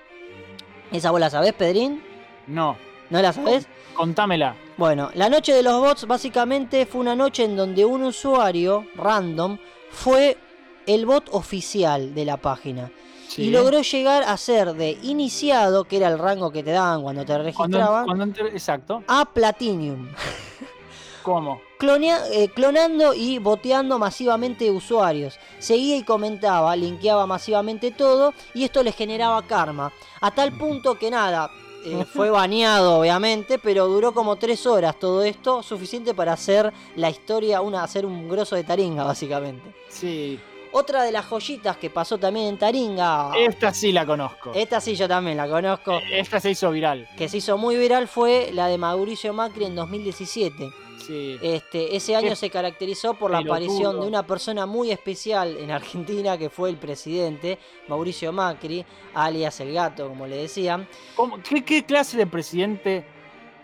[0.91, 2.01] ¿Esa vos la sabés, Pedrín?
[2.47, 2.75] no.
[3.09, 3.67] ¿No la sabés?
[3.95, 4.55] Contámela.
[4.77, 9.57] Bueno, la noche de los bots básicamente fue una noche en donde un usuario random
[9.89, 10.37] fue
[10.85, 12.91] el bot oficial de la página.
[13.27, 13.43] Sí.
[13.43, 17.21] Y logró llegar a ser de iniciado, que era el rango que te daban cuando
[17.21, 19.03] te Cuando, registraban, cuando enter- exacto.
[19.07, 20.07] a Platinum.
[21.23, 21.61] ¿Cómo?
[21.79, 25.39] Clonea- eh, clonando y boteando masivamente usuarios.
[25.59, 29.93] Seguía y comentaba, linkeaba masivamente todo y esto le generaba karma.
[30.19, 31.49] A tal punto que nada,
[31.85, 37.09] eh, fue baneado obviamente, pero duró como tres horas todo esto, suficiente para hacer la
[37.09, 39.73] historia, una, hacer un grosso de Taringa básicamente.
[39.87, 40.37] Sí.
[40.71, 44.51] Otra de las joyitas que pasó también en Taringa, Esta sí la conozco.
[44.53, 47.07] esta sí yo también la conozco, Esta se hizo viral.
[47.17, 50.69] que se hizo muy viral fue la de Mauricio Macri en 2017.
[51.07, 51.39] Sí.
[51.41, 56.37] Este, ese año se caracterizó por la aparición de una persona muy especial en Argentina,
[56.37, 58.85] que fue el presidente, Mauricio Macri,
[59.15, 60.87] alias el gato, como le decían.
[61.15, 63.05] ¿Cómo- qué, qué clase de presidente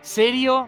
[0.02, 0.68] serio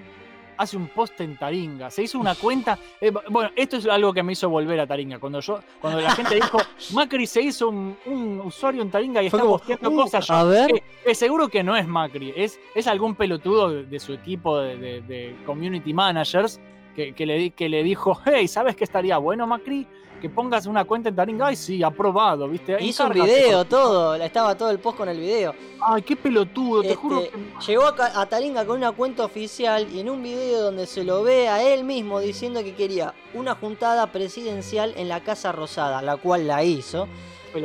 [0.57, 1.89] hace un post en Taringa?
[1.89, 2.77] Se hizo una cuenta.
[3.01, 5.19] eh, bueno, esto es algo que me hizo volver a Taringa.
[5.19, 6.57] Cuando yo, cuando la gente dijo,
[6.93, 10.27] Macri se hizo un, un usuario en Taringa y Fue está como, posteando "Uh, cosas.
[10.27, 10.71] Yo, a ver.
[10.75, 14.57] eh, eh, seguro que no es Macri, es, es algún pelotudo de, de su equipo
[14.59, 16.59] de, de- de community managers
[16.95, 19.85] que, que le, di- que le dijo, hey, ¿sabes qué estaría bueno, Macri?
[20.21, 21.47] Que pongas una cuenta en Taringa.
[21.47, 22.77] Ay, sí, aprobado, ¿viste?
[22.83, 25.53] Hizo un video, todo, estaba todo el post con el video.
[25.79, 27.31] Ay, qué pelotudo, te Este, juro que.
[27.67, 31.21] Llegó a, a Taringa con una cuenta oficial y en un video donde se lo
[31.23, 36.17] ve a él mismo diciendo que quería una juntada presidencial en la Casa Rosada, la
[36.17, 37.07] cual la hizo.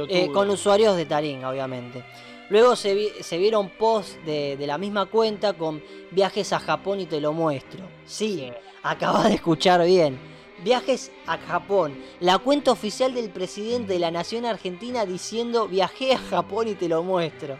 [0.09, 2.05] Eh, con usuarios de Taringa, obviamente.
[2.51, 7.01] Luego se, vi- se vieron posts de, de la misma cuenta con viajes a Japón
[7.01, 7.81] y te lo muestro.
[8.05, 8.53] Sí, Sí.
[8.83, 10.19] acabas de escuchar bien.
[10.63, 11.97] Viajes a Japón.
[12.21, 16.89] La cuenta oficial del presidente de la nación argentina diciendo viajé a Japón y te
[16.89, 17.57] lo muestro.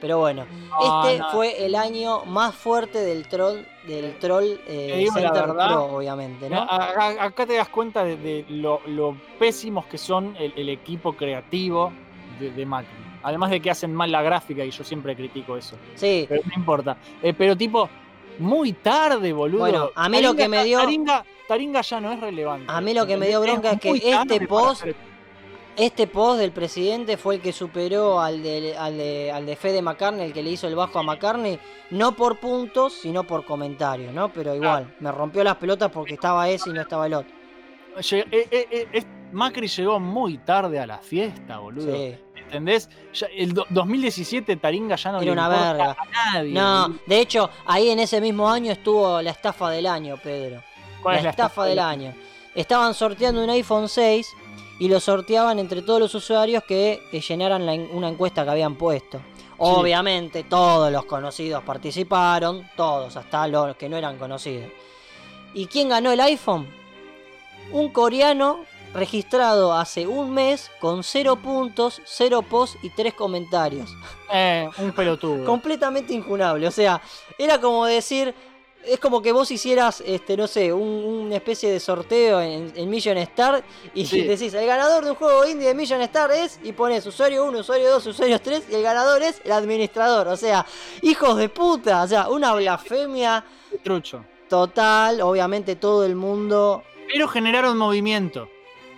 [0.00, 0.44] Pero bueno,
[1.02, 1.30] este no.
[1.30, 6.60] fue el año más fuerte del troll, del troll eh, Center verdad, Pro, obviamente, ¿no?
[6.68, 11.90] Acá te das cuenta de, de lo, lo pésimos que son el, el equipo creativo
[12.38, 12.92] de, de Macri.
[13.22, 15.76] Además de que hacen mal la gráfica y yo siempre critico eso.
[15.94, 16.98] Sí, Pero no importa.
[17.22, 17.88] Eh, pero tipo,
[18.38, 19.60] muy tarde, boludo.
[19.60, 22.66] Bueno, a mí lo que me dio- Taringa, Taringa ya no es relevante.
[22.68, 24.96] A mí lo que me dio bronca es que este post hacer-
[25.76, 29.82] Este post del presidente fue el que superó al de, al de, al de Fede
[29.82, 31.58] McCartney, el que le hizo el bajo a McCartney,
[31.90, 34.32] no por puntos, sino por comentarios, ¿no?
[34.32, 37.34] Pero igual, me rompió las pelotas porque estaba ese y no estaba el otro.
[38.12, 41.92] Eh, eh, eh, Macri llegó muy tarde a la fiesta, boludo.
[41.96, 42.16] Sí.
[42.46, 42.88] ¿Entendés?
[43.12, 45.96] Ya- el do- 2017 Taringa ya no Era le una verga.
[45.98, 46.52] a nadie.
[46.52, 50.62] No, de hecho, ahí en ese mismo año estuvo la estafa del año, Pedro.
[51.02, 52.14] ¿Cuál La es la estafa del año.
[52.54, 54.28] Estaban sorteando un iPhone 6
[54.78, 59.20] y lo sorteaban entre todos los usuarios que llenaran la una encuesta que habían puesto.
[59.58, 64.68] Obviamente todos los conocidos participaron, todos, hasta los que no eran conocidos.
[65.54, 66.66] ¿Y quién ganó el iPhone?
[67.70, 68.64] Un coreano
[68.94, 73.90] registrado hace un mes con 0 puntos, 0 posts y 3 comentarios.
[74.32, 75.44] Eh, un pelotudo.
[75.46, 76.66] Completamente injunable.
[76.66, 77.00] O sea,
[77.38, 78.34] era como decir.
[78.86, 80.82] Es como que vos hicieras, este, no sé, un-
[81.24, 83.64] una especie de sorteo en, en Million Star
[83.94, 84.20] y Sí.
[84.20, 87.60] decís, el ganador de un juego indie de Million Star es, y pones usuario 1,
[87.60, 90.28] usuario 2, usuario 3, y el ganador es el administrador.
[90.28, 90.66] O sea,
[91.00, 93.42] hijos de puta, o sea, una blasfemia
[93.82, 94.22] Trucho.
[94.50, 95.22] total.
[95.22, 96.82] Obviamente todo el mundo.
[97.10, 98.50] Pero generaron movimiento.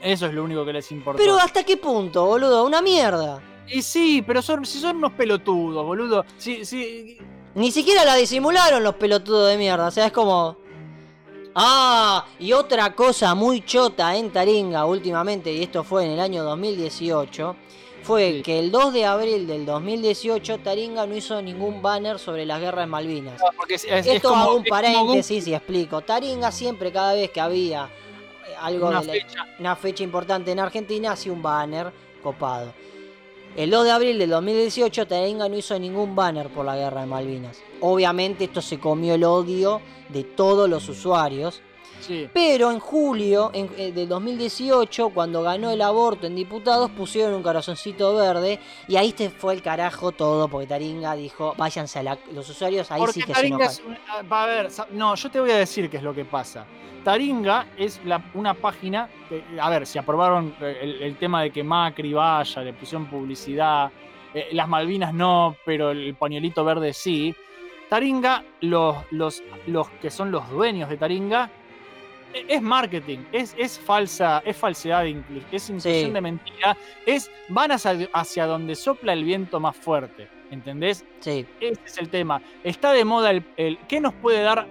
[0.06, 1.18] Eso es lo único que les importó.
[1.18, 2.64] Pero ¿hasta qué punto, boludo?
[2.64, 3.42] Una mierda.
[3.66, 6.24] Y sí, pero son, si son unos pelotudos, boludo.
[6.38, 7.18] Si, si,
[7.56, 9.88] Ni siquiera la disimularon los pelotudos de mierda.
[9.88, 10.58] O sea, es como.
[11.56, 16.44] Ah, y otra cosa muy chota en Taringa últimamente, y esto fue en el año
[16.44, 17.56] 2018,
[18.02, 18.42] fue Sí.
[18.42, 22.86] que el 2 de abril del 2018 Taringa no hizo ningún banner sobre las guerras
[22.86, 23.40] Malvinas.
[23.40, 26.02] no, porque es, Esto como, hago un como paréntesis y explico.
[26.02, 27.88] Taringa siempre, cada vez que había
[28.60, 29.46] algo una de la- fecha.
[29.58, 31.92] una fecha importante en Argentina, hacía un banner
[32.22, 32.72] copado.
[33.56, 37.06] El 2 de abril del 2018, Taringa no hizo ningún banner por la guerra de
[37.06, 37.58] Malvinas.
[37.80, 41.62] Obviamente esto se comió el odio de todos los usuarios.
[42.00, 42.28] Sí.
[42.32, 47.42] Pero en julio en- eh, del 2018, cuando ganó el aborto en diputados, pusieron un
[47.42, 48.58] corazoncito verde
[48.88, 52.18] y ahí se fue el carajo todo, porque Taringa dijo, váyanse a la...
[52.32, 53.66] Los usuarios ahí Porque sí que se enojan.
[53.68, 56.24] es ah, va a ver, no, yo te voy a decir qué es lo que
[56.24, 56.64] pasa.
[57.04, 61.50] Taringa es la- una página, que, a ver, si aprobaron eh, el, el tema de
[61.50, 63.90] que Macri vaya, le pusieron publicidad,
[64.34, 67.34] eh, las Malvinas no, pero el pañuelito verde sí.
[67.88, 71.50] Taringa, los, los, los que son los dueños de Taringa, eh,
[72.34, 75.16] es marketing, es, es falsa, es falsedad, es
[75.70, 76.10] inclusión Sí.
[76.10, 76.76] de mentira,
[77.06, 81.04] es van hacia, hacia donde sopla el viento más fuerte, ¿entendés?
[81.20, 82.42] Sí, Ese es el tema.
[82.62, 84.66] Está de moda el, el- ¿qué nos puede dar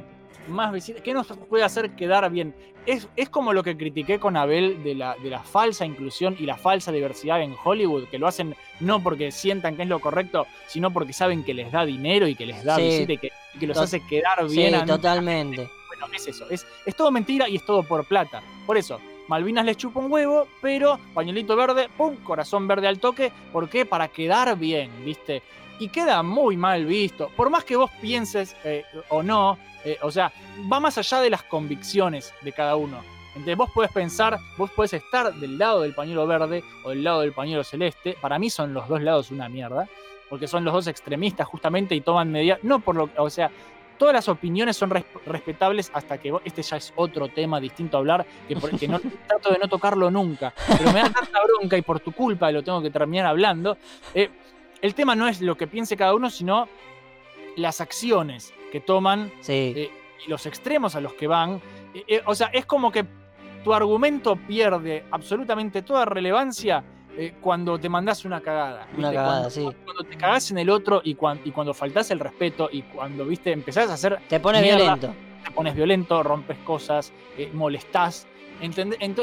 [0.47, 1.01] más visitas?
[1.01, 2.53] ¿Qué nos puede hacer quedar bien?
[2.85, 6.45] Es, es como lo que critiqué con Abel de la, de la falsa inclusión y
[6.45, 10.45] la falsa diversidad en Hollywood, que lo hacen no porque sientan que es lo correcto,
[10.67, 12.83] sino porque saben que les da dinero y que les da Sí.
[12.83, 14.75] visita y que, y que los hace quedar sí, bien.
[14.75, 15.67] ante- totalmente.
[16.13, 16.49] Es eso.
[16.49, 18.41] Es, es todo mentira y es todo por plata.
[18.65, 23.31] Por eso, Malvinas les chupa un huevo, pero pañuelito verde, pum, corazón verde al toque.
[23.51, 23.85] ¿Por qué?
[23.85, 25.41] Para quedar bien, ¿viste?
[25.79, 27.29] Y queda muy mal visto.
[27.35, 30.31] Por más que vos pienses eh, o no, eh, o sea,
[30.71, 32.99] va más allá de las convicciones de cada uno.
[33.29, 37.21] Entonces vos podés pensar, vos podés estar del lado del pañuelo verde o del lado
[37.21, 38.15] del pañuelo celeste.
[38.21, 39.89] Para mí son los dos lados una mierda.
[40.29, 42.59] Porque son los dos extremistas justamente y toman medidas.
[42.63, 43.51] No por lo o sea,
[43.97, 47.99] todas las opiniones son res- respetables hasta que este ya es otro tema distinto a
[47.99, 51.77] hablar, que, por- que no trato de no tocarlo nunca, pero me da tanta bronca
[51.77, 53.77] y por tu culpa lo tengo que terminar hablando.
[54.13, 54.29] eh,
[54.81, 56.67] el tema no es lo que piense cada uno, sino
[57.55, 59.91] las acciones que toman Sí, eh,
[60.25, 61.61] y los extremos a los que van.
[61.93, 63.05] Eh, o sea, es como que
[63.63, 66.83] tu argumento pierde absolutamente toda relevancia
[67.17, 68.87] eh, cuando te mandás una cagada.
[68.97, 69.15] Una ¿viste?
[69.15, 69.67] cagada, cuando, sí.
[69.83, 73.25] cuando te cagás en el otro y, cuan- y cuando faltás el respeto y cuando,
[73.25, 74.79] viste, empezás a hacer, te pones mierda.
[74.95, 75.13] violento.
[75.43, 78.27] te pones violento, rompes cosas, eh, molestás.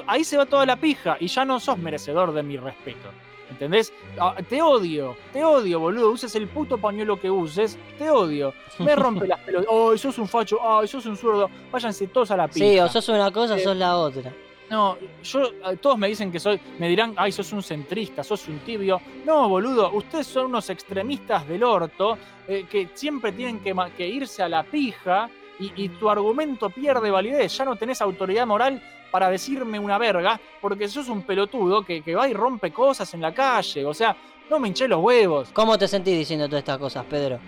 [0.07, 3.09] ahí se va toda la pija y ya no sos merecedor de mi respeto.
[3.51, 3.93] ¿Entendés?
[4.19, 6.11] Ah, te odio, te odio, boludo.
[6.11, 8.55] Uses el puto pañuelo que uses, te odio.
[8.79, 9.69] Me rompe las pelotas.
[9.71, 11.51] Ay, sos un facho, ay, sos un zurdo.
[11.71, 12.65] Váyanse todos a la pija.
[12.67, 14.33] Sí, o sos una cosa Eh, sos la otra.
[14.73, 18.61] No, yo, todos me dicen que soy, me dirán, ay, sos un centrista, sos un
[18.61, 19.03] tibio.
[19.27, 22.17] No, boludo, ustedes son unos extremistas del orto
[22.49, 25.29] eh, que siempre tienen que, irse a la pija
[25.61, 27.55] y, y tu argumento pierde validez.
[27.59, 32.15] Ya no tenés autoridad moral para decirme una verga porque sos un pelotudo que, que
[32.15, 33.85] va y rompe cosas en la calle.
[33.85, 34.17] O sea,
[34.49, 37.39] no me hinché los huevos, ¿Cómo te sentís diciendo todas estas cosas, Pedro?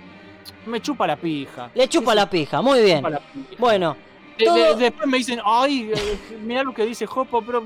[0.66, 1.70] me chupa la pija.
[1.74, 3.02] Le chupa la pija, muy bien.
[3.02, 3.20] pija.
[3.58, 3.96] Bueno,
[4.38, 7.62] De- todo- de- después me dicen, ay, eh, mirá lo que dice Jopo, pero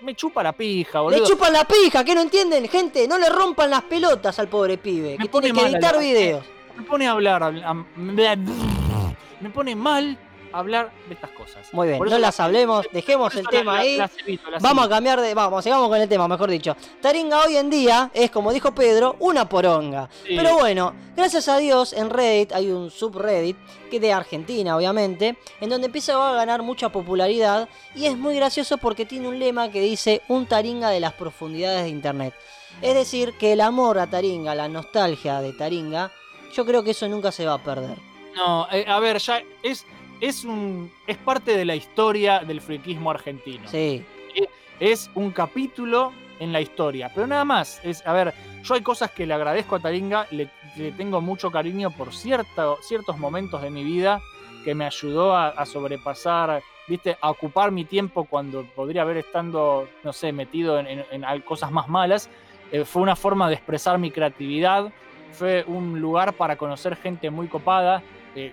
[0.00, 1.20] me chupa la pija, boludo.
[1.20, 2.68] le chupan la pija, ¿qué no entienden?
[2.68, 6.00] Gente, no le rompan las pelotas al pobre pibe, Me que tiene que editar hablar.
[6.02, 6.44] videos.
[6.76, 10.18] me pone a hablar, a- me pone mal
[10.52, 11.72] hablar de estas cosas.
[11.72, 13.96] Muy bien, Por no las hablemos, dejemos el tema la- ahí.
[13.96, 15.34] las evito, las Vamos a cambiar de.
[15.34, 16.76] Vamos, sigamos con el tema, mejor dicho.
[17.00, 20.08] Taringa hoy en día es, como dijo Pedro, una poronga.
[20.26, 20.34] Sí.
[20.36, 23.56] Pero bueno, gracias a Dios en Reddit hay un subreddit,
[23.90, 27.68] que es de Argentina, obviamente, en donde empieza a ganar mucha popularidad.
[27.94, 31.82] Y es muy gracioso porque tiene un lema que dice: Un Taringa de las profundidades
[31.84, 32.34] de internet.
[32.80, 36.10] Es decir, que el amor a Taringa, la nostalgia de Taringa,
[36.54, 37.96] yo creo que eso nunca se va a perder.
[38.34, 39.84] No, eh, a ver, ya es,
[40.22, 43.68] es un es parte de la historia del friquismo argentino.
[43.68, 44.04] Sí,
[44.78, 47.10] es un capítulo en la historia.
[47.12, 48.32] Pero nada más, es, a ver,
[48.62, 52.78] yo hay cosas que le agradezco a Taringa, le, le tengo mucho cariño por cierto,
[52.82, 54.22] ciertos momentos de mi vida
[54.64, 59.88] que me ayudó a, a, sobrepasar, viste, a ocupar mi tiempo cuando podría haber estando,
[60.04, 62.30] no sé, metido en, en, en cosas más malas.
[62.70, 64.92] Eh, fue una forma de expresar mi creatividad,
[65.32, 68.02] fue un lugar para conocer gente muy copada.
[68.34, 68.52] Eh,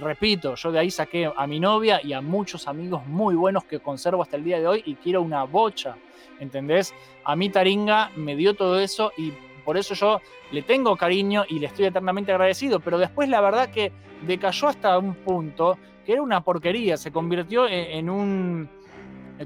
[0.00, 3.80] repito, yo de ahí saqué a mi novia y a muchos amigos muy buenos que
[3.80, 5.96] conservo hasta el día de hoy y quiero una bocha,
[6.38, 6.94] ¿entendés?
[7.24, 9.32] A mí Taringa me dio todo eso y
[9.64, 10.20] por eso yo
[10.52, 13.92] le tengo cariño y le estoy eternamente agradecido, pero después la verdad que
[14.26, 15.76] decayó hasta un punto
[16.06, 18.68] que era una porquería, se convirtió en, en un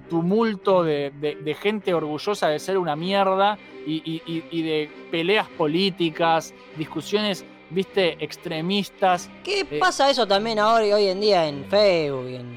[0.01, 9.31] tumulto de, gente orgullosa de ser una mierda y, de peleas políticas, discusiones, viste, extremistas.
[9.43, 12.29] ¿Qué eh, pasa eso también ahora y hoy en día en Facebook?
[12.29, 12.57] En...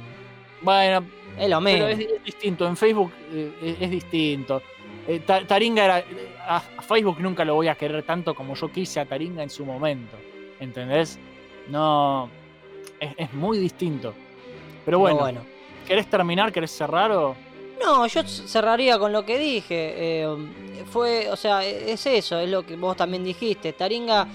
[0.61, 1.05] Bueno,
[1.37, 1.87] es lo mismo.
[1.87, 4.61] Es, es, distinto, en Facebook eh, es, distinto.
[5.07, 6.03] Eh, Taringa era.
[6.47, 9.49] A, a Facebook nunca lo voy a querer tanto como yo quise a Taringa en
[9.49, 10.17] su momento.
[10.59, 11.19] ¿Entendés?
[11.67, 12.29] No.
[12.99, 14.13] Es, es muy distinto.
[14.85, 15.19] Pero bueno.
[15.19, 15.57] Bueno
[15.87, 16.51] ¿Querés terminar?
[16.51, 17.33] ¿Querés cerrar o.?
[17.81, 19.93] No, yo cerraría con lo que dije.
[19.95, 20.37] Eh,
[20.91, 23.71] fue, o sea, es eso, es lo que vos también dijiste.
[23.71, 24.27] Taringa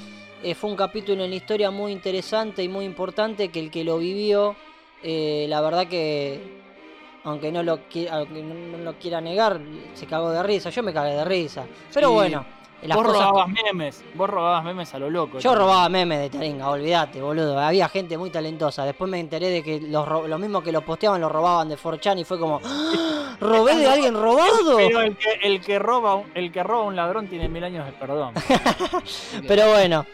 [0.42, 3.84] eh, fue un capítulo en la historia muy interesante y muy importante que el que
[3.84, 4.56] lo vivió,
[5.02, 6.40] eh, la verdad que,
[7.24, 9.60] aunque no lo, aunque no lo quiera negar,
[9.94, 10.70] se cagó de risa.
[10.70, 11.64] Yo me cagué de risa.
[11.92, 12.14] Pero sí.
[12.14, 12.61] bueno.
[12.82, 13.28] Las vos cosas...
[13.28, 15.38] robabas memes, vos robabas memes a lo loco.
[15.38, 15.58] Yo también.
[15.58, 17.58] robaba memes de Taringa, olvídate, boludo.
[17.58, 18.84] Había gente muy talentosa.
[18.84, 22.20] Después me enteré de que los lo mismo que los posteaban los robaban de 4chan
[22.20, 23.36] y fue como, ¡Ah!
[23.40, 24.76] ¿robé de alguien robado?
[24.76, 27.92] Pero el que, el que roba el que roba un ladrón tiene mil años de
[27.92, 28.34] perdón.
[29.48, 30.04] Pero bueno.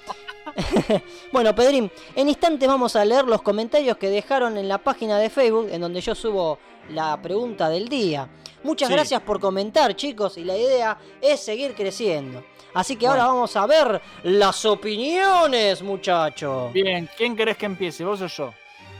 [1.32, 5.30] bueno, Pedrín, en instantes vamos a leer los comentarios que dejaron en la página de
[5.30, 6.58] Facebook, en donde yo subo
[6.90, 8.28] la pregunta del día.
[8.62, 8.94] Muchas sí.
[8.94, 12.44] gracias por comentar, chicos, y la idea es seguir creciendo.
[12.74, 13.22] Así que bueno.
[13.22, 16.72] ahora vamos a ver las opiniones, muchachos.
[16.72, 18.52] Bien, ¿quién querés que empiece, vos o yo?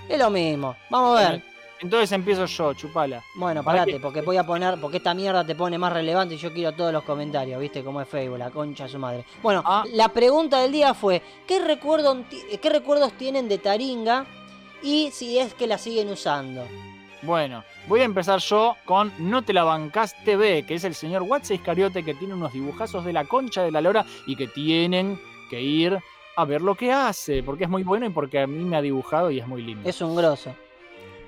[0.09, 1.43] Es lo mismo, vamos a ver.
[1.81, 3.23] Entonces empiezo yo, chupala.
[3.37, 4.01] Bueno, parate, que...
[4.01, 6.93] porque voy a poner, porque esta mierda te pone más relevante y yo quiero todos
[6.93, 7.85] los comentarios, ¿viste?
[7.85, 9.25] Como es Facebook, la concha de su madre.
[9.43, 9.85] Bueno, ah.
[9.93, 12.25] la pregunta del día fue, ¿qué, recuerdo,
[12.61, 14.27] ¿qué recuerdos tienen de Taringa
[14.83, 16.65] y si es que la siguen usando?
[17.23, 21.23] Bueno, voy a empezar yo con No te la bancás TV, que es el señor
[21.23, 25.21] Watson Iscariote que tiene unos dibujazos de la concha de la lora y que tienen
[25.51, 25.99] que ir
[26.37, 28.83] a ver lo que hace, porque es muy bueno y porque a mí me ha
[28.83, 29.89] dibujado y es muy lindo.
[29.89, 30.55] Es un grosso.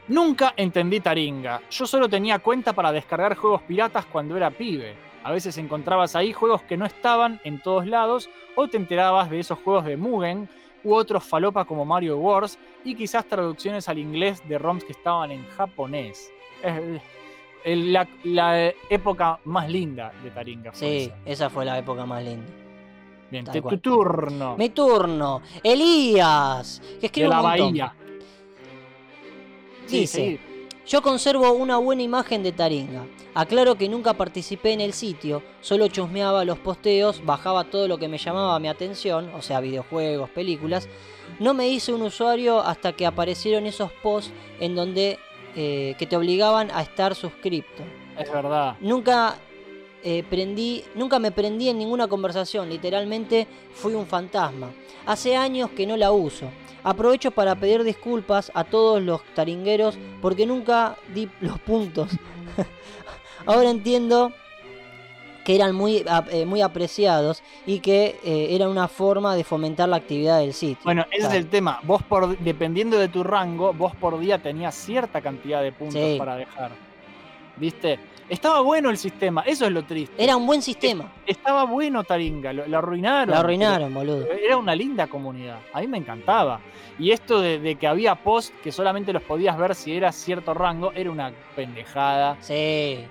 [0.06, 1.60] Nunca entendí Taringa.
[1.70, 4.94] Yo solo tenía cuenta para descargar juegos piratas cuando era pibe.
[5.24, 9.40] A veces encontrabas ahí juegos que no estaban en todos lados o te enterabas de
[9.40, 10.48] esos juegos de Mugen
[10.84, 15.30] u otros falopas como Mario Wars y quizás traducciones al inglés de ROMs que estaban
[15.30, 16.30] en japonés.
[16.62, 20.72] Es la, la época más linda de Taringa.
[20.72, 21.16] Sí, esa.
[21.24, 22.46] esa fue la época más linda.
[23.30, 24.56] Bien, tu turno.
[24.56, 25.42] Mi turno.
[25.62, 27.94] Elías, que escribe de la un Bahía.
[29.88, 30.40] Dice, sí, sí.
[30.90, 33.06] Yo conservo una buena imagen de Taringa.
[33.32, 38.08] Aclaro que nunca participé en el sitio, solo chusmeaba los posteos, bajaba todo lo que
[38.08, 40.88] me llamaba mi atención, o sea, videojuegos, películas.
[41.38, 45.20] No me hice un usuario hasta que aparecieron esos posts en donde
[45.54, 47.84] eh, que te obligaban a estar suscripto.
[48.18, 48.74] Es verdad.
[48.80, 49.36] Nunca
[50.02, 54.72] eh, prendí, nunca me prendí en ninguna conversación, literalmente fui un fantasma.
[55.06, 56.46] Hace años que no la uso.
[56.82, 62.10] Aprovecho para pedir disculpas a todos los taringueros porque nunca di los puntos.
[63.46, 64.32] Ahora entiendo
[65.44, 69.96] que eran muy, eh, muy apreciados y que eh, era una forma de fomentar la
[69.96, 70.84] actividad del sitio.
[70.84, 71.34] Bueno, ese claro.
[71.34, 71.80] es el tema.
[71.82, 76.16] Vos, por, dependiendo de tu rango, vos por día tenías cierta cantidad de puntos sí.
[76.18, 76.72] para dejar.
[77.56, 77.98] ¿Viste?
[78.30, 80.22] Estaba bueno el sistema, eso es lo triste.
[80.22, 81.12] Era un buen sistema.
[81.26, 83.34] Estaba bueno Taringa, lo, lo arruinaron.
[83.34, 84.26] Lo arruinaron, boludo.
[84.30, 86.60] Era una linda comunidad, a mí me encantaba.
[86.98, 90.54] Y esto de, de, que había post que solamente los podías ver si era cierto
[90.54, 92.36] rango, era una pendejada.
[92.40, 93.04] Sí.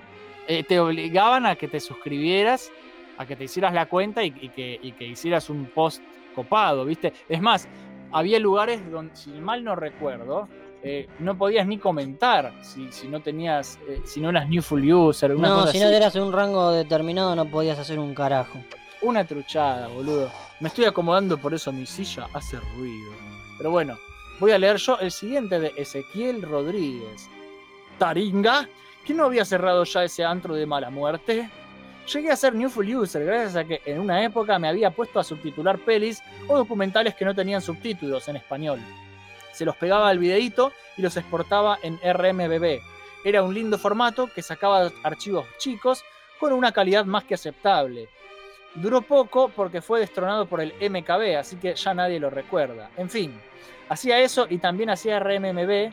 [0.48, 2.72] Eh, te obligaban a que te suscribieras,
[3.18, 6.02] a que te hicieras la cuenta y, y, que, y que hicieras un post
[6.34, 7.12] copado, ¿viste?
[7.28, 7.68] Es más,
[8.12, 10.48] había lugares donde, si mal no recuerdo,
[10.82, 14.90] eh, no podías ni comentar si, si no tenías, eh, si no eras new full
[14.90, 15.36] user.
[15.36, 18.60] Una no, si no eras un rango determinado no podías hacer un carajo.
[19.02, 20.32] Una truchada, boludo.
[20.62, 23.12] Me estoy acomodando por eso mi silla hace ruido.
[23.58, 23.98] Pero bueno,
[24.40, 27.30] voy a leer yo el siguiente de Ezequiel Rodríguez.
[27.98, 28.70] Taringa,
[29.06, 31.50] ¿quién no había cerrado ya ese antro de mala muerte?
[32.14, 35.20] Llegué a ser New Full User gracias a que en una época me había puesto
[35.20, 38.80] a subtitular pelis o documentales que no tenían subtítulos en español
[39.52, 42.82] se los pegaba al videíto y los exportaba en RMBB.
[43.24, 46.04] Era un lindo formato que sacaba archivos chicos
[46.40, 48.08] con una calidad más que aceptable.
[48.76, 52.90] Duró poco porque fue destronado por el MKB, así que ya nadie lo recuerda.
[52.98, 53.40] En fin,
[53.90, 55.92] hacía eso y también hacía RMMB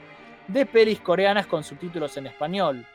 [0.49, 2.87] de pelis coreanas con subtítulos en español.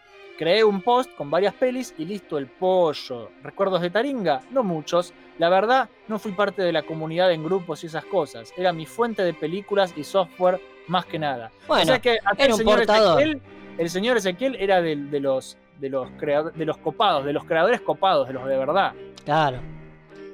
[0.41, 3.30] Creé un post con varias pelis y listo el pollo.
[3.43, 4.41] ¿Recuerdos de Taringa?
[4.49, 5.13] No muchos.
[5.38, 8.51] La verdad, no fui parte de la comunidad en grupos y esas cosas.
[8.57, 11.51] Era mi fuente de películas y software más que nada.
[11.68, 13.22] Bueno, o sea que acá era el un señor portador.
[13.22, 13.41] Ezequiel,
[13.77, 17.80] el señor Ezequiel era de, de los de los de los copados, de los creadores
[17.81, 18.93] copados, de los de verdad.
[19.23, 19.59] Claro,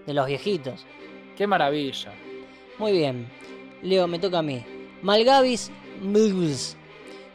[0.06, 0.86] de los viejitos.
[1.36, 2.14] Qué maravilla.
[2.78, 3.28] Muy bien.
[3.82, 4.64] Leo, me toca a mí.
[5.02, 5.70] Malgavis
[6.02, 6.77] Mugs.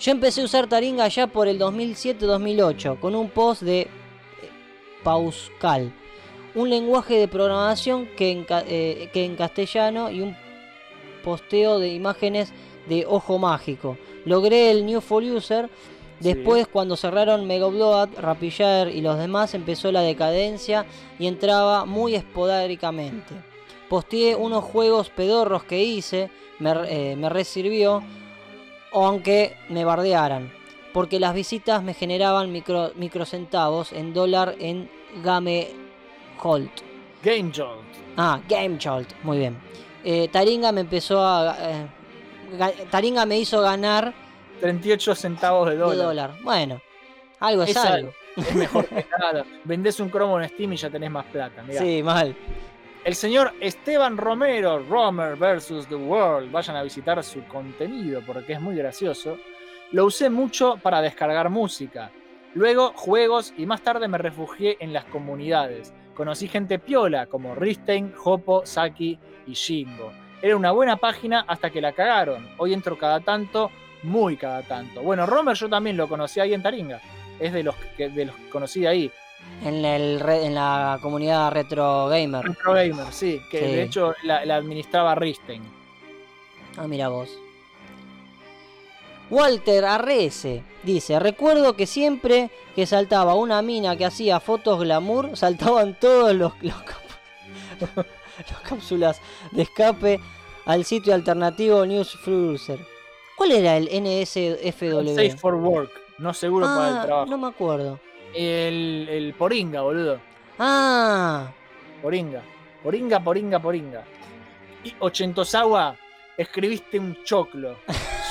[0.03, 3.89] Yo empecé a usar Taringa ya por el 2007-2008 con un post de eh,
[5.05, 5.93] Pauscal,
[6.57, 10.37] un lenguaje de programación que en, eh, que en castellano y un
[11.23, 12.53] posteo de imágenes
[12.89, 13.97] de ojo mágico.
[14.25, 15.71] Logré el New for User.
[16.21, 16.35] Sí.
[16.35, 20.85] Después, cuando cerraron Megabload, Rapillard y los demás, empezó la decadencia
[21.21, 23.35] y entraba muy esporádicamente.
[23.89, 28.03] Posteé unos juegos pedorros que hice, me, eh, me resirvió,
[28.93, 30.53] aunque me bardearan,
[30.93, 34.91] porque las visitas me generaban micro, microcentavos en dólar en
[35.23, 35.69] Game
[36.43, 36.71] Holt.
[37.23, 37.81] Game Jolt.
[38.17, 39.57] Ah, Game Jolt, muy bien.
[40.05, 41.57] Eh, Taringa me empezó a.
[41.61, 41.87] eh,
[42.59, 44.13] ga- Taringa me hizo ganar
[44.61, 46.07] 38 centavos de de dólar.
[46.07, 46.35] dólar.
[46.43, 46.81] Bueno,
[47.41, 48.13] algo es, Es algo.
[48.37, 49.45] Es mejor que nada.
[49.65, 51.63] Vendés un cromo en Steam y ya tenés más plata.
[51.63, 51.81] mirá.
[51.81, 52.35] Sí, mal.
[53.05, 55.89] El señor Esteban Romero, Romer vs.
[55.89, 56.53] The World.
[56.53, 59.39] Vayan a visitar su contenido porque es muy gracioso.
[59.91, 62.13] Lo usé mucho para descargar música.
[62.55, 65.93] Luego juegos y más tarde me refugié en las comunidades.
[66.15, 69.19] Conocí gente piola como Ristein, Hopo, Saki
[69.49, 70.13] y Shingo.
[70.41, 72.51] Era una buena página hasta que la cagaron.
[72.57, 73.73] Hoy entro cada tanto,
[74.05, 75.03] muy cada tanto.
[75.03, 77.01] Bueno, Romer yo también lo conocí ahí en Taringa.
[77.45, 79.11] Es de los que, de los que conocí ahí.
[79.65, 82.45] En, el re- en la comunidad retro gamer.
[82.45, 83.65] Retro Gamer, sí, que Sí.
[83.67, 85.63] de hecho la, la administraba Ristein.
[86.77, 87.29] Ah, mira vos.
[89.31, 95.99] Walter Arrese dice, recuerdo que siempre que saltaba una mina que hacía fotos glamour, saltaban
[95.99, 96.77] todos los, los,
[98.63, 99.21] cápsulas
[99.53, 100.21] de escape
[100.67, 102.79] al sitio alternativo News Cruiser.
[103.37, 105.15] ¿Cuál era el NSFW?
[105.15, 105.91] Safe for Work,
[106.23, 107.31] no seguro para el Ah, trabajo.
[107.31, 108.01] no me acuerdo.
[108.35, 110.19] El, el Poringa, boludo.
[110.59, 111.51] Ah,
[112.01, 112.43] Poringa.
[112.83, 114.05] Poringa, Poringa, Poringa.
[114.85, 115.97] Y Ochentosawa,
[116.37, 117.77] escribiste un choclo.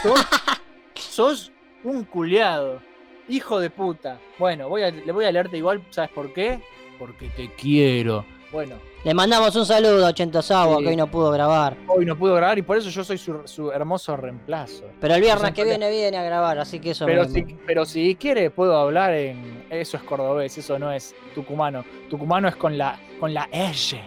[0.01, 0.25] Sos,
[0.95, 1.51] sos
[1.83, 2.81] un culiado.
[3.29, 4.19] Hijo de puta.
[4.39, 6.59] Bueno, voy a, le voy a leerte igual, ¿sabes por qué?
[6.99, 8.25] Porque te quiero.
[8.51, 8.75] Bueno,
[9.05, 10.83] le mandamos un saludo a Ochentosawa Sí.
[10.83, 11.77] que hoy no pudo grabar.
[11.87, 14.83] hoy no pudo grabar y por eso yo soy su, su hermoso reemplazo.
[14.99, 17.85] Pero el viernes que viene viene a grabar, así que eso Pero me- si, pero
[17.85, 19.63] si quiere puedo hablar en.
[19.69, 21.85] Eso es cordobés, eso no es tucumano.
[22.09, 23.99] Tucumano es con la con la S.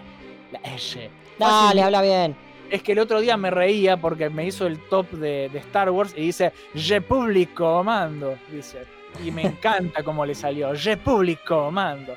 [0.53, 1.11] La S.
[1.39, 2.37] Dale, habla bien.
[2.71, 5.91] Es que el otro día me reía porque me hizo el top de, de Star
[5.91, 8.37] Wars y dice Repúblico Mando.
[8.51, 8.85] Dice.
[9.25, 10.73] Y me encanta cómo le salió.
[10.75, 12.15] Repúblico Mando.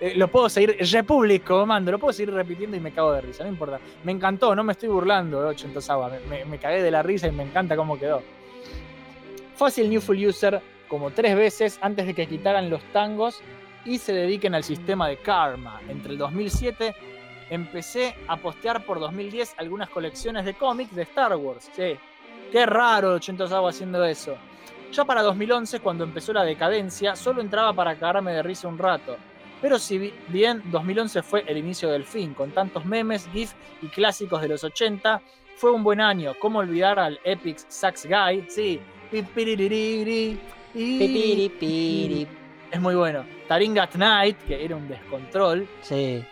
[0.00, 0.76] Eh, lo puedo seguir.
[0.92, 1.92] Repúblico Mando.
[1.92, 3.44] Lo puedo seguir repitiendo y me cago de risa.
[3.44, 3.80] No importa.
[4.04, 6.10] Me encantó, no me estoy burlando de Ochentosawa.
[6.10, 8.22] Me, me, me cagué de la risa y me encanta cómo quedó.
[9.56, 13.42] Fácil New Full User como tres veces antes de que quitaran los tangos
[13.84, 15.80] y se dediquen al sistema de Karma.
[15.88, 16.94] Entre el 2007
[17.50, 21.70] empecé a postear por 2010 algunas colecciones de cómics de Star Wars.
[21.74, 21.96] Sí.
[22.52, 24.36] Qué raro 80 Agua haciendo eso.
[24.92, 29.16] Ya para 2011, cuando empezó la decadencia, solo entraba para cagarme de risa un rato.
[29.60, 33.52] Pero si bi- bien 2011 fue el inicio del fin, con tantos memes, GIF
[33.82, 35.20] y clásicos de los 80,
[35.56, 36.34] fue un buen año.
[36.40, 38.44] ¿Cómo olvidar al Epic Sax Guy?
[38.48, 38.80] Sí.
[42.70, 43.24] Es muy bueno.
[43.48, 45.66] Taringa at Night, que era un descontrol.
[45.80, 46.22] Sí.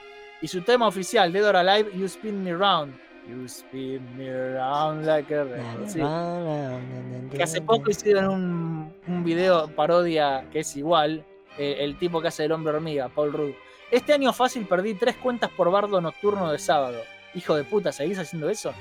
[0.42, 2.94] Y su tema oficial, Dead or Alive, You Spin Me Round.
[3.28, 5.44] You spin me round like a.
[5.88, 6.00] Sí.
[7.36, 11.24] Que hace poco hicieron un, un video parodia que es igual.
[11.58, 13.52] eh, el tipo que hace el hombre hormiga, Paul Rudd.
[13.90, 17.00] Este año fácil perdí tres cuentas por bardo nocturno de sábado.
[17.34, 18.72] Hijo de puta, ¿seguís haciendo eso?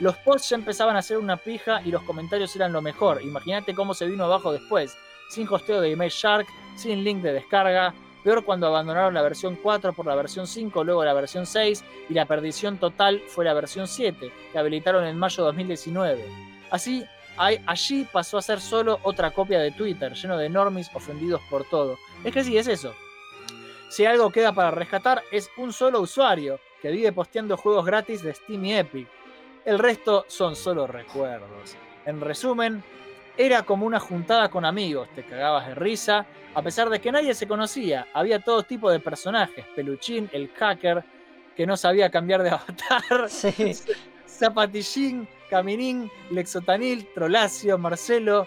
[0.00, 3.22] Los posts ya empezaban a hacer una pija y los comentarios eran lo mejor.
[3.22, 4.96] Imagínate cómo se vino abajo después.
[5.30, 6.46] Sin hosteo de Image Shark,
[6.76, 7.94] sin link de descarga.
[8.22, 12.14] Peor cuando abandonaron la versión 4 por la versión 5, luego la versión 6 y
[12.14, 16.24] la perdición total fue la versión 7, que habilitaron en mayo de 2019.
[16.70, 17.04] Así,
[17.36, 21.98] allí pasó a ser solo otra copia de Twitter, lleno de normies ofendidos por todo.
[22.24, 22.94] Es que sí, es eso.
[23.90, 28.34] Si algo queda para rescatar, es un solo usuario que vive posteando juegos gratis de
[28.34, 29.08] Steam y Epic.
[29.64, 31.76] El resto son solo recuerdos.
[32.06, 32.82] En resumen,
[33.36, 37.34] Era como una juntada con amigos, te cagabas de risa, a pesar de que nadie
[37.34, 38.06] se conocía.
[38.12, 41.02] Había todo tipo de personajes, Peluchín, el hacker,
[41.56, 43.72] que no sabía cambiar de avatar, Sí.
[44.26, 48.46] Zapatillín, Caminín, Lexotanil, Trolacio, Marcelo,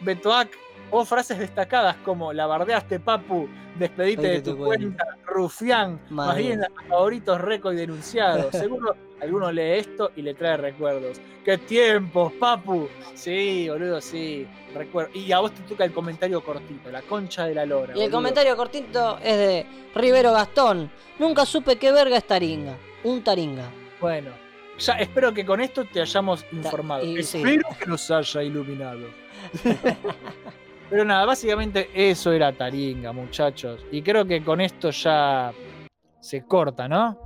[0.00, 0.50] Betoac,
[0.90, 3.48] o frases destacadas como la bardeaste papu,
[3.78, 6.42] despedite de tu cuenta, rufián, más Madre.
[6.42, 8.50] bien favoritos récord y denunciados.
[8.52, 11.20] Seguro alguno lee esto y le trae recuerdos.
[11.44, 12.88] ¡Qué tiempos, papu!
[13.14, 14.46] Sí, boludo, sí.
[14.74, 15.10] Recuerdo.
[15.14, 17.92] Y a vos te toca el comentario cortito, la concha de la lora.
[17.94, 18.18] Y el boludo.
[18.18, 20.90] comentario cortito es de Rivero Gastón.
[21.18, 22.76] Nunca supe qué verga es taringa.
[23.04, 23.70] Un taringa.
[24.00, 24.30] Bueno,
[24.78, 27.04] ya espero que con esto te hayamos informado.
[27.04, 27.38] y sí.
[27.38, 29.06] espero que nos haya iluminado.
[30.90, 33.80] Pero nada, básicamente eso era Taringa, muchachos.
[33.92, 35.52] Y creo que con esto ya
[36.18, 37.16] se corta, ¿no?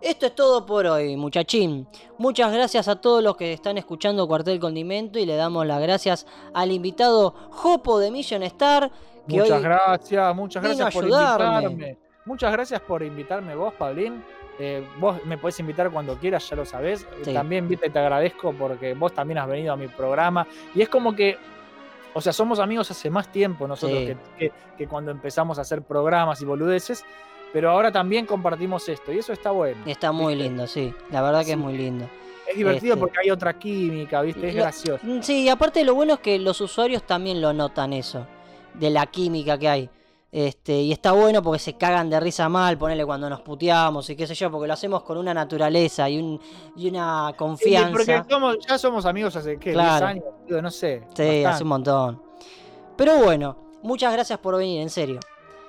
[0.00, 1.86] Esto es todo por hoy, muchachín.
[2.18, 6.26] Muchas gracias a todos los que están escuchando Cuartel Condimento y le damos las gracias
[6.54, 8.90] al invitado Jopo de Mission Star.
[9.28, 11.62] Que Muchas hoy gracias, muchas gracias por ayudarme.
[11.64, 11.98] invitarme.
[12.24, 14.22] Muchas gracias por invitarme vos, Pablín.
[14.60, 17.06] Eh, vos me podés invitar cuando quieras, ya lo sabés.
[17.22, 17.34] Sí.
[17.34, 20.46] También viste, te agradezco porque vos también has venido a mi programa.
[20.74, 21.38] Y es como que,
[22.18, 24.06] o sea, somos amigos hace más tiempo nosotros Sí.
[24.06, 27.04] que, que- que cuando empezamos a hacer programas y boludeces.
[27.52, 29.80] Pero ahora también compartimos esto y eso está bueno.
[29.86, 30.48] está muy ¿viste?
[30.50, 30.92] lindo, sí.
[31.10, 31.50] La verdad que Sí.
[31.52, 32.06] es muy lindo.
[32.46, 34.48] Es divertido Este- porque hay otra química, ¿viste?
[34.48, 35.00] Es Lo- gracioso.
[35.06, 38.26] Mm, Sí, y aparte lo bueno es que los usuarios también lo notan eso,
[38.74, 39.90] de la química que hay.
[40.30, 44.16] Este, y está bueno porque se cagan de risa mal, ponele cuando nos puteamos y
[44.16, 46.38] qué sé yo, porque lo hacemos con una naturaleza y, un,
[46.76, 47.90] y una Sí, confianza.
[47.92, 49.70] porque somos- ya somos amigos hace, ¿qué?
[49.70, 50.06] 10 Claro.
[50.06, 50.98] años, boludo, no sé.
[50.98, 51.46] Sí, bastante.
[51.46, 52.22] hace un montón.
[52.96, 55.18] Pero bueno, muchas gracias por venir, en serio.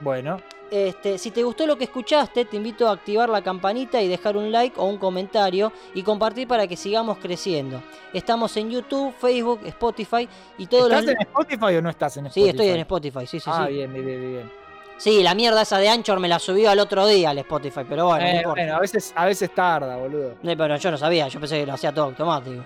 [0.02, 0.38] Bueno,
[0.72, 4.38] Este, si te gustó lo que escuchaste, te invito a activar la campanita y dejar
[4.38, 7.82] un like o un comentario y compartir para que sigamos creciendo.
[8.14, 10.30] Estamos en YouTube, Facebook, Spotify
[10.60, 11.12] y todos ¿estás los...
[11.16, 12.44] en Spotify o no estás en Spotify?
[12.44, 13.74] Sí, estoy en Spotify, sí, sí, ah, sí.
[13.74, 14.52] bien, bien, bien.
[14.98, 18.06] Sí, la mierda esa de Anchor me la subió al otro día al Spotify, pero
[18.08, 18.62] bueno, no Eh, importa.
[18.62, 20.36] bueno, a veces, a veces tarda, boludo.
[20.44, 22.64] No, pero yo no sabía, yo pensé que lo hacía todo automático.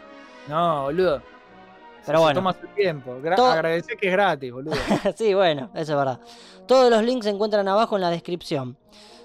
[0.50, 1.22] No, boludo.
[2.06, 2.40] Pero Se bueno.
[2.40, 3.18] Toma su tiempo.
[3.24, 4.74] Gra- Todo- Agradecer que es gratis, boludo.
[5.16, 6.20] sí, bueno, eso es verdad.
[6.68, 8.78] Todos los links se encuentran abajo en la descripción.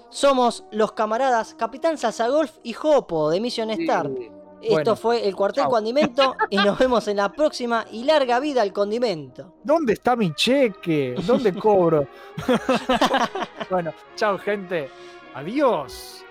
[0.09, 4.09] Somos los camaradas Capitán Salsagolf y Jopo de Mission Star.
[4.15, 4.29] Sí.
[4.61, 8.61] Esto Bueno, fue el cuartel condimento y nos vemos en la próxima y larga vida
[8.61, 9.53] al condimento.
[9.63, 11.15] ¿Dónde está mi cheque?
[11.25, 12.07] ¿Dónde cobro?
[13.69, 14.89] bueno, chao, gente.
[15.33, 16.25] Adiós.